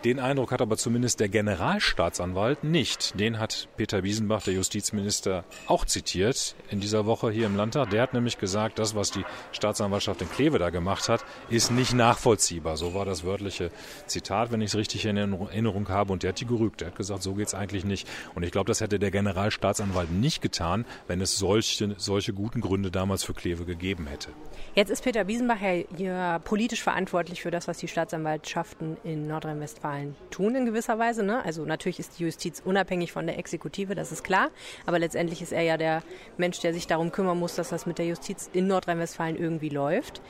Den 0.04 0.20
Eindruck 0.20 0.52
hat 0.52 0.62
aber 0.62 0.76
zumindest 0.76 1.18
der 1.18 1.28
Generalstaatsanwalt 1.28 2.62
nicht. 2.62 3.18
Den 3.18 3.40
hat 3.40 3.68
Peter 3.76 4.04
Wiesenbach, 4.04 4.44
der 4.44 4.54
Justizminister, 4.54 5.44
auch 5.66 5.84
zitiert 5.84 6.54
in 6.70 6.78
dieser 6.78 7.04
Woche 7.04 7.32
hier 7.32 7.46
im 7.46 7.56
Landtag. 7.56 7.90
Der 7.90 8.02
hat 8.02 8.14
nämlich 8.14 8.38
gesagt, 8.38 8.78
das, 8.78 8.94
was 8.94 9.10
die 9.10 9.24
Staatsanwaltschaft 9.50 10.22
in 10.22 10.30
Kleve 10.30 10.60
da 10.60 10.70
gemacht 10.70 11.08
hat, 11.08 11.24
ist 11.50 11.72
nicht 11.72 11.94
nachvollziehbar. 11.94 12.76
So 12.76 12.94
war 12.94 13.04
das 13.04 13.24
wörtliche 13.24 13.72
Zitat, 14.06 14.52
wenn 14.52 14.60
ich 14.60 14.68
es 14.68 14.76
richtig 14.76 15.04
in 15.04 15.16
Erinnerung 15.16 15.88
habe. 15.88 16.12
Und 16.12 16.22
der 16.22 16.28
hat 16.28 16.40
die 16.40 16.46
gerügt. 16.46 16.82
Er 16.82 16.88
hat 16.88 16.96
gesagt, 16.96 17.24
so 17.24 17.34
geht 17.34 17.48
es 17.48 17.54
eigentlich 17.54 17.84
nicht. 17.84 18.06
Und 18.36 18.44
ich 18.44 18.52
glaube, 18.52 18.68
das 18.68 18.80
hätte 18.80 19.00
der 19.00 19.10
Generalstaatsanwalt 19.10 20.12
nicht 20.12 20.42
getan, 20.42 20.84
wenn 21.08 21.20
es 21.20 21.36
solche, 21.38 21.96
solche 21.98 22.32
guten 22.32 22.60
Gründe 22.60 22.92
damals 22.92 23.24
für 23.24 23.34
Kleve 23.34 23.64
gegeben 23.64 24.06
hätte. 24.06 24.28
Jetzt 24.76 24.90
ist 24.90 25.02
Peter 25.02 25.26
Wiesenbach 25.26 25.58
ja 25.96 26.38
politisch 26.38 26.84
verantwortlich 26.84 27.42
für 27.42 27.50
das, 27.50 27.66
was 27.66 27.78
die 27.78 27.88
Staatsanwaltschaften 27.88 28.96
in 29.02 29.26
Nordrhein-Westfalen 29.26 29.88
tun 30.30 30.54
in 30.54 30.66
gewisser 30.66 30.98
Weise. 30.98 31.22
Ne? 31.22 31.44
Also 31.44 31.64
natürlich 31.64 31.98
ist 31.98 32.18
die 32.18 32.24
Justiz 32.24 32.62
unabhängig 32.64 33.12
von 33.12 33.26
der 33.26 33.38
Exekutive, 33.38 33.94
das 33.94 34.12
ist 34.12 34.24
klar. 34.24 34.50
Aber 34.86 34.98
letztendlich 34.98 35.42
ist 35.42 35.52
er 35.52 35.62
ja 35.62 35.76
der 35.76 36.02
Mensch, 36.36 36.60
der 36.60 36.74
sich 36.74 36.86
darum 36.86 37.12
kümmern 37.12 37.38
muss, 37.38 37.54
dass 37.54 37.70
das 37.70 37.86
mit 37.86 37.98
der 37.98 38.06
Justiz 38.06 38.50
in 38.52 38.66
Nordrhein-Westfalen 38.66 39.36
irgendwie 39.36 39.70
läuft. 39.70 40.20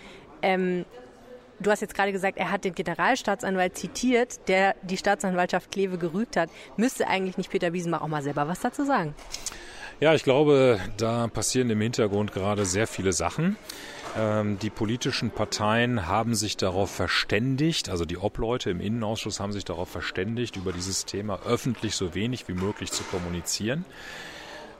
Ähm, 0.42 0.84
Du 1.60 1.72
hast 1.72 1.80
jetzt 1.80 1.94
gerade 1.96 2.12
gesagt, 2.12 2.38
er 2.38 2.52
hat 2.52 2.64
den 2.64 2.72
Generalstaatsanwalt 2.72 3.76
zitiert, 3.76 4.48
der 4.48 4.76
die 4.82 4.96
Staatsanwaltschaft 4.96 5.72
Kleve 5.72 5.98
gerügt 5.98 6.36
hat. 6.36 6.50
Müsste 6.76 7.08
eigentlich 7.08 7.36
nicht 7.36 7.50
Peter 7.50 7.72
Wiesenbach 7.72 8.00
auch 8.00 8.06
mal 8.06 8.22
selber 8.22 8.46
was 8.46 8.60
dazu 8.60 8.84
sagen? 8.84 9.12
Ja, 9.98 10.14
ich 10.14 10.22
glaube, 10.22 10.78
da 10.96 11.26
passieren 11.26 11.70
im 11.70 11.80
Hintergrund 11.80 12.32
gerade 12.32 12.64
sehr 12.64 12.86
viele 12.86 13.12
Sachen. 13.12 13.56
Ähm, 14.18 14.58
die 14.58 14.70
politischen 14.70 15.30
Parteien 15.30 16.08
haben 16.08 16.34
sich 16.34 16.56
darauf 16.56 16.90
verständigt, 16.90 17.88
also 17.88 18.04
die 18.04 18.18
Obleute 18.18 18.68
im 18.70 18.80
Innenausschuss 18.80 19.38
haben 19.38 19.52
sich 19.52 19.64
darauf 19.64 19.88
verständigt, 19.88 20.56
über 20.56 20.72
dieses 20.72 21.04
Thema 21.04 21.40
öffentlich 21.46 21.94
so 21.94 22.14
wenig 22.14 22.48
wie 22.48 22.54
möglich 22.54 22.90
zu 22.90 23.04
kommunizieren. 23.04 23.84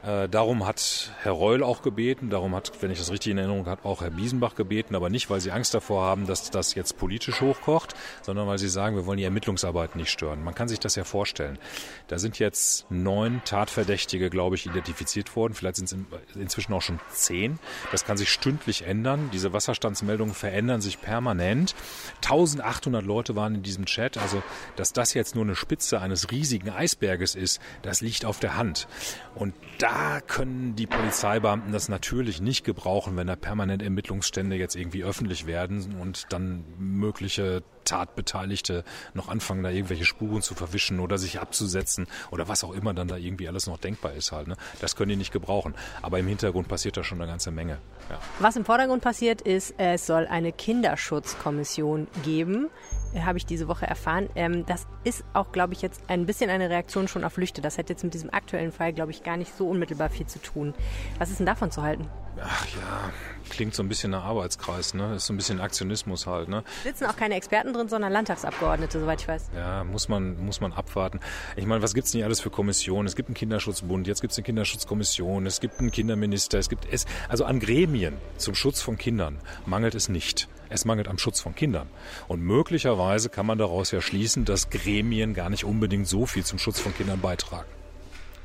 Äh, 0.05 0.29
darum 0.29 0.65
hat 0.65 1.13
Herr 1.23 1.33
Reul 1.33 1.65
auch 1.65 1.83
gebeten, 1.83 2.31
darum 2.31 2.55
hat, 2.55 2.71
wenn 2.81 2.91
ich 2.91 2.99
das 2.99 3.11
richtig 3.11 3.33
in 3.33 3.39
Erinnerung 3.39 3.67
habe, 3.67 3.85
auch 3.85 4.01
Herr 4.01 4.11
Biesenbach 4.11 4.55
gebeten, 4.55 4.95
aber 4.95 5.11
nicht, 5.11 5.29
weil 5.29 5.41
sie 5.41 5.51
Angst 5.51 5.75
davor 5.75 6.05
haben, 6.05 6.27
dass 6.27 6.51
das 6.51 6.75
jetzt 6.77 6.99
politisch 6.99 7.41
hochkocht, 7.41 7.95
sondern 8.23 8.47
weil 8.47 8.59
sie 8.59 8.69
sagen, 8.69 8.95
wir 8.95 9.07
wollen 9.07 9.19
die 9.19 9.25
Ermittlungsarbeit 9.25 9.97
nicht 9.97 10.11
stören. 10.11 10.45
Man 10.45 10.55
kann 10.55 10.69
sich 10.69 10.79
das 10.79 10.95
ja 10.95 11.03
vorstellen. 11.03 11.59
Da 12.07 12.19
sind 12.21 12.39
jetzt 12.39 12.89
neun 12.91 13.43
Tatverdächtige, 13.45 14.31
glaube 14.31 14.55
ich, 14.55 14.67
identifiziert 14.67 15.35
worden. 15.35 15.55
Vielleicht 15.55 15.77
sind 15.77 15.87
es 15.87 15.93
in, 15.93 16.07
inzwischen 16.41 16.73
auch 16.75 16.83
schon 16.83 17.01
zehn. 17.11 17.59
Das 17.91 18.05
kann 18.05 18.17
sich 18.17 18.31
stündlich 18.31 18.87
ändern. 18.87 19.31
Diese 19.33 19.53
Wasserstandsmeldungen 19.53 20.35
verändern 20.35 20.81
sich 20.81 21.01
permanent. 21.01 21.75
1800 22.23 23.05
Leute 23.05 23.35
waren 23.35 23.57
in 23.57 23.63
diesem 23.65 23.87
Chat. 23.87 24.17
Also, 24.17 24.45
dass 24.77 24.93
das 24.93 25.13
jetzt 25.15 25.35
nur 25.35 25.45
eine 25.45 25.57
Spitze 25.57 26.01
eines 26.01 26.31
riesigen 26.31 26.71
Eisberges 26.71 27.35
ist, 27.35 27.61
das 27.83 28.01
liegt 28.01 28.25
auf 28.25 28.39
der 28.39 28.57
Hand. 28.57 28.87
Und 29.35 29.55
da 29.79 29.88
können 30.27 30.77
die 30.77 30.87
Polizeibeamten 30.87 31.73
das 31.73 31.89
natürlich 31.89 32.41
nicht 32.41 32.65
gebrauchen, 32.65 33.17
wenn 33.17 33.27
da 33.27 33.37
permanent 33.37 33.83
Ermittlungsstände 33.83 34.57
jetzt 34.57 34.77
irgendwie 34.77 35.05
öffentlich 35.05 35.47
werden 35.47 35.97
und 36.01 36.27
dann 36.33 36.65
mögliche 36.79 37.63
Tatbeteiligte 37.89 38.85
noch 39.15 39.29
anfangen, 39.29 39.63
da 39.63 39.71
irgendwelche 39.71 40.05
Spuren 40.05 40.43
zu 40.43 40.55
verwischen 40.55 41.01
oder 41.01 41.19
sich 41.19 41.41
abzusetzen 41.41 42.07
oder 42.31 42.49
was 42.49 42.65
auch 42.65 42.73
immer 42.73 42.95
dann 42.95 43.09
da 43.09 43.17
irgendwie 43.17 43.49
alles 43.49 43.67
noch 43.67 43.79
denkbar 43.79 44.13
ist 44.13 44.33
halt. 44.33 44.49
Ne? 44.49 44.57
Das 44.81 44.97
können 44.97 45.11
die 45.11 45.17
nicht 45.17 45.33
gebrauchen. 45.33 45.75
Aber 46.03 46.19
im 46.19 46.27
Hintergrund 46.27 46.69
passiert 46.69 46.97
da 46.97 47.05
schon 47.05 47.21
eine 47.21 47.31
ganze 47.31 47.51
Menge. 47.51 47.79
Ja. 48.11 48.19
Was 48.39 48.57
im 48.57 48.65
Vordergrund 48.65 49.03
passiert 49.03 49.43
ist, 49.43 49.75
es 49.79 50.07
soll 50.07 50.27
eine 50.27 50.53
Kinderschutzkommission 50.53 52.07
geben 52.23 52.69
habe 53.17 53.39
ich 53.39 53.47
diese 53.47 53.69
Woche 53.69 53.87
erfahren. 53.87 54.29
Ähm, 54.35 54.67
das 54.67 54.87
ist 55.05 55.25
auch, 55.33 55.53
glaube 55.53 55.73
ich, 55.73 55.83
jetzt 55.83 56.03
ein 56.09 56.27
bisschen 56.27 56.51
eine 56.51 56.69
Reaktion 56.69 57.09
schon 57.09 57.25
auf 57.25 57.35
Flüchte. 57.35 57.63
Das 57.63 57.79
hat 57.79 57.89
jetzt 57.89 58.05
mit 58.05 58.15
diesem 58.15 58.33
aktuellen 58.33 58.73
Fall, 58.73 58.93
glaube 58.93 59.13
ich, 59.13 59.23
gar 59.23 59.37
nicht 59.37 59.57
so 59.57 59.69
unmittelbar 59.69 60.11
viel 60.11 60.27
zu 60.27 60.41
tun. 60.41 60.75
Was 61.19 61.31
ist 61.31 61.39
denn 61.39 61.47
davon 61.47 61.71
zu 61.71 61.83
halten? 61.83 62.07
Ach 62.41 62.67
ja, 62.67 63.11
klingt 63.49 63.75
so 63.75 63.83
ein 63.83 63.89
bisschen 63.89 64.11
nach 64.11 64.25
Arbeitskreis, 64.25 64.95
ne? 64.95 65.17
Ist 65.17 65.27
so 65.27 65.33
ein 65.33 65.37
bisschen 65.37 65.61
Aktionismus 65.61 66.27
halt, 66.27 66.49
ne? 66.49 66.65
Sitzen 66.83 67.07
auch 67.07 67.17
keine 67.17 67.35
Experten 67.35 67.73
drin, 67.73 67.89
sondern 67.89 68.13
Landtagsabgeordnete, 68.13 69.01
soweit 69.01 69.21
ich 69.21 69.29
weiß. 69.29 69.51
Ja, 69.55 69.85
muss 69.85 70.09
man, 70.09 70.45
muss 70.45 70.61
man 70.61 70.73
abwarten. 70.73 71.21
Ich 71.57 71.67
meine, 71.67 71.83
was 71.83 71.95
gibt's 71.95 72.15
nicht 72.15 72.25
alles 72.25 72.41
für 72.41 72.51
Kommissionen? 72.51 73.07
Es 73.07 73.17
gibt 73.17 73.29
einen 73.29 73.35
Kinderschutzbund, 73.35 74.07
jetzt 74.07 74.21
gibt's 74.21 74.37
eine 74.37 74.45
Kinderschutzkommission, 74.45 75.47
es 75.47 75.61
gibt 75.61 75.81
einen 75.81 75.91
Kinderminister, 75.91 76.59
es 76.59 76.69
gibt 76.69 76.87
es, 76.91 77.07
also 77.29 77.45
an 77.45 77.61
Gremien 77.61 78.17
zum 78.37 78.55
Schutz 78.55 78.81
von 78.81 78.99
Kindern 78.99 79.39
mangelt 79.67 79.95
es 79.95 80.09
nicht. 80.09 80.49
Es 80.71 80.85
mangelt 80.85 81.09
am 81.09 81.17
Schutz 81.17 81.41
von 81.41 81.55
Kindern. 81.55 81.89
Und 82.27 82.43
möglicherweise 82.43 83.31
kann 83.31 83.47
man 83.47 83.57
daraus 83.57 83.91
ja 83.91 84.03
schließen, 84.03 84.45
dass 84.45 84.69
Gremien 84.69 85.33
gar 85.33 85.49
nicht 85.49 85.65
unbedingt 85.65 86.07
so 86.07 86.27
viel 86.27 86.45
zum 86.45 86.59
Schutz 86.59 86.79
von 86.79 86.95
Kindern 86.95 87.21
beitragen. 87.21 87.69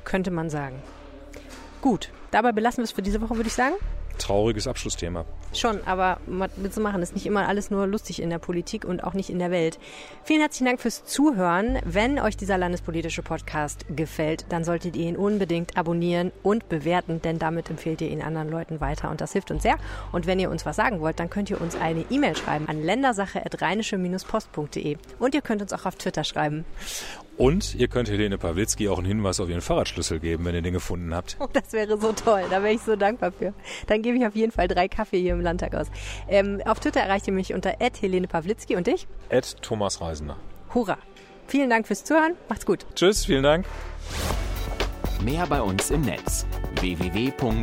Könnte 0.06 0.32
man 0.32 0.50
sagen. 0.50 0.82
Gut, 1.82 2.12
dabei 2.32 2.54
belassen 2.54 2.78
wir 2.78 2.86
es 2.86 2.94
für 2.94 3.02
diese 3.02 3.20
Woche, 3.20 3.36
würde 3.36 3.48
ich 3.48 3.54
sagen 3.54 3.76
trauriges 4.18 4.68
Abschlussthema. 4.68 5.26
Schon, 5.54 5.86
aber 5.86 6.20
was 6.26 6.50
zu 6.72 6.82
machen, 6.82 7.04
ist 7.04 7.14
nicht 7.14 7.28
immer 7.28 7.48
alles 7.48 7.70
nur 7.70 7.86
lustig 7.86 8.20
in 8.22 8.32
der 8.32 8.40
Politik 8.40 8.86
und 8.86 9.04
auch 9.04 9.14
nicht 9.14 9.30
in 9.30 9.38
der 9.38 9.52
Welt. 9.52 9.78
Vielen 10.24 10.40
herzlichen 10.40 10.66
Dank 10.66 10.82
fürs 10.82 11.06
Zuhören. 11.06 11.78
Wenn 11.86 12.20
euch 12.20 12.38
dieser 12.38 12.58
landespolitische 12.58 13.22
Podcast 13.22 13.86
gefällt, 13.96 14.46
dann 14.50 14.64
solltet 14.64 14.96
ihr 14.96 15.08
ihn 15.08 15.16
unbedingt 15.16 15.78
abonnieren 15.78 16.32
und 16.42 16.70
bewerten, 16.70 17.22
denn 17.22 17.38
damit 17.38 17.70
empfehlt 17.70 18.02
ihr 18.02 18.10
ihn 18.10 18.24
anderen 18.24 18.50
Leuten 18.50 18.82
weiter 18.82 19.12
und 19.12 19.22
das 19.22 19.34
hilft 19.34 19.52
uns 19.52 19.62
sehr. 19.62 19.78
Und 20.12 20.26
wenn 20.26 20.40
ihr 20.40 20.50
uns 20.50 20.66
was 20.66 20.76
sagen 20.76 21.02
wollt, 21.02 21.20
dann 21.20 21.30
könnt 21.30 21.52
ihr 21.52 21.62
uns 21.62 21.76
eine 21.76 22.04
E-Mail 22.10 22.36
schreiben 22.36 22.68
an 22.68 22.82
ländersache.rheinische-post.de 22.82 24.98
und 25.20 25.36
ihr 25.36 25.42
könnt 25.42 25.62
uns 25.62 25.74
auch 25.74 25.86
auf 25.86 25.96
Twitter 25.96 26.24
schreiben. 26.24 26.66
Und 27.38 27.76
ihr 27.76 27.88
könnt 27.88 28.10
Helene 28.10 28.38
Pawlitzki 28.38 28.90
auch 28.90 29.00
einen 29.00 29.08
Hinweis 29.08 29.40
auf 29.40 29.50
ihren 29.50 29.62
Fahrradschlüssel 29.62 30.20
geben, 30.20 30.46
wenn 30.46 30.54
ihr 30.54 30.62
den 30.62 30.74
gefunden 30.74 31.16
habt. 31.16 31.38
Oh, 31.40 31.48
das 31.52 31.74
wäre 31.74 31.98
so 32.00 32.12
toll. 32.14 32.44
Da 32.50 32.62
wäre 32.64 32.74
ich 32.74 32.82
so 32.82 32.96
dankbar 32.96 33.32
für. 33.32 33.54
Dann 33.88 34.02
gebe 34.02 34.18
ich 34.18 34.26
auf 34.26 34.36
jeden 34.36 34.52
Fall 34.52 34.68
drei 34.68 34.88
Kaffee 34.88 35.20
hier 35.20 35.34
im 35.34 35.42
Landtag 35.42 35.74
aus. 35.76 35.88
Ähm, 36.28 36.62
auf 36.66 36.80
Twitter 36.80 37.02
erreicht 37.02 37.28
ihr 37.28 37.34
mich 37.34 37.54
unter 37.54 37.74
Helene 38.02 38.28
Pawlitzki 38.28 38.76
und 38.76 38.88
dich? 38.88 39.08
Thomas 39.62 40.00
Reisender. 40.00 40.38
Hurra. 40.74 40.98
Vielen 41.48 41.70
Dank 41.70 41.88
fürs 41.88 42.04
Zuhören. 42.04 42.36
Macht's 42.50 42.66
gut. 42.66 42.86
Tschüss, 42.96 43.26
vielen 43.26 43.44
Dank. 43.44 43.66
Mehr 45.24 45.46
bei 45.48 45.62
uns 45.62 45.92
im 45.92 46.02
Netz 46.02 46.46
www.rp-online.de 46.80 47.54